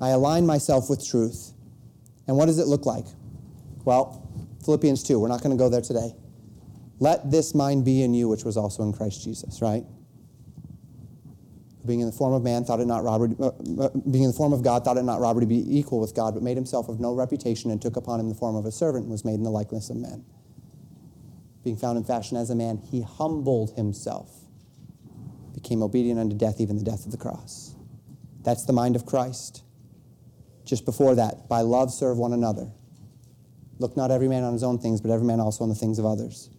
I 0.00 0.10
align 0.10 0.46
myself 0.46 0.90
with 0.90 1.06
truth. 1.06 1.52
And 2.26 2.36
what 2.36 2.46
does 2.46 2.58
it 2.58 2.66
look 2.66 2.86
like? 2.86 3.06
Well, 3.84 4.28
Philippians 4.64 5.02
2, 5.02 5.18
we're 5.18 5.28
not 5.28 5.42
going 5.42 5.56
to 5.56 5.62
go 5.62 5.68
there 5.68 5.80
today. 5.80 6.14
Let 6.98 7.30
this 7.30 7.54
mind 7.54 7.84
be 7.84 8.02
in 8.02 8.14
you, 8.14 8.28
which 8.28 8.44
was 8.44 8.56
also 8.56 8.82
in 8.82 8.92
Christ 8.92 9.22
Jesus, 9.22 9.60
right? 9.60 9.84
Being 11.86 12.00
in 12.00 12.06
the 12.06 12.12
form 12.12 12.32
of 12.32 12.42
man, 12.42 12.64
thought 12.64 12.80
it 12.80 12.86
not 12.86 13.04
robbery, 13.04 13.34
uh, 13.38 13.48
uh, 13.48 13.88
being 14.10 14.24
in 14.24 14.30
the 14.30 14.36
form 14.36 14.52
of 14.52 14.62
God, 14.62 14.84
thought 14.84 14.96
it 14.96 15.02
not 15.02 15.20
robbery 15.20 15.42
to 15.42 15.46
be 15.46 15.78
equal 15.78 16.00
with 16.00 16.14
God, 16.14 16.34
but 16.34 16.42
made 16.42 16.56
himself 16.56 16.88
of 16.88 17.00
no 17.00 17.12
reputation 17.12 17.70
and 17.70 17.80
took 17.80 17.96
upon 17.96 18.20
him 18.20 18.28
the 18.28 18.34
form 18.34 18.56
of 18.56 18.64
a 18.64 18.72
servant 18.72 19.04
and 19.04 19.12
was 19.12 19.24
made 19.24 19.34
in 19.34 19.42
the 19.42 19.50
likeness 19.50 19.90
of 19.90 19.96
men. 19.96 20.24
Being 21.62 21.76
found 21.76 21.98
in 21.98 22.04
fashion 22.04 22.36
as 22.36 22.50
a 22.50 22.54
man, 22.54 22.78
he 22.78 23.02
humbled 23.02 23.74
himself, 23.76 24.30
became 25.54 25.82
obedient 25.82 26.20
unto 26.20 26.36
death, 26.36 26.60
even 26.60 26.76
the 26.76 26.84
death 26.84 27.04
of 27.04 27.12
the 27.12 27.18
cross. 27.18 27.74
That's 28.42 28.64
the 28.64 28.72
mind 28.72 28.96
of 28.96 29.06
Christ. 29.06 29.62
Just 30.64 30.84
before 30.84 31.14
that, 31.14 31.48
by 31.48 31.60
love 31.60 31.92
serve 31.92 32.16
one 32.18 32.32
another. 32.32 32.70
Look 33.78 33.96
not 33.96 34.10
every 34.10 34.28
man 34.28 34.44
on 34.44 34.52
his 34.52 34.62
own 34.62 34.78
things, 34.78 35.00
but 35.00 35.10
every 35.10 35.26
man 35.26 35.40
also 35.40 35.64
on 35.64 35.68
the 35.68 35.74
things 35.74 35.98
of 35.98 36.06
others. 36.06 36.50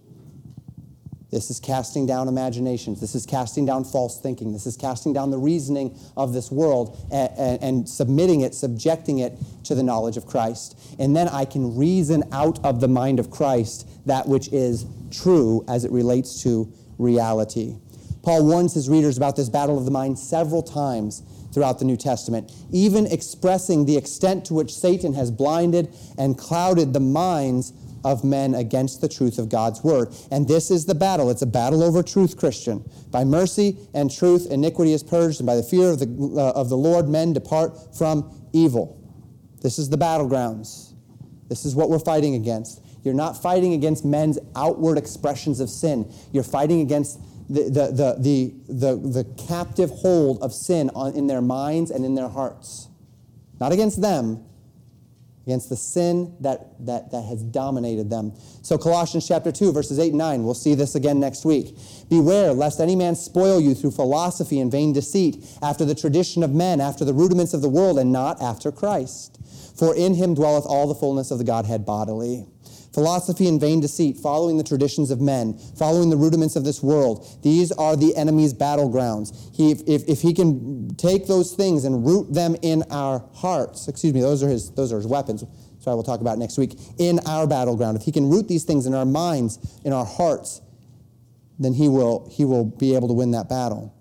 This 1.32 1.49
is 1.49 1.59
casting 1.59 2.05
down 2.05 2.28
imaginations. 2.28 3.01
This 3.01 3.15
is 3.15 3.26
casting 3.26 3.65
down 3.65 3.84
false 3.84 4.19
thinking. 4.19 4.53
This 4.53 4.65
is 4.65 4.78
casting 4.78 5.11
down 5.11 5.32
the 5.32 5.38
reasoning 5.38 5.97
of 6.15 6.34
this 6.34 6.51
world 6.51 6.97
and, 7.11 7.32
and, 7.38 7.63
and, 7.63 7.89
submitting 7.89 8.41
it, 8.41 8.53
subjecting 8.53 9.19
it 9.19 9.34
to 9.63 9.76
the 9.76 9.84
knowledge 9.84 10.17
of 10.17 10.26
Christ. 10.26 10.78
And 10.99 11.15
then 11.15 11.28
I 11.28 11.45
can 11.45 11.76
reason 11.76 12.23
out 12.32 12.63
of 12.63 12.80
the 12.80 12.88
mind 12.88 13.19
of 13.19 13.32
Christ 13.32 13.88
that 14.05 14.28
which 14.28 14.51
is 14.53 14.86
true 15.11 15.65
as 15.67 15.84
it 15.84 15.91
relates 15.91 16.43
to 16.43 16.71
reality. 16.97 17.76
Paul 18.21 18.45
warns 18.45 18.73
his 18.73 18.89
readers 18.89 19.17
about 19.17 19.36
this 19.36 19.49
battle 19.49 19.78
of 19.78 19.86
the 19.86 19.91
mind 19.91 20.17
several 20.17 20.63
times 20.63 21.21
throughout 21.53 21.80
the 21.80 21.86
New 21.86 21.95
Testament, 21.95 22.51
even 22.71 23.05
expressing 23.05 23.86
the 23.86 23.95
extent 23.95 24.45
to 24.45 24.53
which 24.53 24.73
Satan 24.73 25.13
has 25.13 25.32
blinded 25.32 25.95
and 26.17 26.38
clouded 26.38 26.91
the 26.91 26.99
minds 26.99 27.71
of 28.06 28.24
men 28.24 28.53
against 28.53 29.01
the 29.01 29.10
truth 29.10 29.39
of 29.39 29.49
God's 29.49 29.84
word. 29.84 30.14
And 30.30 30.47
this 30.47 30.70
is 30.70 30.86
the 30.86 30.93
battle. 30.93 31.32
It's 31.32 31.41
a 31.41 31.47
battle 31.47 31.82
over 31.84 32.03
truth, 32.03 32.38
Christian. 32.38 32.88
By 33.10 33.24
mercy 33.24 33.78
and 33.95 34.16
truth, 34.16 34.45
iniquity 34.51 34.93
is 34.93 35.01
purged, 35.01 35.39
and 35.39 35.47
by 35.47 35.56
the 35.56 35.64
fear 35.64 35.89
of 35.89 35.99
the, 35.99 36.39
uh, 36.39 36.51
of 36.51 36.70
the 36.70 36.78
Lord, 36.78 37.10
men 37.10 37.34
depart 37.34 37.97
from 37.97 38.47
evil. 38.53 39.01
This 39.62 39.80
is 39.80 39.89
the 39.89 39.97
battlegrounds. 39.97 40.93
This 41.49 41.66
is 41.66 41.76
what 41.76 41.89
we're 41.89 41.97
fighting 41.97 42.36
against. 42.36 42.84
You're 43.03 43.16
not 43.16 43.41
fighting 43.41 43.74
against 43.74 44.06
men's 44.06 44.38
outward 44.56 44.99
expressions 44.99 45.60
of 45.60 45.70
sin. 45.70 46.12
You're 46.32 46.43
fighting 46.43 46.82
against 46.82 47.20
the, 47.49 47.64
the, 47.64 47.88
the, 47.88 48.16
the, 48.20 48.53
the, 48.68 49.24
the 49.24 49.24
captive 49.47 49.89
hold 49.89 50.43
of 50.43 50.53
sin 50.53 50.91
on, 50.93 51.16
in 51.16 51.26
their 51.26 51.41
minds 51.41 51.89
and 51.89 52.06
in 52.06 52.14
their 52.14 52.30
hearts. 52.30 52.88
Not 53.60 53.72
against 53.72 54.01
them, 54.01 54.45
against 55.46 55.70
the 55.70 55.76
sin 55.76 56.36
that, 56.39 56.74
that, 56.86 57.12
that 57.12 57.22
has 57.22 57.43
dominated 57.43 58.10
them. 58.10 58.34
So, 58.64 58.78
Colossians 58.78 59.28
chapter 59.28 59.52
2, 59.52 59.72
verses 59.72 60.00
8 60.00 60.10
and 60.10 60.18
9, 60.18 60.43
we'll 60.43 60.56
see 60.56 60.74
this 60.74 60.96
again 60.96 61.20
next 61.20 61.46
week. 61.46 61.78
Beware 62.10 62.52
lest 62.52 62.80
any 62.80 62.96
man 62.96 63.16
spoil 63.16 63.60
you 63.60 63.76
through 63.76 63.91
philosophy 63.91 64.60
and 64.60 64.72
vain 64.72 64.91
deceit, 64.91 65.46
after 65.62 65.86
the 65.86 65.96
tradition 65.96 66.41
of 66.41 66.52
men, 66.52 66.82
after 66.82 67.06
the 67.06 67.14
rudiments 67.14 67.54
of 67.54 67.62
the 67.62 67.70
world, 67.70 68.00
and 68.00 68.12
not 68.12 68.41
after 68.41 68.72
Christ. 68.72 69.39
For 69.78 69.96
in 69.96 70.16
him 70.16 70.34
dwelleth 70.34 70.66
all 70.66 70.88
the 70.88 70.96
fullness 70.96 71.30
of 71.30 71.38
the 71.38 71.43
Godhead 71.43 71.86
bodily. 71.86 72.46
Philosophy 72.96 73.50
and 73.50 73.60
vain 73.60 73.82
deceit, 73.82 74.16
following 74.16 74.56
the 74.56 74.64
traditions 74.64 75.12
of 75.12 75.20
men, 75.20 75.60
following 75.78 76.10
the 76.10 76.16
rudiments 76.16 76.56
of 76.56 76.64
this 76.64 76.82
world. 76.82 77.28
These 77.43 77.74
are 77.74 77.98
the 77.98 78.16
enemy's 78.16 78.54
battlegrounds. 78.54 79.54
He, 79.54 79.72
if, 79.72 80.08
if 80.08 80.22
he 80.22 80.34
can 80.34 80.96
take 80.96 81.28
those 81.28 81.54
things 81.54 81.84
and 81.84 82.06
root 82.06 82.34
them 82.34 82.56
in 82.62 82.84
our 82.89 83.20
hearts, 83.34 83.89
excuse 83.89 84.14
me, 84.14 84.22
those 84.22 84.41
are 84.41 84.48
his, 84.48 84.72
those 84.72 84.93
are 84.93 84.96
his 84.96 85.08
weapons. 85.08 85.43
So 85.80 85.91
I 85.91 85.93
will 85.93 86.04
talk 86.04 86.22
about 86.22 86.38
next 86.38 86.58
week. 86.58 86.80
In 86.98 87.20
our 87.28 87.46
battleground, 87.46 87.98
if 87.98 88.04
he 88.04 88.14
can 88.14 88.30
root 88.30 88.48
these 88.48 88.64
things 88.64 88.86
in 88.86 88.93
our 88.93 89.06
minds, 89.06 89.60
in 89.84 89.91
our 89.91 90.06
hearts, 90.06 90.62
then 91.60 91.74
he 91.74 91.89
will, 91.89 92.30
he 92.32 92.46
will 92.46 92.64
be 92.64 92.96
able 92.96 93.10
to 93.10 93.14
win 93.14 93.32
that 93.32 93.50
battle. 93.50 93.93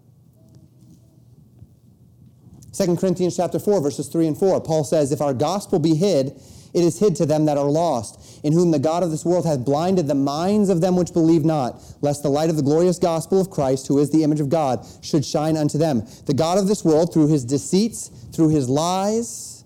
2 2.75 2.97
Corinthians 2.97 3.37
chapter 3.37 3.59
4, 3.59 3.81
verses 3.81 4.07
3 4.07 4.29
and 4.29 4.39
4, 4.39 4.61
Paul 4.61 4.85
says, 4.85 5.11
If 5.11 5.21
our 5.21 5.35
gospel 5.35 5.81
be 5.81 5.97
hid, 5.97 6.41
it 6.75 6.83
is 6.83 6.99
hid 6.99 7.15
to 7.17 7.27
them 7.27 7.45
that 7.45 7.57
are 7.57 7.71
lost, 7.71 8.21
in 8.45 8.53
whom 8.53 8.71
the 8.71 8.79
God 8.79 9.03
of 9.03 9.11
this 9.11 9.25
world 9.25 9.47
hath 9.47 9.65
blinded 9.65 10.07
the 10.07 10.15
minds 10.15 10.69
of 10.69 10.81
them 10.81 10.97
which 10.97 11.13
believe 11.13 11.45
not, 11.45 11.83
lest 12.03 12.23
the 12.23 12.29
light 12.29 12.51
of 12.51 12.57
the 12.57 12.63
glorious 12.63 12.99
gospel 12.99 13.41
of 13.41 13.51
Christ, 13.51 13.89
who 13.89 13.99
is 13.99 14.11
the 14.11 14.23
image 14.23 14.39
of 14.39 14.51
God, 14.51 14.87
should 15.01 15.25
shine 15.25 15.57
unto 15.57 15.79
them. 15.79 16.07
The 16.27 16.35
God 16.35 16.59
of 16.59 16.69
this 16.69 16.85
world, 16.85 17.13
through 17.13 17.29
his 17.29 17.45
deceits, 17.45 18.11
through 18.33 18.51
his 18.51 18.69
lies, 18.69 19.65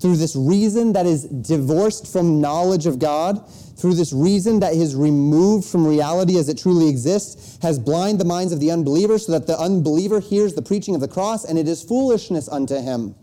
through 0.00 0.16
this 0.16 0.34
reason 0.34 0.92
that 0.94 1.06
is 1.06 1.24
divorced 1.24 2.06
from 2.06 2.40
knowledge 2.40 2.86
of 2.86 2.98
God, 2.98 3.48
through 3.78 3.94
this 3.94 4.12
reason 4.12 4.60
that 4.60 4.74
is 4.74 4.96
removed 4.96 5.64
from 5.64 5.86
reality 5.86 6.38
as 6.38 6.48
it 6.48 6.58
truly 6.58 6.88
exists, 6.88 7.58
has 7.62 7.78
blinded 7.78 8.20
the 8.20 8.24
minds 8.24 8.52
of 8.52 8.60
the 8.60 8.70
unbeliever 8.70 9.18
so 9.18 9.32
that 9.32 9.46
the 9.46 9.58
unbeliever 9.58 10.20
hears 10.20 10.54
the 10.54 10.62
preaching 10.62 10.94
of 10.94 11.00
the 11.00 11.08
cross 11.08 11.44
and 11.44 11.58
it 11.58 11.68
is 11.68 11.82
foolishness 11.82 12.48
unto 12.48 12.74
him 12.74 13.14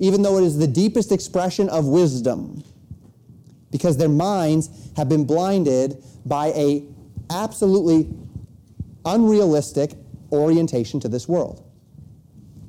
even 0.00 0.22
though 0.22 0.38
it 0.38 0.44
is 0.44 0.58
the 0.58 0.66
deepest 0.66 1.12
expression 1.12 1.68
of 1.68 1.86
wisdom, 1.86 2.62
because 3.76 3.98
their 3.98 4.08
minds 4.08 4.70
have 4.96 5.06
been 5.06 5.26
blinded 5.26 6.02
by 6.24 6.46
a 6.56 6.82
absolutely 7.28 8.08
unrealistic 9.04 9.92
orientation 10.32 10.98
to 10.98 11.08
this 11.08 11.28
world. 11.28 11.62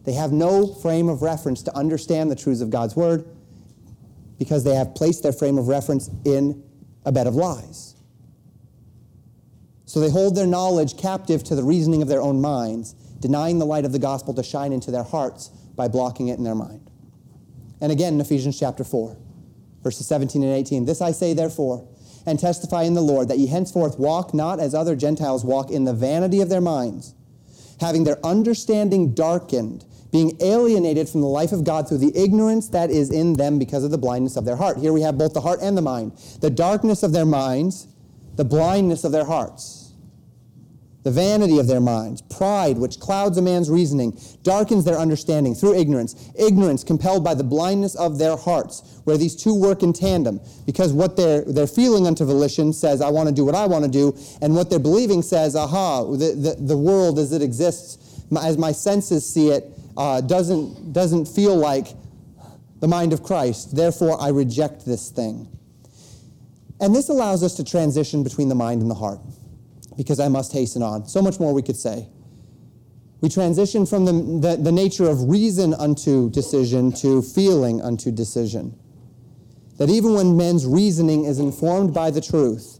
They 0.03 0.11
have 0.11 0.33
no 0.33 0.67
frame 0.67 1.07
of 1.07 1.21
reference 1.21 1.63
to 1.63 1.73
understand 1.77 2.29
the 2.29 2.35
truths 2.35 2.59
of 2.59 2.69
God's 2.69 2.97
word 2.97 3.25
because 4.37 4.65
they 4.65 4.75
have 4.75 4.95
placed 4.95 5.23
their 5.23 5.31
frame 5.31 5.57
of 5.57 5.69
reference 5.69 6.09
in 6.25 6.61
a 7.05 7.13
bed 7.13 7.25
of 7.25 7.35
lies. 7.35 7.95
So 9.85 10.01
they 10.01 10.09
hold 10.09 10.35
their 10.35 10.45
knowledge 10.45 10.97
captive 10.97 11.41
to 11.45 11.55
the 11.55 11.63
reasoning 11.63 12.01
of 12.01 12.09
their 12.09 12.21
own 12.21 12.41
minds, 12.41 12.95
denying 13.21 13.59
the 13.59 13.65
light 13.65 13.85
of 13.85 13.93
the 13.93 13.99
gospel 13.99 14.33
to 14.33 14.43
shine 14.43 14.73
into 14.73 14.91
their 14.91 15.03
hearts 15.03 15.47
by 15.77 15.87
blocking 15.87 16.27
it 16.27 16.37
in 16.37 16.43
their 16.43 16.53
mind. 16.53 16.91
And 17.79 17.93
again 17.93 18.15
in 18.15 18.19
Ephesians 18.19 18.59
chapter 18.59 18.83
4, 18.83 19.15
verses 19.87 20.05
17 20.07 20.43
and 20.43 20.51
18. 20.51 20.85
This 20.85 21.01
I 21.01 21.11
say, 21.11 21.33
therefore, 21.33 21.87
and 22.25 22.37
testify 22.37 22.83
in 22.83 22.93
the 22.93 23.01
Lord, 23.01 23.29
that 23.29 23.39
ye 23.39 23.47
henceforth 23.47 23.97
walk 23.97 24.33
not 24.33 24.59
as 24.59 24.75
other 24.75 24.97
Gentiles 24.97 25.45
walk 25.45 25.71
in 25.71 25.85
the 25.85 25.93
vanity 25.93 26.41
of 26.41 26.49
their 26.49 26.59
minds, 26.59 27.13
having 27.79 28.03
their 28.03 28.23
understanding 28.25 29.13
darkened, 29.13 29.85
being 30.11 30.37
alienated 30.41 31.07
from 31.07 31.21
the 31.21 31.27
life 31.27 31.53
of 31.53 31.63
God 31.63 31.87
through 31.87 31.99
the 31.99 32.11
ignorance 32.17 32.67
that 32.69 32.89
is 32.89 33.11
in 33.11 33.33
them 33.33 33.57
because 33.59 33.85
of 33.85 33.91
the 33.91 33.97
blindness 33.97 34.35
of 34.35 34.43
their 34.43 34.57
heart. 34.57 34.77
Here 34.77 34.91
we 34.91 35.01
have 35.01 35.17
both 35.17 35.33
the 35.33 35.41
heart 35.41 35.59
and 35.61 35.77
the 35.77 35.81
mind. 35.81 36.11
The 36.41 36.49
darkness 36.49 37.01
of 37.01 37.13
their 37.13 37.25
minds, 37.25 37.87
the 38.35 38.45
blindness 38.45 39.05
of 39.05 39.13
their 39.13 39.25
hearts 39.25 39.76
the 41.07 41.11
vanity 41.11 41.57
of 41.57 41.67
their 41.67 41.79
minds, 41.79 42.21
pride, 42.21 42.77
which 42.77 42.99
clouds 42.99 43.37
a 43.37 43.41
man's 43.41 43.69
reasoning, 43.69 44.19
darkens 44.43 44.83
their 44.83 44.97
understanding 44.97 45.55
through 45.55 45.73
ignorance, 45.73 46.29
ignorance 46.37 46.83
compelled 46.83 47.23
by 47.23 47.33
the 47.33 47.45
blindness 47.45 47.95
of 47.95 48.19
their 48.19 48.35
hearts, 48.35 48.99
where 49.05 49.17
these 49.17 49.33
two 49.33 49.55
work 49.55 49.83
in 49.83 49.93
tandem, 49.93 50.41
because 50.65 50.91
what 50.91 51.15
they're, 51.15 51.45
they're 51.45 51.65
feeling 51.65 52.05
unto 52.05 52.25
volition 52.25 52.73
says, 52.73 52.99
I 52.99 53.09
want 53.09 53.29
to 53.29 53.33
do 53.33 53.45
what 53.45 53.55
I 53.55 53.65
want 53.67 53.85
to 53.85 53.89
do, 53.89 54.17
and 54.41 54.53
what 54.53 54.69
they're 54.69 54.79
believing 54.79 55.21
says, 55.21 55.55
aha, 55.55 56.03
the, 56.03 56.33
the, 56.35 56.57
the 56.59 56.77
world 56.77 57.19
as 57.19 57.31
it 57.31 57.41
exists, 57.41 58.25
as 58.37 58.57
my 58.57 58.73
senses 58.73 59.25
see 59.25 59.47
it, 59.47 59.63
uh, 59.95 60.19
doesn't, 60.19 60.91
doesn't 60.91 61.25
feel 61.25 61.55
like 61.55 61.87
the 62.81 62.87
mind 62.89 63.13
of 63.13 63.23
Christ. 63.23 63.77
Therefore, 63.77 64.21
I 64.21 64.27
reject 64.27 64.85
this 64.85 65.09
thing. 65.09 65.47
And 66.81 66.93
this 66.93 67.07
allows 67.07 67.43
us 67.43 67.55
to 67.55 67.63
transition 67.63 68.25
between 68.25 68.49
the 68.49 68.55
mind 68.55 68.81
and 68.81 68.91
the 68.91 68.95
heart 68.95 69.21
because 69.97 70.19
I 70.19 70.29
must 70.29 70.53
hasten 70.53 70.83
on. 70.83 71.07
So 71.07 71.21
much 71.21 71.39
more 71.39 71.53
we 71.53 71.63
could 71.63 71.75
say. 71.75 72.07
We 73.19 73.29
transition 73.29 73.85
from 73.85 74.05
the, 74.05 74.11
the, 74.47 74.61
the, 74.61 74.71
nature 74.71 75.09
of 75.09 75.27
reason 75.27 75.73
unto 75.73 76.29
decision 76.29 76.91
to 76.93 77.23
feeling 77.23 77.81
unto 77.81 78.11
decision. 78.11 78.77
That 79.77 79.89
even 79.89 80.13
when 80.13 80.37
men's 80.37 80.67
reasoning 80.67 81.25
is 81.25 81.39
informed 81.39 81.95
by 81.95 82.11
the 82.11 82.21
truth, 82.21 82.79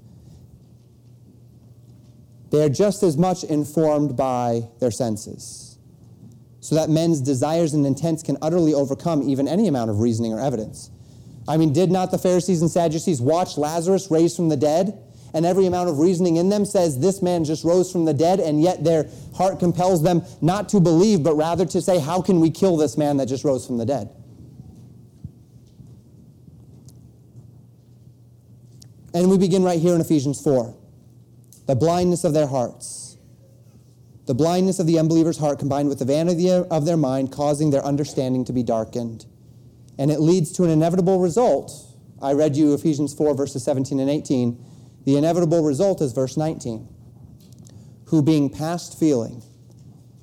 they 2.51 2.63
are 2.63 2.69
just 2.69 3.01
as 3.01 3.17
much 3.17 3.43
informed 3.43 4.15
by 4.15 4.69
their 4.79 4.91
senses. 4.91 5.79
So 6.59 6.75
that 6.75 6.89
men's 6.89 7.19
desires 7.19 7.73
and 7.73 7.85
intents 7.85 8.21
can 8.21 8.37
utterly 8.41 8.73
overcome 8.73 9.27
even 9.27 9.47
any 9.47 9.67
amount 9.67 9.89
of 9.89 10.01
reasoning 10.01 10.33
or 10.33 10.39
evidence. 10.39 10.91
I 11.47 11.57
mean, 11.57 11.73
did 11.73 11.89
not 11.91 12.11
the 12.11 12.17
Pharisees 12.17 12.61
and 12.61 12.69
Sadducees 12.69 13.21
watch 13.21 13.57
Lazarus 13.57 14.11
raised 14.11 14.35
from 14.35 14.49
the 14.49 14.57
dead? 14.57 15.01
And 15.33 15.45
every 15.45 15.65
amount 15.65 15.89
of 15.89 15.99
reasoning 15.99 16.37
in 16.37 16.49
them 16.49 16.65
says 16.65 16.99
this 16.99 17.21
man 17.21 17.43
just 17.43 17.63
rose 17.63 17.91
from 17.91 18.05
the 18.05 18.13
dead, 18.13 18.39
and 18.39 18.61
yet 18.61 18.83
their 18.83 19.09
heart 19.35 19.59
compels 19.59 20.01
them 20.03 20.23
not 20.41 20.69
to 20.69 20.79
believe, 20.79 21.23
but 21.23 21.35
rather 21.35 21.65
to 21.65 21.81
say, 21.81 21.99
How 21.99 22.21
can 22.21 22.39
we 22.39 22.49
kill 22.49 22.77
this 22.77 22.97
man 22.97 23.17
that 23.17 23.27
just 23.27 23.43
rose 23.43 23.65
from 23.65 23.77
the 23.77 23.85
dead? 23.85 24.09
And 29.13 29.29
we 29.31 29.37
begin 29.37 29.63
right 29.63 29.79
here 29.79 29.95
in 29.95 30.01
Ephesians 30.01 30.41
4 30.41 30.75
the 31.65 31.75
blindness 31.75 32.23
of 32.23 32.33
their 32.33 32.47
hearts. 32.47 33.17
The 34.25 34.33
blindness 34.33 34.79
of 34.79 34.87
the 34.87 34.99
unbeliever's 34.99 35.37
heart 35.37 35.59
combined 35.59 35.89
with 35.89 35.99
the 35.99 36.05
vanity 36.05 36.49
of 36.49 36.85
their 36.85 36.97
mind, 36.97 37.31
causing 37.31 37.71
their 37.71 37.83
understanding 37.83 38.45
to 38.45 38.53
be 38.53 38.63
darkened. 38.63 39.25
And 39.97 40.11
it 40.11 40.19
leads 40.19 40.51
to 40.53 40.63
an 40.63 40.69
inevitable 40.69 41.19
result. 41.19 41.73
I 42.21 42.33
read 42.33 42.55
you 42.55 42.73
Ephesians 42.73 43.13
4, 43.13 43.35
verses 43.35 43.63
17 43.63 43.99
and 43.99 44.09
18 44.09 44.63
the 45.07 45.15
inevitable 45.15 45.63
result 45.63 46.01
is 46.01 46.11
verse 46.11 46.35
19 46.35 46.85
who, 48.07 48.21
being 48.21 48.49
past 48.49 48.99
feeling, 48.99 49.41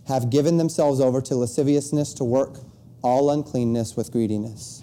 have 0.08 0.28
given 0.28 0.58
themselves 0.58 1.00
over 1.00 1.22
to 1.22 1.34
lasciviousness 1.34 2.12
to 2.12 2.22
work 2.22 2.58
all 3.02 3.30
uncleanness 3.30 3.96
with 3.96 4.12
greediness. 4.12 4.82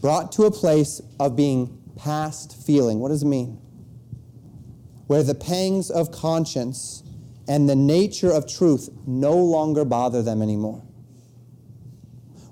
Brought 0.00 0.30
to 0.32 0.44
a 0.44 0.52
place 0.52 1.00
of 1.18 1.34
being 1.34 1.82
past 1.96 2.64
feeling. 2.64 3.00
What 3.00 3.08
does 3.08 3.24
it 3.24 3.26
mean? 3.26 3.60
Where 5.08 5.24
the 5.24 5.34
pangs 5.34 5.90
of 5.90 6.12
conscience 6.12 7.02
and 7.48 7.68
the 7.68 7.74
nature 7.74 8.30
of 8.30 8.46
truth 8.46 8.88
no 9.04 9.36
longer 9.36 9.84
bother 9.84 10.22
them 10.22 10.42
anymore. 10.42 10.84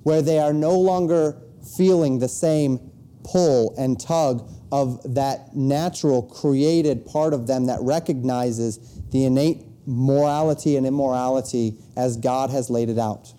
Where 0.02 0.20
they 0.20 0.40
are 0.40 0.52
no 0.52 0.76
longer 0.76 1.40
feeling 1.76 2.18
the 2.18 2.28
same 2.28 2.90
pull 3.22 3.72
and 3.78 4.00
tug 4.00 4.50
of 4.74 5.14
that 5.14 5.54
natural 5.54 6.20
created 6.20 7.06
part 7.06 7.32
of 7.32 7.46
them 7.46 7.66
that 7.66 7.78
recognizes 7.80 9.00
the 9.12 9.24
innate 9.24 9.64
morality 9.86 10.76
and 10.76 10.84
immorality 10.84 11.76
as 11.96 12.16
God 12.16 12.50
has 12.50 12.70
laid 12.70 12.88
it 12.88 12.98
out. 12.98 13.32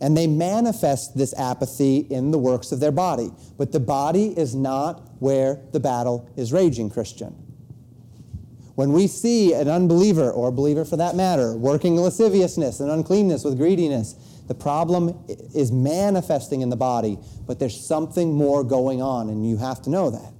And 0.00 0.16
they 0.16 0.28
manifest 0.28 1.18
this 1.18 1.34
apathy 1.36 2.06
in 2.10 2.30
the 2.30 2.38
works 2.38 2.70
of 2.70 2.78
their 2.78 2.92
body. 2.92 3.32
But 3.58 3.72
the 3.72 3.80
body 3.80 4.38
is 4.38 4.54
not 4.54 5.02
where 5.18 5.58
the 5.72 5.80
battle 5.80 6.30
is 6.36 6.52
raging, 6.52 6.88
Christian. 6.88 7.34
When 8.76 8.92
we 8.92 9.08
see 9.08 9.52
an 9.52 9.66
unbeliever, 9.66 10.30
or 10.30 10.46
a 10.46 10.52
believer 10.52 10.84
for 10.84 10.98
that 10.98 11.16
matter, 11.16 11.56
working 11.56 11.96
lasciviousness 11.96 12.78
and 12.78 12.88
uncleanness 12.88 13.42
with 13.42 13.58
greediness, 13.58 14.14
the 14.46 14.54
problem 14.54 15.24
is 15.28 15.72
manifesting 15.72 16.60
in 16.60 16.70
the 16.70 16.76
body, 16.76 17.18
but 17.46 17.58
there's 17.58 17.78
something 17.78 18.32
more 18.32 18.62
going 18.62 19.02
on, 19.02 19.28
and 19.28 19.48
you 19.48 19.56
have 19.56 19.82
to 19.82 19.90
know 19.90 20.10
that. 20.10 20.32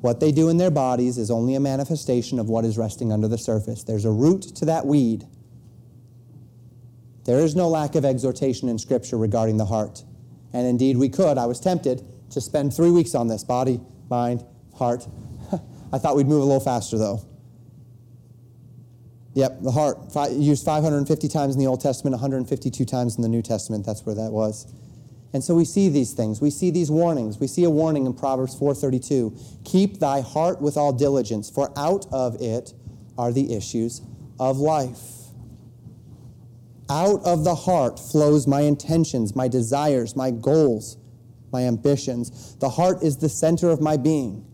What 0.00 0.20
they 0.20 0.32
do 0.32 0.48
in 0.48 0.56
their 0.56 0.70
bodies 0.70 1.18
is 1.18 1.30
only 1.30 1.54
a 1.54 1.60
manifestation 1.60 2.38
of 2.38 2.48
what 2.48 2.64
is 2.64 2.78
resting 2.78 3.12
under 3.12 3.28
the 3.28 3.36
surface. 3.36 3.84
There's 3.84 4.06
a 4.06 4.10
root 4.10 4.42
to 4.56 4.64
that 4.64 4.86
weed. 4.86 5.26
There 7.26 7.40
is 7.40 7.54
no 7.54 7.68
lack 7.68 7.94
of 7.94 8.06
exhortation 8.06 8.70
in 8.70 8.78
Scripture 8.78 9.18
regarding 9.18 9.58
the 9.58 9.66
heart. 9.66 10.02
And 10.54 10.66
indeed, 10.66 10.96
we 10.96 11.10
could. 11.10 11.36
I 11.36 11.44
was 11.44 11.60
tempted 11.60 12.02
to 12.30 12.40
spend 12.40 12.74
three 12.74 12.90
weeks 12.90 13.14
on 13.14 13.28
this 13.28 13.44
body, 13.44 13.80
mind, 14.08 14.42
heart. 14.74 15.06
I 15.92 15.98
thought 15.98 16.16
we'd 16.16 16.26
move 16.26 16.42
a 16.42 16.46
little 16.46 16.60
faster, 16.60 16.96
though. 16.96 17.22
Yep, 19.40 19.62
the 19.62 19.70
heart, 19.70 20.12
five, 20.12 20.32
used 20.32 20.66
550 20.66 21.26
times 21.28 21.54
in 21.54 21.58
the 21.58 21.66
Old 21.66 21.80
Testament, 21.80 22.12
152 22.12 22.84
times 22.84 23.16
in 23.16 23.22
the 23.22 23.28
New 23.28 23.40
Testament. 23.40 23.86
That's 23.86 24.04
where 24.04 24.14
that 24.14 24.32
was. 24.32 24.66
And 25.32 25.42
so 25.42 25.54
we 25.54 25.64
see 25.64 25.88
these 25.88 26.12
things. 26.12 26.42
We 26.42 26.50
see 26.50 26.70
these 26.70 26.90
warnings. 26.90 27.40
We 27.40 27.46
see 27.46 27.64
a 27.64 27.70
warning 27.70 28.04
in 28.04 28.12
Proverbs 28.12 28.54
4:32. 28.54 29.32
Keep 29.64 29.98
thy 29.98 30.20
heart 30.20 30.60
with 30.60 30.76
all 30.76 30.92
diligence, 30.92 31.48
for 31.48 31.72
out 31.74 32.04
of 32.12 32.38
it 32.42 32.74
are 33.16 33.32
the 33.32 33.54
issues 33.54 34.02
of 34.38 34.58
life. 34.58 35.30
Out 36.90 37.24
of 37.24 37.42
the 37.44 37.54
heart 37.54 37.98
flows 37.98 38.46
my 38.46 38.60
intentions, 38.60 39.34
my 39.34 39.48
desires, 39.48 40.14
my 40.14 40.30
goals, 40.30 40.98
my 41.50 41.62
ambitions. 41.62 42.56
The 42.58 42.68
heart 42.68 43.02
is 43.02 43.16
the 43.16 43.30
center 43.30 43.70
of 43.70 43.80
my 43.80 43.96
being. 43.96 44.44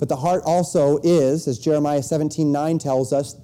But 0.00 0.08
the 0.08 0.16
heart 0.16 0.42
also 0.44 0.98
is, 1.04 1.46
as 1.46 1.60
Jeremiah 1.60 2.02
17:9 2.02 2.80
tells 2.80 3.12
us, 3.12 3.36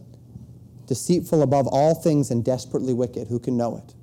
deceitful 0.87 1.43
above 1.43 1.67
all 1.67 1.95
things 1.95 2.31
and 2.31 2.45
desperately 2.45 2.93
wicked. 2.93 3.29
Who 3.29 3.39
can 3.39 3.57
know 3.57 3.77
it? 3.77 3.95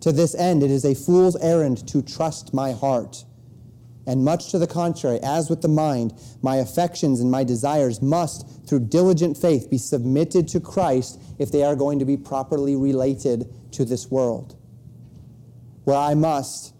To 0.00 0.12
this 0.12 0.34
end, 0.34 0.62
it 0.62 0.70
is 0.70 0.84
a 0.84 0.94
fool's 0.94 1.36
errand 1.36 1.86
to 1.88 2.02
trust 2.02 2.54
my 2.54 2.72
heart. 2.72 3.24
And 4.06 4.24
much 4.24 4.50
to 4.50 4.58
the 4.58 4.66
contrary, 4.66 5.20
as 5.22 5.50
with 5.50 5.60
the 5.60 5.68
mind, 5.68 6.14
my 6.42 6.56
affections 6.56 7.20
and 7.20 7.30
my 7.30 7.44
desires 7.44 8.00
must, 8.00 8.46
through 8.66 8.80
diligent 8.80 9.36
faith, 9.36 9.68
be 9.70 9.78
submitted 9.78 10.48
to 10.48 10.60
Christ 10.60 11.20
if 11.38 11.52
they 11.52 11.62
are 11.62 11.76
going 11.76 11.98
to 11.98 12.04
be 12.04 12.16
properly 12.16 12.76
related 12.76 13.52
to 13.72 13.84
this 13.84 14.10
world. 14.10 14.56
Where 15.84 15.96
I 15.96 16.14
must 16.14 16.74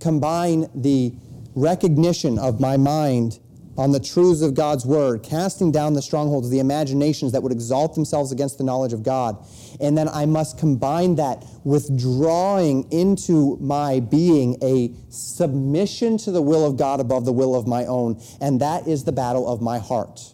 combine 0.00 0.70
the 0.74 1.14
recognition 1.54 2.38
of 2.38 2.60
my 2.60 2.76
mind 2.76 3.38
on 3.76 3.92
the 3.92 4.00
truths 4.00 4.42
of 4.42 4.54
God's 4.54 4.86
word, 4.86 5.22
casting 5.22 5.70
down 5.70 5.92
the 5.92 6.02
strongholds 6.02 6.48
the 6.48 6.60
imaginations 6.60 7.32
that 7.32 7.42
would 7.42 7.52
exalt 7.52 7.94
themselves 7.94 8.32
against 8.32 8.58
the 8.58 8.64
knowledge 8.64 8.92
of 8.92 9.02
God. 9.02 9.36
And 9.80 9.96
then 9.96 10.08
I 10.08 10.26
must 10.26 10.58
combine 10.58 11.16
that 11.16 11.44
with 11.64 11.98
drawing 11.98 12.90
into 12.90 13.56
my 13.60 14.00
being 14.00 14.56
a 14.62 14.92
submission 15.10 16.16
to 16.18 16.30
the 16.30 16.42
will 16.42 16.64
of 16.64 16.76
God 16.76 17.00
above 17.00 17.24
the 17.24 17.32
will 17.32 17.54
of 17.54 17.66
my 17.66 17.84
own. 17.84 18.20
And 18.40 18.60
that 18.60 18.86
is 18.86 19.04
the 19.04 19.12
battle 19.12 19.46
of 19.48 19.60
my 19.60 19.78
heart. 19.78 20.32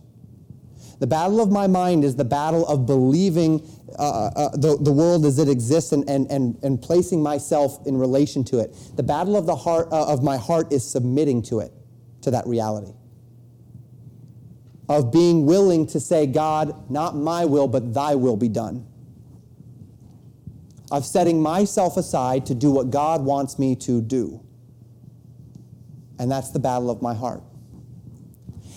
The 1.01 1.07
battle 1.09 1.41
of 1.41 1.51
my 1.51 1.67
mind 1.67 2.05
is 2.05 2.15
the 2.15 2.25
battle 2.25 2.65
of 2.69 2.87
believing 2.87 3.69
uh, 3.99 4.03
uh, 4.03 4.31
uh 4.37 4.49
the, 4.57 4.79
the 4.81 4.93
world 4.93 5.27
as 5.27 5.41
it 5.41 5.49
exists 5.49 5.91
and, 5.91 6.09
and, 6.09 6.31
and, 6.31 6.57
and 6.63 6.81
placing 6.81 7.21
myself 7.21 7.85
in 7.87 7.97
relation 7.97 8.45
to 8.45 8.61
it. 8.61 8.73
The 8.95 9.03
battle 9.03 9.37
of 9.37 9.47
the 9.47 9.57
heart 9.57 9.89
uh, 9.91 10.07
of 10.07 10.23
my 10.23 10.37
heart 10.37 10.73
is 10.73 10.89
submitting 10.89 11.43
to 11.43 11.59
it, 11.59 11.73
to 12.21 12.31
that 12.31 12.47
reality 12.47 12.93
of 14.93 15.11
being 15.11 15.47
willing 15.47 15.87
to 15.87 15.99
say, 15.99 16.27
God, 16.27 16.91
not 16.91 17.17
my 17.17 17.47
will, 17.47 17.67
but 17.67 17.95
thy 17.95 18.15
will 18.15 18.37
be 18.37 18.49
done. 18.49 18.87
Of 20.91 21.07
setting 21.07 21.41
myself 21.41 21.97
aside 21.97 22.45
to 22.47 22.55
do 22.55 22.71
what 22.71 22.91
God 22.91 23.25
wants 23.25 23.59
me 23.59 23.75
to 23.77 24.03
do. 24.03 24.45
And 26.19 26.31
that's 26.31 26.51
the 26.51 26.59
battle 26.59 26.91
of 26.91 27.01
my 27.01 27.15
heart. 27.15 27.43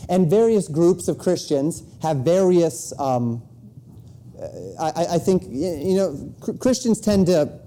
And 0.08 0.30
various 0.30 0.70
groups 0.70 1.10
of 1.10 1.18
Christians 1.18 1.84
have 2.02 2.18
various, 2.20 2.98
um, 2.98 3.44
I, 4.80 5.08
I, 5.16 5.18
think, 5.18 5.44
you 5.50 5.96
know, 5.96 6.34
Christians 6.60 7.02
tend 7.02 7.26
to 7.26 7.60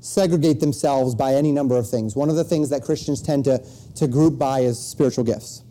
segregate 0.00 0.58
themselves 0.58 1.14
by 1.14 1.34
any 1.34 1.52
number 1.52 1.76
of 1.76 1.88
things. 1.88 2.16
One 2.16 2.30
of 2.30 2.36
the 2.36 2.44
things 2.44 2.68
that 2.70 2.82
Christians 2.82 3.22
tend 3.22 3.44
to, 3.44 3.64
to 3.94 4.08
group 4.08 4.38
by 4.38 4.60
is 4.60 4.76
spiritual 4.76 5.22
gifts 5.22 5.62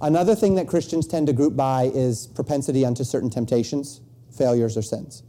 Another 0.00 0.34
thing 0.34 0.54
that 0.54 0.68
Christians 0.68 1.06
tend 1.06 1.26
to 1.26 1.32
group 1.32 1.56
by 1.56 1.90
is 1.94 2.26
propensity 2.28 2.84
unto 2.84 3.04
certain 3.04 3.30
temptations, 3.30 4.00
failures, 4.30 4.76
or 4.76 4.82
sins. 4.82 5.22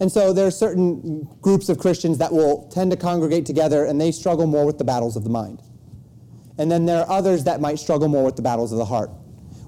And 0.00 0.10
so 0.10 0.32
there 0.32 0.46
are 0.46 0.50
certain 0.50 1.28
groups 1.40 1.68
of 1.68 1.78
Christians 1.78 2.18
that 2.18 2.32
will 2.32 2.68
tend 2.68 2.90
to 2.92 2.96
congregate 2.96 3.46
together 3.46 3.84
and 3.84 4.00
they 4.00 4.12
struggle 4.12 4.46
more 4.46 4.64
with 4.64 4.78
the 4.78 4.84
battles 4.84 5.16
of 5.16 5.24
the 5.24 5.30
mind. 5.30 5.62
And 6.56 6.70
then 6.70 6.86
there 6.86 7.00
are 7.00 7.10
others 7.10 7.44
that 7.44 7.60
might 7.60 7.78
struggle 7.78 8.08
more 8.08 8.24
with 8.24 8.36
the 8.36 8.42
battles 8.42 8.72
of 8.72 8.78
the 8.78 8.84
heart. 8.84 9.10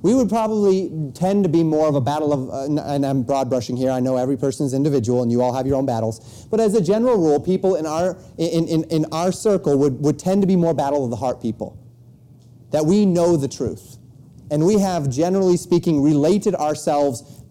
We 0.03 0.15
would 0.15 0.29
probably 0.29 1.11
tend 1.15 1.45
to 1.45 1.51
be 1.51 1.63
more 1.63 1.87
of 1.87 1.95
a 1.95 2.01
battle 2.01 2.33
of, 2.33 2.49
uh, 2.49 2.83
and 2.83 3.05
I'm 3.05 3.23
broad 3.23 3.51
brushing 3.51 3.77
here. 3.77 3.91
I 3.91 4.01
know 4.01 4.17
every 4.17 4.37
person 4.37 4.65
is 4.65 4.73
individual 4.73 5.23
and 5.23 5.31
you 5.31 5.43
all 5.43 5.53
have 5.53 5.67
your 5.67 5.77
own 5.77 5.85
battles. 5.85 6.47
But 6.51 6.59
as 6.59 6.75
a 6.75 6.81
general 6.81 7.19
rule, 7.19 7.39
people 7.39 7.77
in 7.77 7.85
our, 7.85 8.17
in, 8.39 8.67
in, 8.67 8.85
in 8.85 9.07
our 9.13 9.31
circle 9.31 9.77
would, 9.79 10.01
would 10.01 10.19
tend 10.19 10.43
to 10.43 10.47
be 10.47 10.57
more 10.57 10.75
battle 10.75 11.05
of 11.05 11.11
the 11.11 11.17
heart 11.17 11.43
people. 11.43 11.80
That 12.71 12.87
we 12.87 13.07
know 13.07 13.37
the 13.37 13.49
truth. 13.49 13.99
And 14.51 14.67
we 14.67 14.79
have, 14.79 15.09
generally 15.09 15.57
speaking, 15.57 16.03
related 16.03 16.55
ourselves 16.55 17.43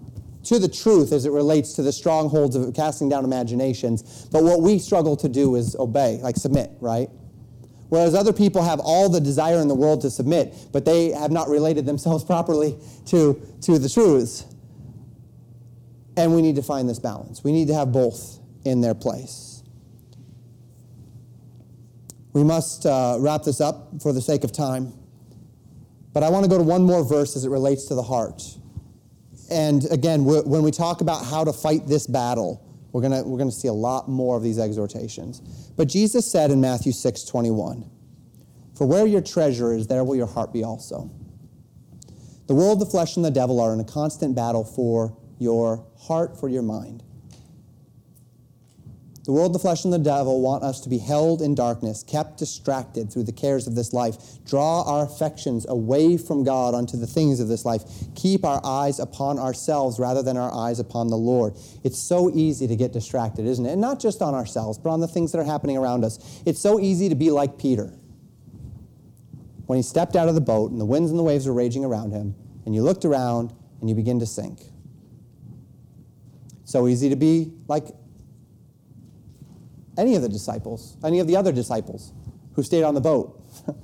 to 0.43 0.59
the 0.59 0.67
truth 0.67 1.11
as 1.11 1.25
it 1.25 1.31
relates 1.31 1.73
to 1.73 1.81
the 1.81 1.91
strongholds 1.91 2.55
of 2.55 2.73
casting 2.73 3.09
down 3.09 3.23
imaginations. 3.23 4.25
But 4.31 4.43
what 4.43 4.61
we 4.61 4.79
struggle 4.79 5.15
to 5.17 5.29
do 5.29 5.55
is 5.55 5.75
obey, 5.75 6.19
like 6.21 6.35
submit, 6.37 6.71
right? 6.79 7.09
Whereas 7.89 8.13
other 8.13 8.33
people 8.33 8.63
have 8.63 8.79
all 8.79 9.09
the 9.09 9.19
desire 9.19 9.59
in 9.59 9.67
the 9.67 9.75
world 9.75 10.01
to 10.01 10.11
submit, 10.11 10.55
but 10.71 10.85
they 10.85 11.11
have 11.11 11.31
not 11.31 11.49
related 11.49 11.85
themselves 11.85 12.23
properly 12.25 12.77
to, 13.07 13.41
to 13.61 13.79
the 13.79 13.89
truths. 13.89 14.45
And 16.15 16.35
we 16.35 16.41
need 16.41 16.55
to 16.55 16.63
find 16.63 16.87
this 16.89 16.99
balance. 16.99 17.43
We 17.43 17.51
need 17.51 17.67
to 17.69 17.73
have 17.73 17.91
both 17.91 18.39
in 18.65 18.81
their 18.81 18.93
place. 18.93 19.63
We 22.33 22.43
must 22.43 22.85
uh, 22.85 23.17
wrap 23.19 23.43
this 23.43 23.59
up 23.59 24.01
for 24.01 24.13
the 24.13 24.21
sake 24.21 24.43
of 24.43 24.51
time. 24.51 24.93
But 26.19 26.25
I 26.25 26.31
want 26.31 26.43
to 26.43 26.49
go 26.49 26.57
to 26.57 26.63
one 26.65 26.83
more 26.83 27.01
verse 27.01 27.37
as 27.37 27.45
it 27.45 27.49
relates 27.49 27.85
to 27.85 27.95
the 27.95 28.03
heart. 28.03 28.43
And 29.49 29.85
again, 29.89 30.25
when 30.25 30.63
we 30.63 30.69
talk 30.69 30.99
about 30.99 31.23
how 31.23 31.45
to 31.45 31.53
fight 31.53 31.87
this 31.87 32.07
battle, 32.07 32.61
we're 32.91 32.99
going 32.99 33.25
we're 33.25 33.37
gonna 33.37 33.53
see 33.53 33.69
a 33.69 33.73
lot 33.73 34.09
more 34.09 34.35
of 34.35 34.43
these 34.43 34.59
exhortations. 34.59 35.39
But 35.77 35.87
Jesus 35.87 36.29
said 36.29 36.51
in 36.51 36.59
Matthew 36.59 36.91
6 36.91 37.23
21, 37.23 37.89
For 38.75 38.85
where 38.85 39.07
your 39.07 39.21
treasure 39.21 39.71
is, 39.71 39.87
there 39.87 40.03
will 40.03 40.17
your 40.17 40.27
heart 40.27 40.51
be 40.51 40.61
also. 40.61 41.09
The 42.47 42.53
world, 42.53 42.81
the 42.81 42.85
flesh, 42.85 43.15
and 43.15 43.23
the 43.23 43.31
devil 43.31 43.61
are 43.61 43.71
in 43.71 43.79
a 43.79 43.85
constant 43.85 44.35
battle 44.35 44.65
for 44.65 45.17
your 45.37 45.87
heart, 45.97 46.37
for 46.37 46.49
your 46.49 46.63
mind. 46.63 47.01
The 49.29 49.33
world, 49.33 49.53
the 49.53 49.59
flesh, 49.59 49.83
and 49.83 49.93
the 49.93 49.99
devil 49.99 50.41
want 50.41 50.63
us 50.63 50.81
to 50.81 50.89
be 50.89 50.97
held 50.97 51.43
in 51.43 51.53
darkness, 51.53 52.01
kept 52.01 52.39
distracted 52.39 53.13
through 53.13 53.25
the 53.25 53.31
cares 53.31 53.67
of 53.67 53.75
this 53.75 53.93
life, 53.93 54.17
draw 54.43 54.81
our 54.81 55.05
affections 55.05 55.67
away 55.69 56.17
from 56.17 56.43
God 56.43 56.73
unto 56.73 56.97
the 56.97 57.05
things 57.05 57.39
of 57.39 57.47
this 57.47 57.63
life, 57.63 57.83
keep 58.15 58.43
our 58.43 58.59
eyes 58.65 58.97
upon 58.97 59.37
ourselves 59.37 59.99
rather 59.99 60.23
than 60.23 60.35
our 60.35 60.51
eyes 60.51 60.79
upon 60.79 61.09
the 61.09 61.15
Lord. 61.15 61.53
It's 61.83 61.99
so 61.99 62.31
easy 62.31 62.65
to 62.65 62.75
get 62.75 62.91
distracted, 62.91 63.45
isn't 63.45 63.67
it? 63.67 63.73
And 63.73 63.81
not 63.81 63.99
just 63.99 64.23
on 64.23 64.33
ourselves, 64.33 64.79
but 64.79 64.89
on 64.89 64.99
the 64.99 65.07
things 65.07 65.31
that 65.31 65.37
are 65.37 65.43
happening 65.43 65.77
around 65.77 66.03
us. 66.03 66.41
It's 66.47 66.59
so 66.59 66.79
easy 66.79 67.07
to 67.07 67.15
be 67.15 67.29
like 67.29 67.59
Peter. 67.59 67.93
When 69.67 69.77
he 69.77 69.83
stepped 69.83 70.15
out 70.15 70.27
of 70.27 70.33
the 70.33 70.41
boat 70.41 70.71
and 70.71 70.81
the 70.81 70.85
winds 70.85 71.11
and 71.11 71.19
the 71.19 71.23
waves 71.23 71.45
were 71.45 71.53
raging 71.53 71.85
around 71.85 72.13
him, 72.13 72.33
and 72.65 72.73
you 72.73 72.81
looked 72.81 73.05
around 73.05 73.53
and 73.79 73.87
you 73.91 73.95
begin 73.95 74.19
to 74.21 74.25
sink. 74.25 74.59
So 76.63 76.87
easy 76.87 77.09
to 77.09 77.15
be 77.15 77.53
like 77.67 77.89
any 79.99 80.15
of 80.15 80.21
the 80.21 80.29
disciples, 80.29 80.95
any 81.03 81.19
of 81.19 81.27
the 81.27 81.35
other 81.35 81.51
disciples 81.51 82.13
who 82.53 82.63
stayed 82.63 82.83
on 82.83 82.93
the 82.95 83.01
boat. 83.01 83.37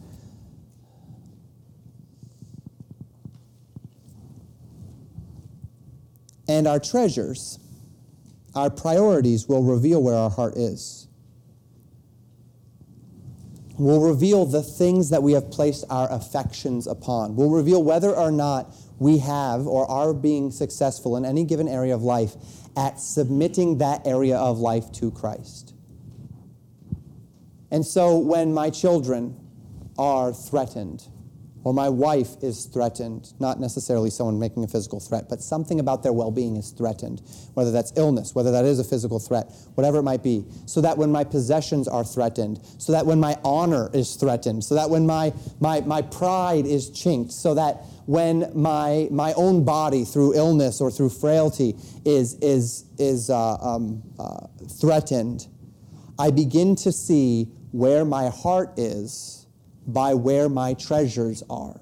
and 6.48 6.68
our 6.68 6.80
treasures, 6.80 7.60
our 8.56 8.70
priorities 8.70 9.48
will 9.50 9.64
reveal 9.64 10.02
where 10.02 10.16
our 10.16 10.30
heart 10.30 10.56
is. 10.56 11.10
Will 13.78 14.00
reveal 14.00 14.46
the 14.46 14.64
things 14.64 15.10
that 15.10 15.22
we 15.22 15.34
have 15.34 15.52
placed 15.52 15.84
our 15.90 16.10
affections 16.10 16.88
upon. 16.88 17.36
Will 17.36 17.50
reveal 17.50 17.84
whether 17.84 18.16
or 18.16 18.32
not 18.32 18.74
we 19.00 19.18
have 19.18 19.68
or 19.68 19.86
are 19.92 20.14
being 20.14 20.50
successful 20.50 21.18
in 21.18 21.26
any 21.26 21.44
given 21.44 21.68
area 21.68 21.94
of 21.94 22.02
life 22.02 22.36
at 22.78 23.02
submitting 23.02 23.80
that 23.80 24.08
area 24.08 24.38
of 24.38 24.60
life 24.60 24.90
to 24.94 25.12
Christ. 25.12 25.75
And 27.76 27.86
so 27.86 28.18
when 28.18 28.54
my 28.54 28.70
children 28.70 29.36
are 29.98 30.32
threatened, 30.32 31.10
or 31.66 31.74
my 31.74 31.90
wife 31.90 32.42
is 32.42 32.68
threatened, 32.68 33.34
not 33.38 33.60
necessarily 33.60 34.10
someone 34.10 34.40
making 34.40 34.64
a 34.64 34.68
physical 34.70 35.02
threat, 35.02 35.28
but 35.28 35.42
something 35.42 35.82
about 35.82 36.02
their 36.02 36.14
well 36.14 36.32
being 36.32 36.56
is 36.56 36.70
threatened, 36.70 37.22
whether 37.54 37.72
that's 37.72 37.92
illness, 37.98 38.34
whether 38.34 38.50
that 38.50 38.64
is 38.64 38.80
a 38.80 38.84
physical 38.86 39.20
threat, 39.20 39.52
whatever 39.74 39.98
it 39.98 40.04
might 40.04 40.24
be, 40.24 40.46
so 40.66 40.80
that 40.80 40.98
when 40.98 41.12
my 41.12 41.26
possessions 41.26 41.90
are 41.90 42.06
threatened, 42.06 42.62
so 42.78 42.94
that 42.94 43.06
when 43.06 43.20
my 43.20 43.36
honor 43.44 43.90
is 43.94 44.16
threatened, 44.16 44.64
so 44.64 44.74
that 44.76 44.90
when 44.90 45.06
my, 45.06 45.34
my, 45.60 45.82
my 45.82 46.02
pride 46.02 46.66
is 46.66 46.90
chinked, 46.92 47.34
so 47.34 47.54
that 47.56 47.84
when 48.06 48.50
my, 48.56 49.10
my 49.12 49.34
own 49.34 49.66
body 49.66 50.06
through 50.06 50.34
illness 50.34 50.80
or 50.80 50.90
through 50.90 51.10
frailty 51.10 51.76
is, 52.06 52.36
is, 52.36 52.86
is 52.98 53.30
uh, 53.30 53.56
um, 53.56 54.02
uh, 54.18 54.48
threatened, 54.80 55.48
I 56.18 56.32
begin 56.32 56.78
to 56.78 56.94
see 56.94 57.50
where 57.76 58.06
my 58.06 58.30
heart 58.30 58.80
is 58.80 59.48
by 59.86 60.14
where 60.14 60.48
my 60.48 60.74
treasures 60.76 61.44
are. 61.50 61.82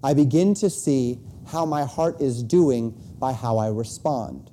I 0.00 0.14
begin 0.14 0.54
to 0.54 0.70
see 0.70 1.18
how 1.48 1.66
my 1.66 1.84
heart 1.84 2.20
is 2.20 2.44
doing 2.44 2.92
by 3.18 3.32
how 3.32 3.58
I 3.58 3.66
respond. 3.66 4.48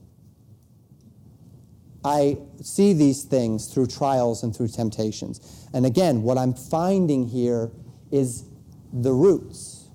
I 2.04 2.40
see 2.64 2.94
these 2.94 3.26
things 3.26 3.72
through 3.72 3.86
trials 3.88 4.42
and 4.42 4.56
through 4.56 4.70
temptations. 4.70 5.68
And 5.72 5.86
again, 5.86 6.24
what 6.24 6.40
I'm 6.40 6.56
finding 6.56 7.28
here 7.28 7.70
is 8.10 8.46
the 8.92 9.14
roots, 9.14 9.88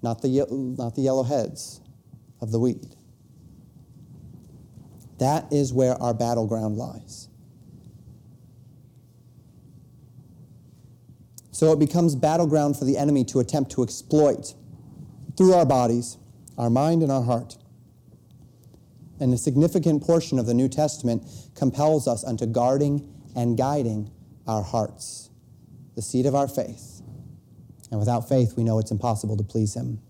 not 0.00 0.22
the, 0.22 0.46
not 0.78 0.94
the 0.94 1.02
yellow 1.02 1.24
heads 1.24 1.80
of 2.40 2.52
the 2.52 2.60
weed. 2.60 2.94
That 5.20 5.52
is 5.52 5.72
where 5.72 6.00
our 6.02 6.14
battleground 6.14 6.76
lies. 6.78 7.28
So 11.50 11.72
it 11.72 11.78
becomes 11.78 12.14
battleground 12.16 12.78
for 12.78 12.86
the 12.86 12.96
enemy 12.96 13.24
to 13.26 13.38
attempt 13.38 13.70
to 13.72 13.82
exploit 13.82 14.54
through 15.36 15.52
our 15.52 15.66
bodies, 15.66 16.16
our 16.56 16.70
mind, 16.70 17.02
and 17.02 17.12
our 17.12 17.22
heart. 17.22 17.58
And 19.20 19.34
a 19.34 19.36
significant 19.36 20.02
portion 20.02 20.38
of 20.38 20.46
the 20.46 20.54
New 20.54 20.68
Testament 20.68 21.28
compels 21.54 22.08
us 22.08 22.24
unto 22.24 22.46
guarding 22.46 23.06
and 23.36 23.58
guiding 23.58 24.10
our 24.46 24.62
hearts, 24.62 25.28
the 25.96 26.02
seat 26.02 26.24
of 26.24 26.34
our 26.34 26.48
faith. 26.48 27.02
And 27.90 28.00
without 28.00 28.26
faith, 28.26 28.54
we 28.56 28.64
know 28.64 28.78
it's 28.78 28.90
impossible 28.90 29.36
to 29.36 29.44
please 29.44 29.74
Him. 29.74 30.00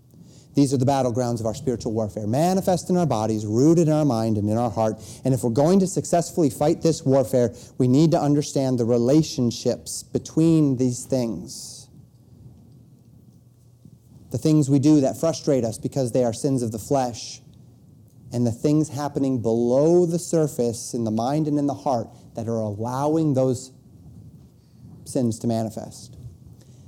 These 0.53 0.73
are 0.73 0.77
the 0.77 0.85
battlegrounds 0.85 1.39
of 1.39 1.45
our 1.45 1.53
spiritual 1.53 1.93
warfare, 1.93 2.27
manifest 2.27 2.89
in 2.89 2.97
our 2.97 3.05
bodies, 3.05 3.45
rooted 3.45 3.87
in 3.87 3.93
our 3.93 4.03
mind 4.03 4.37
and 4.37 4.49
in 4.49 4.57
our 4.57 4.69
heart. 4.69 5.01
And 5.23 5.33
if 5.33 5.43
we're 5.43 5.49
going 5.49 5.79
to 5.79 5.87
successfully 5.87 6.49
fight 6.49 6.81
this 6.81 7.05
warfare, 7.05 7.53
we 7.77 7.87
need 7.87 8.11
to 8.11 8.19
understand 8.19 8.77
the 8.77 8.85
relationships 8.85 10.03
between 10.03 10.75
these 10.75 11.05
things. 11.05 11.87
The 14.31 14.37
things 14.37 14.69
we 14.69 14.79
do 14.79 15.01
that 15.01 15.17
frustrate 15.17 15.63
us 15.63 15.77
because 15.77 16.11
they 16.11 16.23
are 16.23 16.33
sins 16.33 16.63
of 16.63 16.71
the 16.71 16.79
flesh, 16.79 17.41
and 18.33 18.45
the 18.47 18.51
things 18.51 18.89
happening 18.89 19.41
below 19.41 20.05
the 20.05 20.19
surface 20.19 20.93
in 20.93 21.03
the 21.03 21.11
mind 21.11 21.47
and 21.47 21.59
in 21.59 21.67
the 21.67 21.73
heart 21.73 22.07
that 22.35 22.47
are 22.47 22.61
allowing 22.61 23.33
those 23.33 23.71
sins 25.03 25.39
to 25.39 25.47
manifest. 25.47 26.17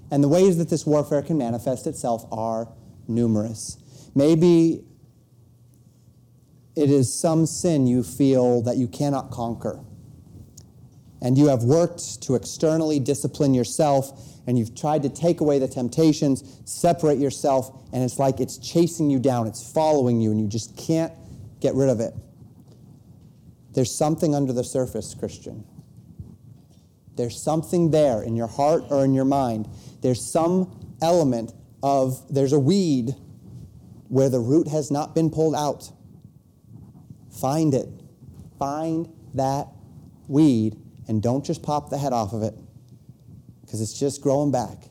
And 0.09 0.23
the 0.23 0.29
ways 0.29 0.57
that 0.57 0.69
this 0.69 0.85
warfare 0.85 1.21
can 1.21 1.37
manifest 1.37 1.87
itself 1.87 2.25
are 2.31 2.69
numerous. 3.07 3.77
Maybe 4.15 4.83
it 6.75 6.89
is 6.89 7.13
some 7.13 7.45
sin 7.45 7.87
you 7.87 8.03
feel 8.03 8.61
that 8.63 8.77
you 8.77 8.87
cannot 8.87 9.31
conquer. 9.31 9.79
And 11.21 11.37
you 11.37 11.47
have 11.47 11.63
worked 11.63 12.21
to 12.23 12.35
externally 12.35 12.99
discipline 12.99 13.53
yourself, 13.53 14.41
and 14.45 14.57
you've 14.57 14.75
tried 14.75 15.03
to 15.03 15.09
take 15.09 15.39
away 15.39 15.57
the 15.57 15.67
temptations, 15.67 16.59
separate 16.65 17.17
yourself, 17.17 17.71
and 17.93 18.03
it's 18.03 18.19
like 18.19 18.39
it's 18.39 18.57
chasing 18.57 19.09
you 19.09 19.19
down, 19.19 19.47
it's 19.47 19.71
following 19.71 20.19
you, 20.19 20.31
and 20.31 20.41
you 20.41 20.47
just 20.47 20.75
can't 20.75 21.13
get 21.61 21.75
rid 21.75 21.89
of 21.89 21.99
it. 21.99 22.13
There's 23.73 23.93
something 23.93 24.35
under 24.35 24.51
the 24.51 24.63
surface, 24.63 25.15
Christian. 25.15 25.63
There's 27.15 27.41
something 27.41 27.91
there 27.91 28.23
in 28.23 28.35
your 28.35 28.47
heart 28.47 28.83
or 28.89 29.05
in 29.05 29.13
your 29.13 29.25
mind. 29.25 29.69
There's 30.01 30.23
some 30.23 30.95
element 31.01 31.53
of 31.83 32.33
there's 32.33 32.53
a 32.53 32.59
weed 32.59 33.13
where 34.07 34.29
the 34.29 34.39
root 34.39 34.67
has 34.69 34.89
not 34.89 35.13
been 35.13 35.29
pulled 35.29 35.53
out. 35.53 35.91
Find 37.39 37.73
it. 37.75 37.89
Find 38.57 39.09
that 39.35 39.67
weed 40.27 40.77
and 41.07 41.21
don't 41.21 41.45
just 41.45 41.61
pop 41.61 41.89
the 41.89 41.97
head 41.97 42.13
off 42.13 42.33
of 42.33 42.41
it. 42.43 42.55
because 43.73 43.81
it's 43.81 43.99
just 43.99 44.21
growing 44.21 44.51
back. 44.51 44.89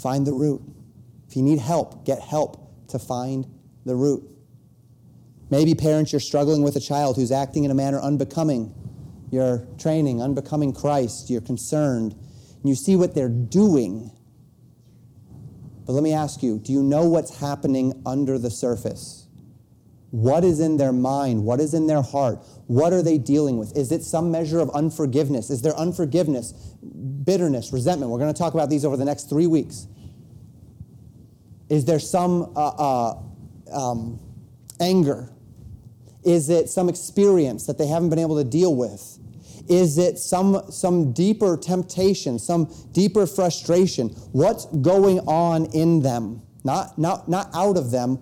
Find 0.00 0.24
the 0.24 0.32
root. 0.32 0.62
If 1.28 1.34
you 1.36 1.42
need 1.42 1.58
help, 1.58 2.06
get 2.06 2.20
help 2.20 2.86
to 2.88 3.00
find 3.00 3.46
the 3.84 3.96
root. 3.96 4.22
Maybe, 5.50 5.74
parents, 5.74 6.12
you're 6.12 6.20
struggling 6.20 6.62
with 6.62 6.76
a 6.76 6.80
child 6.80 7.16
who's 7.16 7.32
acting 7.32 7.64
in 7.64 7.72
a 7.72 7.74
manner 7.74 8.00
unbecoming 8.00 8.72
your 9.32 9.66
training, 9.78 10.22
unbecoming 10.22 10.72
Christ. 10.72 11.28
You're 11.30 11.40
concerned. 11.40 12.12
And 12.12 12.68
you 12.68 12.76
see 12.76 12.94
what 12.94 13.14
they're 13.16 13.28
doing. 13.28 14.12
But 15.86 15.92
let 15.92 16.02
me 16.02 16.12
ask 16.12 16.42
you 16.42 16.58
do 16.58 16.72
you 16.72 16.82
know 16.82 17.04
what's 17.04 17.40
happening 17.40 18.02
under 18.06 18.38
the 18.38 18.50
surface? 18.50 19.26
What 20.10 20.44
is 20.44 20.60
in 20.60 20.76
their 20.76 20.92
mind? 20.92 21.44
What 21.44 21.58
is 21.58 21.74
in 21.74 21.88
their 21.88 22.02
heart? 22.02 22.38
What 22.68 22.92
are 22.92 23.02
they 23.02 23.18
dealing 23.18 23.58
with? 23.58 23.76
Is 23.76 23.90
it 23.90 24.04
some 24.04 24.30
measure 24.30 24.60
of 24.60 24.70
unforgiveness? 24.70 25.50
Is 25.50 25.62
there 25.62 25.74
unforgiveness, 25.74 26.52
bitterness, 27.24 27.72
resentment? 27.72 28.12
We're 28.12 28.20
going 28.20 28.32
to 28.32 28.38
talk 28.38 28.54
about 28.54 28.70
these 28.70 28.84
over 28.84 28.96
the 28.96 29.04
next 29.04 29.28
three 29.28 29.48
weeks. 29.48 29.88
Is 31.68 31.84
there 31.84 31.98
some 31.98 32.52
uh, 32.54 32.68
uh, 32.68 33.22
um, 33.72 34.20
anger? 34.78 35.32
Is 36.22 36.48
it 36.48 36.68
some 36.68 36.88
experience 36.88 37.66
that 37.66 37.76
they 37.76 37.88
haven't 37.88 38.10
been 38.10 38.20
able 38.20 38.36
to 38.36 38.48
deal 38.48 38.74
with? 38.76 39.18
Is 39.68 39.98
it 39.98 40.18
some, 40.18 40.70
some 40.70 41.12
deeper 41.12 41.56
temptation, 41.56 42.38
some 42.38 42.72
deeper 42.92 43.26
frustration? 43.26 44.08
What's 44.32 44.66
going 44.66 45.20
on 45.20 45.66
in 45.66 46.02
them? 46.02 46.42
Not, 46.64 46.98
not, 46.98 47.28
not 47.28 47.50
out 47.54 47.76
of 47.76 47.90
them. 47.90 48.16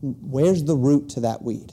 Where's 0.00 0.64
the 0.64 0.76
root 0.76 1.10
to 1.10 1.20
that 1.20 1.42
weed? 1.42 1.72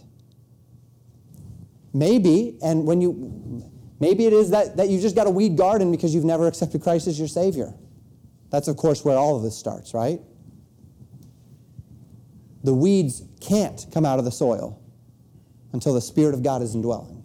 Maybe, 1.93 2.57
and 2.63 2.85
when 2.85 3.01
you, 3.01 3.69
maybe 3.99 4.25
it 4.25 4.33
is 4.33 4.49
that, 4.51 4.77
that 4.77 4.89
you 4.89 4.99
just 4.99 5.15
got 5.15 5.27
a 5.27 5.29
weed 5.29 5.57
garden 5.57 5.91
because 5.91 6.13
you've 6.13 6.25
never 6.25 6.47
accepted 6.47 6.81
Christ 6.81 7.07
as 7.07 7.17
your 7.17 7.27
Savior. 7.27 7.73
That's, 8.49 8.67
of 8.67 8.77
course, 8.77 9.03
where 9.03 9.17
all 9.17 9.35
of 9.35 9.43
this 9.43 9.57
starts, 9.57 9.93
right? 9.93 10.19
The 12.63 12.73
weeds 12.73 13.21
can't 13.41 13.85
come 13.93 14.05
out 14.05 14.17
of 14.17 14.25
the 14.25 14.31
soil 14.31 14.81
until 15.73 15.93
the 15.93 16.01
Spirit 16.01 16.33
of 16.33 16.41
God 16.41 16.61
is 16.61 16.73
indwelling, 16.73 17.23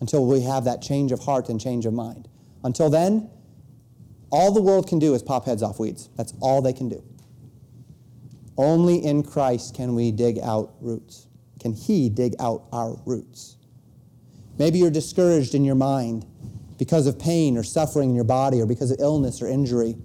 until 0.00 0.26
we 0.26 0.42
have 0.42 0.64
that 0.64 0.82
change 0.82 1.12
of 1.12 1.20
heart 1.20 1.48
and 1.48 1.60
change 1.60 1.86
of 1.86 1.92
mind. 1.92 2.28
Until 2.64 2.90
then, 2.90 3.30
all 4.30 4.52
the 4.52 4.62
world 4.62 4.86
can 4.86 4.98
do 4.98 5.14
is 5.14 5.22
pop 5.22 5.46
heads 5.46 5.62
off 5.62 5.78
weeds. 5.78 6.08
That's 6.16 6.34
all 6.40 6.60
they 6.62 6.72
can 6.72 6.88
do. 6.88 7.02
Only 8.56 9.04
in 9.04 9.22
Christ 9.22 9.74
can 9.74 9.94
we 9.94 10.10
dig 10.10 10.38
out 10.40 10.74
roots 10.80 11.28
can 11.58 11.72
He 11.72 12.08
dig 12.08 12.34
out 12.40 12.64
our 12.72 12.96
roots? 13.04 13.56
Maybe 14.58 14.78
you're 14.78 14.90
discouraged 14.90 15.54
in 15.54 15.64
your 15.64 15.74
mind 15.74 16.26
because 16.78 17.06
of 17.06 17.18
pain 17.18 17.56
or 17.56 17.62
suffering 17.62 18.10
in 18.10 18.14
your 18.14 18.24
body 18.24 18.60
or 18.60 18.66
because 18.66 18.90
of 18.90 18.98
illness 19.00 19.42
or 19.42 19.48
injury, 19.48 19.96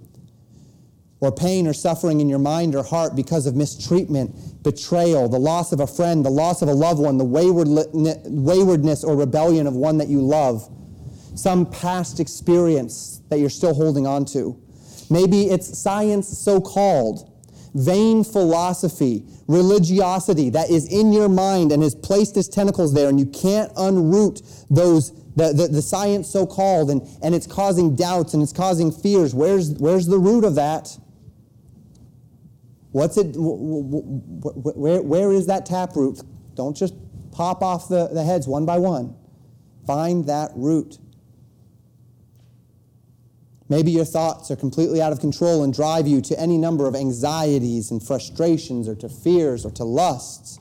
or 1.24 1.32
pain 1.32 1.66
or 1.66 1.72
suffering 1.72 2.20
in 2.20 2.28
your 2.28 2.38
mind 2.38 2.74
or 2.74 2.82
heart 2.82 3.16
because 3.16 3.46
of 3.46 3.56
mistreatment, 3.56 4.62
betrayal, 4.62 5.28
the 5.28 5.38
loss 5.38 5.72
of 5.72 5.80
a 5.80 5.86
friend, 5.86 6.24
the 6.24 6.30
loss 6.30 6.62
of 6.62 6.68
a 6.68 6.72
loved 6.72 7.00
one, 7.00 7.18
the 7.18 7.24
waywardness 7.24 9.04
or 9.04 9.16
rebellion 9.16 9.66
of 9.66 9.74
one 9.74 9.98
that 9.98 10.08
you 10.08 10.20
love, 10.20 10.68
some 11.34 11.66
past 11.70 12.20
experience 12.20 13.20
that 13.28 13.38
you're 13.38 13.50
still 13.50 13.74
holding 13.74 14.06
on 14.06 14.24
to. 14.24 14.60
Maybe 15.10 15.50
it's 15.50 15.78
science 15.78 16.28
so 16.28 16.60
called 16.60 17.30
vain 17.74 18.22
philosophy, 18.22 19.24
religiosity 19.48 20.48
that 20.50 20.70
is 20.70 20.86
in 20.86 21.12
your 21.12 21.28
mind 21.28 21.72
and 21.72 21.82
has 21.82 21.94
placed 21.94 22.36
its 22.36 22.48
tentacles 22.48 22.94
there, 22.94 23.08
and 23.08 23.18
you 23.18 23.26
can't 23.26 23.72
unroot 23.74 24.66
those, 24.70 25.12
the, 25.34 25.52
the, 25.52 25.68
the 25.68 25.82
science 25.82 26.30
so 26.30 26.46
called, 26.46 26.90
and, 26.90 27.02
and 27.22 27.34
it's 27.34 27.46
causing 27.46 27.96
doubts 27.96 28.34
and 28.34 28.42
it's 28.42 28.52
causing 28.52 28.92
fears. 28.92 29.34
Where's, 29.34 29.72
where's 29.72 30.06
the 30.06 30.18
root 30.18 30.44
of 30.44 30.54
that? 30.54 30.96
What's 32.94 33.16
it, 33.16 33.34
where, 33.34 35.02
where 35.02 35.32
is 35.32 35.46
that 35.48 35.66
taproot? 35.66 36.20
Don't 36.54 36.76
just 36.76 36.94
pop 37.32 37.60
off 37.60 37.88
the, 37.88 38.06
the 38.06 38.22
heads 38.22 38.46
one 38.46 38.64
by 38.66 38.78
one. 38.78 39.16
Find 39.84 40.24
that 40.26 40.52
root. 40.54 40.98
Maybe 43.68 43.90
your 43.90 44.04
thoughts 44.04 44.52
are 44.52 44.56
completely 44.56 45.02
out 45.02 45.10
of 45.10 45.18
control 45.18 45.64
and 45.64 45.74
drive 45.74 46.06
you 46.06 46.20
to 46.20 46.38
any 46.38 46.56
number 46.56 46.86
of 46.86 46.94
anxieties 46.94 47.90
and 47.90 48.00
frustrations 48.00 48.86
or 48.86 48.94
to 48.94 49.08
fears 49.08 49.66
or 49.66 49.72
to 49.72 49.82
lusts. 49.82 50.60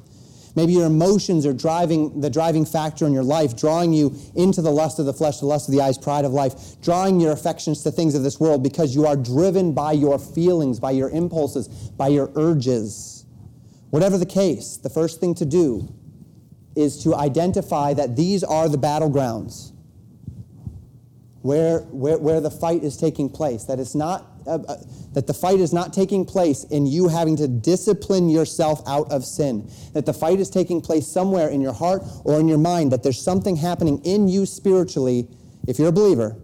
Maybe 0.55 0.73
your 0.73 0.85
emotions 0.85 1.45
are 1.45 1.53
driving 1.53 2.21
the 2.21 2.29
driving 2.29 2.65
factor 2.65 3.07
in 3.07 3.13
your 3.13 3.23
life, 3.23 3.57
drawing 3.57 3.91
you 3.91 4.15
into 4.35 4.61
the 4.61 4.71
lust 4.71 4.99
of 4.99 5.05
the 5.05 5.13
flesh, 5.13 5.39
the 5.39 5.47
lust 5.47 5.67
of 5.67 5.73
the 5.73 5.81
eyes, 5.81 5.97
pride 5.97 6.25
of 6.25 6.31
life, 6.31 6.79
drawing 6.81 7.19
your 7.19 7.31
affections 7.31 7.81
to 7.83 7.91
things 7.91 8.13
of 8.13 8.21
this 8.21 8.39
world 8.39 8.61
because 8.61 8.93
you 8.95 9.07
are 9.07 9.15
driven 9.15 9.73
by 9.73 9.91
your 9.91 10.19
feelings, 10.19 10.79
by 10.79 10.91
your 10.91 11.09
impulses, 11.09 11.67
by 11.67 12.07
your 12.07 12.31
urges. 12.35 13.25
Whatever 13.89 14.17
the 14.17 14.25
case, 14.25 14.77
the 14.77 14.89
first 14.89 15.19
thing 15.19 15.33
to 15.35 15.45
do 15.45 15.91
is 16.75 17.03
to 17.03 17.15
identify 17.15 17.93
that 17.93 18.15
these 18.15 18.43
are 18.43 18.69
the 18.69 18.77
battlegrounds 18.77 19.71
where, 21.41 21.79
where, 21.91 22.17
where 22.17 22.41
the 22.41 22.49
fight 22.49 22.83
is 22.83 22.97
taking 22.97 23.29
place. 23.29 23.65
That 23.65 23.79
it's 23.79 23.95
not 23.95 24.32
uh, 24.45 24.59
uh, 24.67 24.75
that 25.13 25.27
the 25.27 25.33
fight 25.33 25.59
is 25.59 25.73
not 25.73 25.93
taking 25.93 26.25
place 26.25 26.63
in 26.65 26.85
you 26.85 27.07
having 27.07 27.35
to 27.37 27.47
discipline 27.47 28.29
yourself 28.29 28.81
out 28.87 29.11
of 29.11 29.25
sin. 29.25 29.69
That 29.93 30.05
the 30.05 30.13
fight 30.13 30.39
is 30.39 30.49
taking 30.49 30.81
place 30.81 31.07
somewhere 31.07 31.49
in 31.49 31.61
your 31.61 31.73
heart 31.73 32.03
or 32.23 32.39
in 32.39 32.47
your 32.47 32.57
mind. 32.57 32.91
That 32.91 33.03
there's 33.03 33.21
something 33.21 33.55
happening 33.55 33.99
in 34.03 34.27
you 34.27 34.45
spiritually, 34.45 35.27
if 35.67 35.79
you're 35.79 35.89
a 35.89 35.93
believer, 35.93 36.37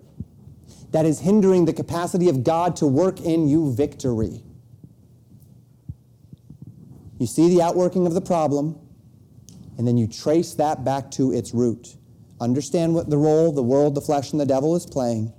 that 0.91 1.05
is 1.05 1.19
hindering 1.19 1.65
the 1.65 1.73
capacity 1.73 2.29
of 2.29 2.43
God 2.43 2.75
to 2.77 2.87
work 2.87 3.21
in 3.21 3.47
you 3.47 3.73
victory. 3.73 4.43
You 7.19 7.27
see 7.27 7.49
the 7.49 7.61
outworking 7.61 8.07
of 8.07 8.13
the 8.13 8.21
problem, 8.21 8.79
and 9.77 9.87
then 9.87 9.97
you 9.97 10.07
trace 10.07 10.53
that 10.55 10.83
back 10.83 11.11
to 11.11 11.33
its 11.33 11.53
root 11.53 11.95
understand 12.41 12.93
what 12.93 13.09
the 13.09 13.17
role 13.17 13.51
the 13.51 13.63
world, 13.63 13.95
the 13.95 14.01
flesh, 14.01 14.31
and 14.31 14.39
the 14.39 14.45
devil 14.45 14.75
is 14.75 14.85
playing, 14.85 15.33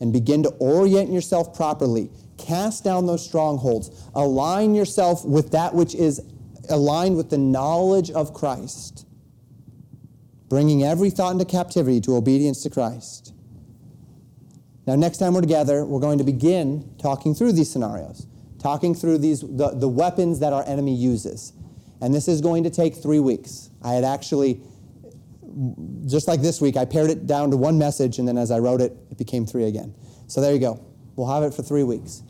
and 0.00 0.12
begin 0.12 0.42
to 0.42 0.50
orient 0.58 1.10
yourself 1.10 1.54
properly. 1.54 2.10
Cast 2.36 2.84
down 2.84 3.06
those 3.06 3.24
strongholds. 3.24 3.90
Align 4.14 4.74
yourself 4.74 5.24
with 5.24 5.52
that 5.52 5.74
which 5.74 5.94
is 5.94 6.20
aligned 6.68 7.16
with 7.16 7.30
the 7.30 7.38
knowledge 7.38 8.10
of 8.10 8.34
Christ, 8.34 9.06
bringing 10.48 10.82
every 10.82 11.10
thought 11.10 11.32
into 11.32 11.44
captivity 11.44 12.00
to 12.02 12.16
obedience 12.16 12.62
to 12.62 12.70
Christ. 12.70 13.32
Now, 14.86 14.96
next 14.96 15.18
time 15.18 15.34
we're 15.34 15.40
together, 15.40 15.84
we're 15.84 16.00
going 16.00 16.18
to 16.18 16.24
begin 16.24 16.94
talking 16.98 17.34
through 17.34 17.52
these 17.52 17.70
scenarios, 17.70 18.26
talking 18.58 18.94
through 18.94 19.18
these 19.18 19.40
the, 19.40 19.70
the 19.74 19.88
weapons 19.88 20.40
that 20.40 20.52
our 20.52 20.66
enemy 20.66 20.94
uses. 20.94 21.52
And 22.00 22.12
this 22.12 22.28
is 22.28 22.40
going 22.40 22.64
to 22.64 22.70
take 22.70 22.94
three 22.94 23.20
weeks. 23.20 23.70
I 23.82 23.94
had 23.94 24.04
actually 24.04 24.60
just 26.06 26.28
like 26.28 26.40
this 26.40 26.60
week, 26.60 26.76
I 26.76 26.84
pared 26.84 27.10
it 27.10 27.26
down 27.26 27.50
to 27.50 27.56
one 27.56 27.78
message, 27.78 28.18
and 28.18 28.26
then 28.26 28.38
as 28.38 28.50
I 28.50 28.58
wrote 28.58 28.80
it, 28.80 28.92
it 29.10 29.18
became 29.18 29.46
three 29.46 29.64
again. 29.64 29.94
So 30.26 30.40
there 30.40 30.52
you 30.52 30.58
go. 30.58 30.84
We'll 31.16 31.32
have 31.32 31.42
it 31.42 31.54
for 31.54 31.62
three 31.62 31.84
weeks. 31.84 32.22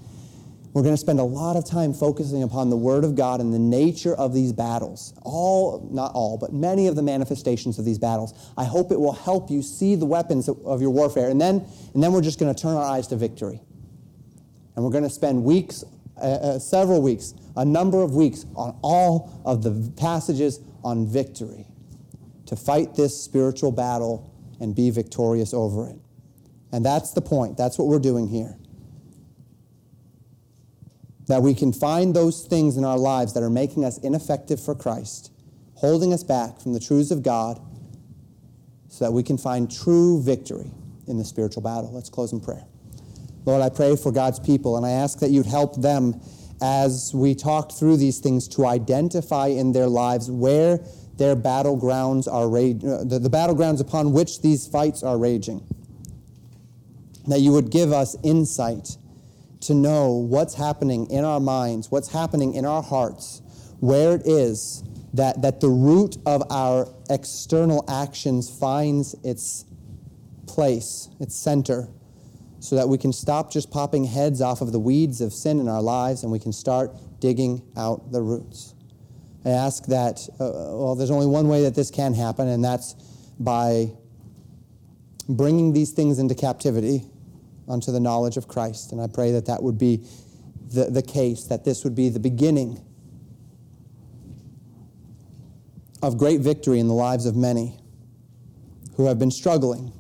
We're 0.72 0.82
going 0.82 0.94
to 0.94 1.00
spend 1.00 1.20
a 1.20 1.24
lot 1.24 1.56
of 1.56 1.64
time 1.64 1.94
focusing 1.94 2.42
upon 2.42 2.68
the 2.68 2.76
Word 2.76 3.04
of 3.04 3.14
God 3.14 3.40
and 3.40 3.54
the 3.54 3.60
nature 3.60 4.14
of 4.14 4.34
these 4.34 4.52
battles. 4.52 5.14
All, 5.22 5.88
not 5.92 6.12
all, 6.14 6.36
but 6.36 6.52
many 6.52 6.88
of 6.88 6.96
the 6.96 7.02
manifestations 7.02 7.78
of 7.78 7.84
these 7.84 7.98
battles. 7.98 8.34
I 8.58 8.64
hope 8.64 8.90
it 8.90 8.98
will 8.98 9.12
help 9.12 9.50
you 9.50 9.62
see 9.62 9.94
the 9.94 10.04
weapons 10.04 10.48
of 10.48 10.80
your 10.80 10.90
warfare. 10.90 11.28
And 11.28 11.40
then, 11.40 11.64
and 11.94 12.02
then 12.02 12.12
we're 12.12 12.22
just 12.22 12.40
going 12.40 12.52
to 12.52 12.60
turn 12.60 12.74
our 12.74 12.82
eyes 12.82 13.06
to 13.08 13.16
victory. 13.16 13.60
And 14.74 14.84
we're 14.84 14.90
going 14.90 15.04
to 15.04 15.10
spend 15.10 15.44
weeks, 15.44 15.84
uh, 16.16 16.20
uh, 16.20 16.58
several 16.58 17.00
weeks, 17.00 17.34
a 17.56 17.64
number 17.64 18.02
of 18.02 18.16
weeks 18.16 18.44
on 18.56 18.76
all 18.82 19.40
of 19.44 19.62
the 19.62 19.92
passages 19.96 20.58
on 20.82 21.06
victory 21.06 21.68
to 22.46 22.56
fight 22.56 22.94
this 22.94 23.20
spiritual 23.20 23.72
battle 23.72 24.30
and 24.60 24.74
be 24.74 24.90
victorious 24.90 25.54
over 25.54 25.88
it. 25.88 25.96
And 26.72 26.84
that's 26.84 27.12
the 27.12 27.20
point. 27.20 27.56
That's 27.56 27.78
what 27.78 27.88
we're 27.88 27.98
doing 27.98 28.28
here. 28.28 28.56
That 31.28 31.42
we 31.42 31.54
can 31.54 31.72
find 31.72 32.14
those 32.14 32.46
things 32.46 32.76
in 32.76 32.84
our 32.84 32.98
lives 32.98 33.32
that 33.34 33.42
are 33.42 33.50
making 33.50 33.84
us 33.84 33.98
ineffective 33.98 34.60
for 34.60 34.74
Christ, 34.74 35.32
holding 35.74 36.12
us 36.12 36.22
back 36.22 36.60
from 36.60 36.72
the 36.72 36.80
truths 36.80 37.10
of 37.10 37.22
God, 37.22 37.60
so 38.88 39.04
that 39.04 39.12
we 39.12 39.22
can 39.22 39.38
find 39.38 39.70
true 39.70 40.22
victory 40.22 40.70
in 41.06 41.18
the 41.18 41.24
spiritual 41.24 41.62
battle. 41.62 41.92
Let's 41.92 42.10
close 42.10 42.32
in 42.32 42.40
prayer. 42.40 42.64
Lord, 43.44 43.62
I 43.62 43.68
pray 43.68 43.96
for 43.96 44.10
God's 44.12 44.38
people, 44.38 44.76
and 44.76 44.86
I 44.86 44.90
ask 44.90 45.18
that 45.18 45.30
you'd 45.30 45.46
help 45.46 45.80
them 45.80 46.20
as 46.62 47.12
we 47.14 47.34
talk 47.34 47.72
through 47.72 47.96
these 47.98 48.18
things 48.18 48.48
to 48.48 48.66
identify 48.66 49.48
in 49.48 49.72
their 49.72 49.86
lives 49.86 50.30
where 50.30 50.80
their 51.16 51.36
battlegrounds 51.36 52.32
are 52.32 52.48
raging, 52.48 52.90
uh, 52.90 53.04
the, 53.04 53.18
the 53.18 53.30
battlegrounds 53.30 53.80
upon 53.80 54.12
which 54.12 54.42
these 54.42 54.66
fights 54.66 55.02
are 55.02 55.18
raging. 55.18 55.64
That 57.26 57.40
you 57.40 57.52
would 57.52 57.70
give 57.70 57.92
us 57.92 58.16
insight 58.22 58.96
to 59.60 59.74
know 59.74 60.12
what's 60.12 60.54
happening 60.54 61.10
in 61.10 61.24
our 61.24 61.40
minds, 61.40 61.90
what's 61.90 62.12
happening 62.12 62.54
in 62.54 62.66
our 62.66 62.82
hearts, 62.82 63.40
where 63.80 64.16
it 64.16 64.22
is 64.26 64.82
that, 65.14 65.40
that 65.42 65.60
the 65.60 65.68
root 65.68 66.16
of 66.26 66.42
our 66.50 66.88
external 67.08 67.84
actions 67.88 68.50
finds 68.50 69.14
its 69.22 69.64
place, 70.46 71.08
its 71.20 71.34
center, 71.34 71.88
so 72.58 72.76
that 72.76 72.88
we 72.88 72.98
can 72.98 73.12
stop 73.12 73.52
just 73.52 73.70
popping 73.70 74.04
heads 74.04 74.40
off 74.40 74.60
of 74.60 74.72
the 74.72 74.78
weeds 74.78 75.20
of 75.20 75.32
sin 75.32 75.60
in 75.60 75.68
our 75.68 75.82
lives 75.82 76.22
and 76.22 76.32
we 76.32 76.38
can 76.38 76.52
start 76.52 76.90
digging 77.20 77.62
out 77.76 78.10
the 78.10 78.20
roots. 78.20 78.73
I 79.44 79.50
ask 79.50 79.86
that, 79.86 80.26
uh, 80.40 80.50
well, 80.76 80.94
there's 80.94 81.10
only 81.10 81.26
one 81.26 81.48
way 81.48 81.62
that 81.62 81.74
this 81.74 81.90
can 81.90 82.14
happen, 82.14 82.48
and 82.48 82.64
that's 82.64 82.94
by 83.38 83.90
bringing 85.28 85.72
these 85.72 85.90
things 85.90 86.18
into 86.18 86.34
captivity 86.34 87.02
unto 87.68 87.92
the 87.92 88.00
knowledge 88.00 88.36
of 88.36 88.48
Christ. 88.48 88.92
And 88.92 89.00
I 89.00 89.06
pray 89.06 89.32
that 89.32 89.46
that 89.46 89.62
would 89.62 89.78
be 89.78 90.06
the, 90.72 90.86
the 90.86 91.02
case, 91.02 91.44
that 91.44 91.64
this 91.64 91.84
would 91.84 91.94
be 91.94 92.08
the 92.08 92.20
beginning 92.20 92.80
of 96.02 96.18
great 96.18 96.40
victory 96.40 96.80
in 96.80 96.88
the 96.88 96.94
lives 96.94 97.24
of 97.26 97.36
many 97.36 97.78
who 98.96 99.06
have 99.06 99.18
been 99.18 99.30
struggling 99.30 99.92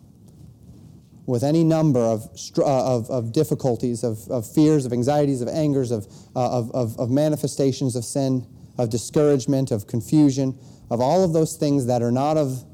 with 1.26 1.42
any 1.42 1.64
number 1.64 2.00
of, 2.00 2.28
uh, 2.58 2.96
of, 2.96 3.08
of, 3.10 3.32
difficulties, 3.32 4.04
of, 4.04 4.28
of 4.28 4.46
fears, 4.46 4.84
of 4.84 4.92
anxieties, 4.92 5.40
of 5.40 5.48
angers, 5.48 5.90
of, 5.90 6.06
uh, 6.36 6.58
of, 6.58 6.70
of, 6.72 6.98
of 6.98 7.10
manifestations 7.10 7.96
of 7.96 8.04
sin, 8.04 8.46
of 8.78 8.90
discouragement, 8.90 9.70
of 9.70 9.86
confusion, 9.86 10.58
of 10.90 11.00
all 11.00 11.24
of 11.24 11.32
those 11.32 11.56
things 11.56 11.86
that 11.86 12.02
are 12.02 12.12
not 12.12 12.36
of 12.36 12.64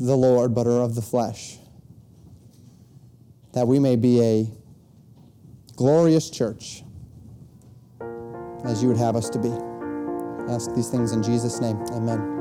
the 0.00 0.16
Lord 0.16 0.54
but 0.54 0.66
are 0.66 0.82
of 0.82 0.94
the 0.94 1.02
flesh. 1.02 1.58
That 3.52 3.66
we 3.66 3.78
may 3.78 3.96
be 3.96 4.20
a 4.20 4.50
glorious 5.76 6.30
church 6.30 6.82
as 8.64 8.82
you 8.82 8.88
would 8.88 8.96
have 8.96 9.14
us 9.16 9.28
to 9.30 9.38
be. 9.38 9.50
I 9.50 10.54
ask 10.54 10.74
these 10.74 10.88
things 10.88 11.12
in 11.12 11.22
Jesus' 11.22 11.60
name. 11.60 11.76
Amen. 11.92 12.34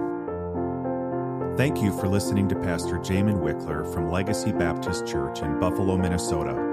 Thank 1.56 1.84
you 1.84 1.96
for 2.00 2.08
listening 2.08 2.50
to 2.50 2.56
Pastor 2.56 2.98
Jamin 2.98 3.40
Wickler 3.40 3.92
from 3.94 4.10
Legacy 4.10 4.52
Baptist 4.52 5.06
Church 5.06 5.42
in 5.42 5.60
Buffalo, 5.60 5.98
Minnesota. 5.98 6.73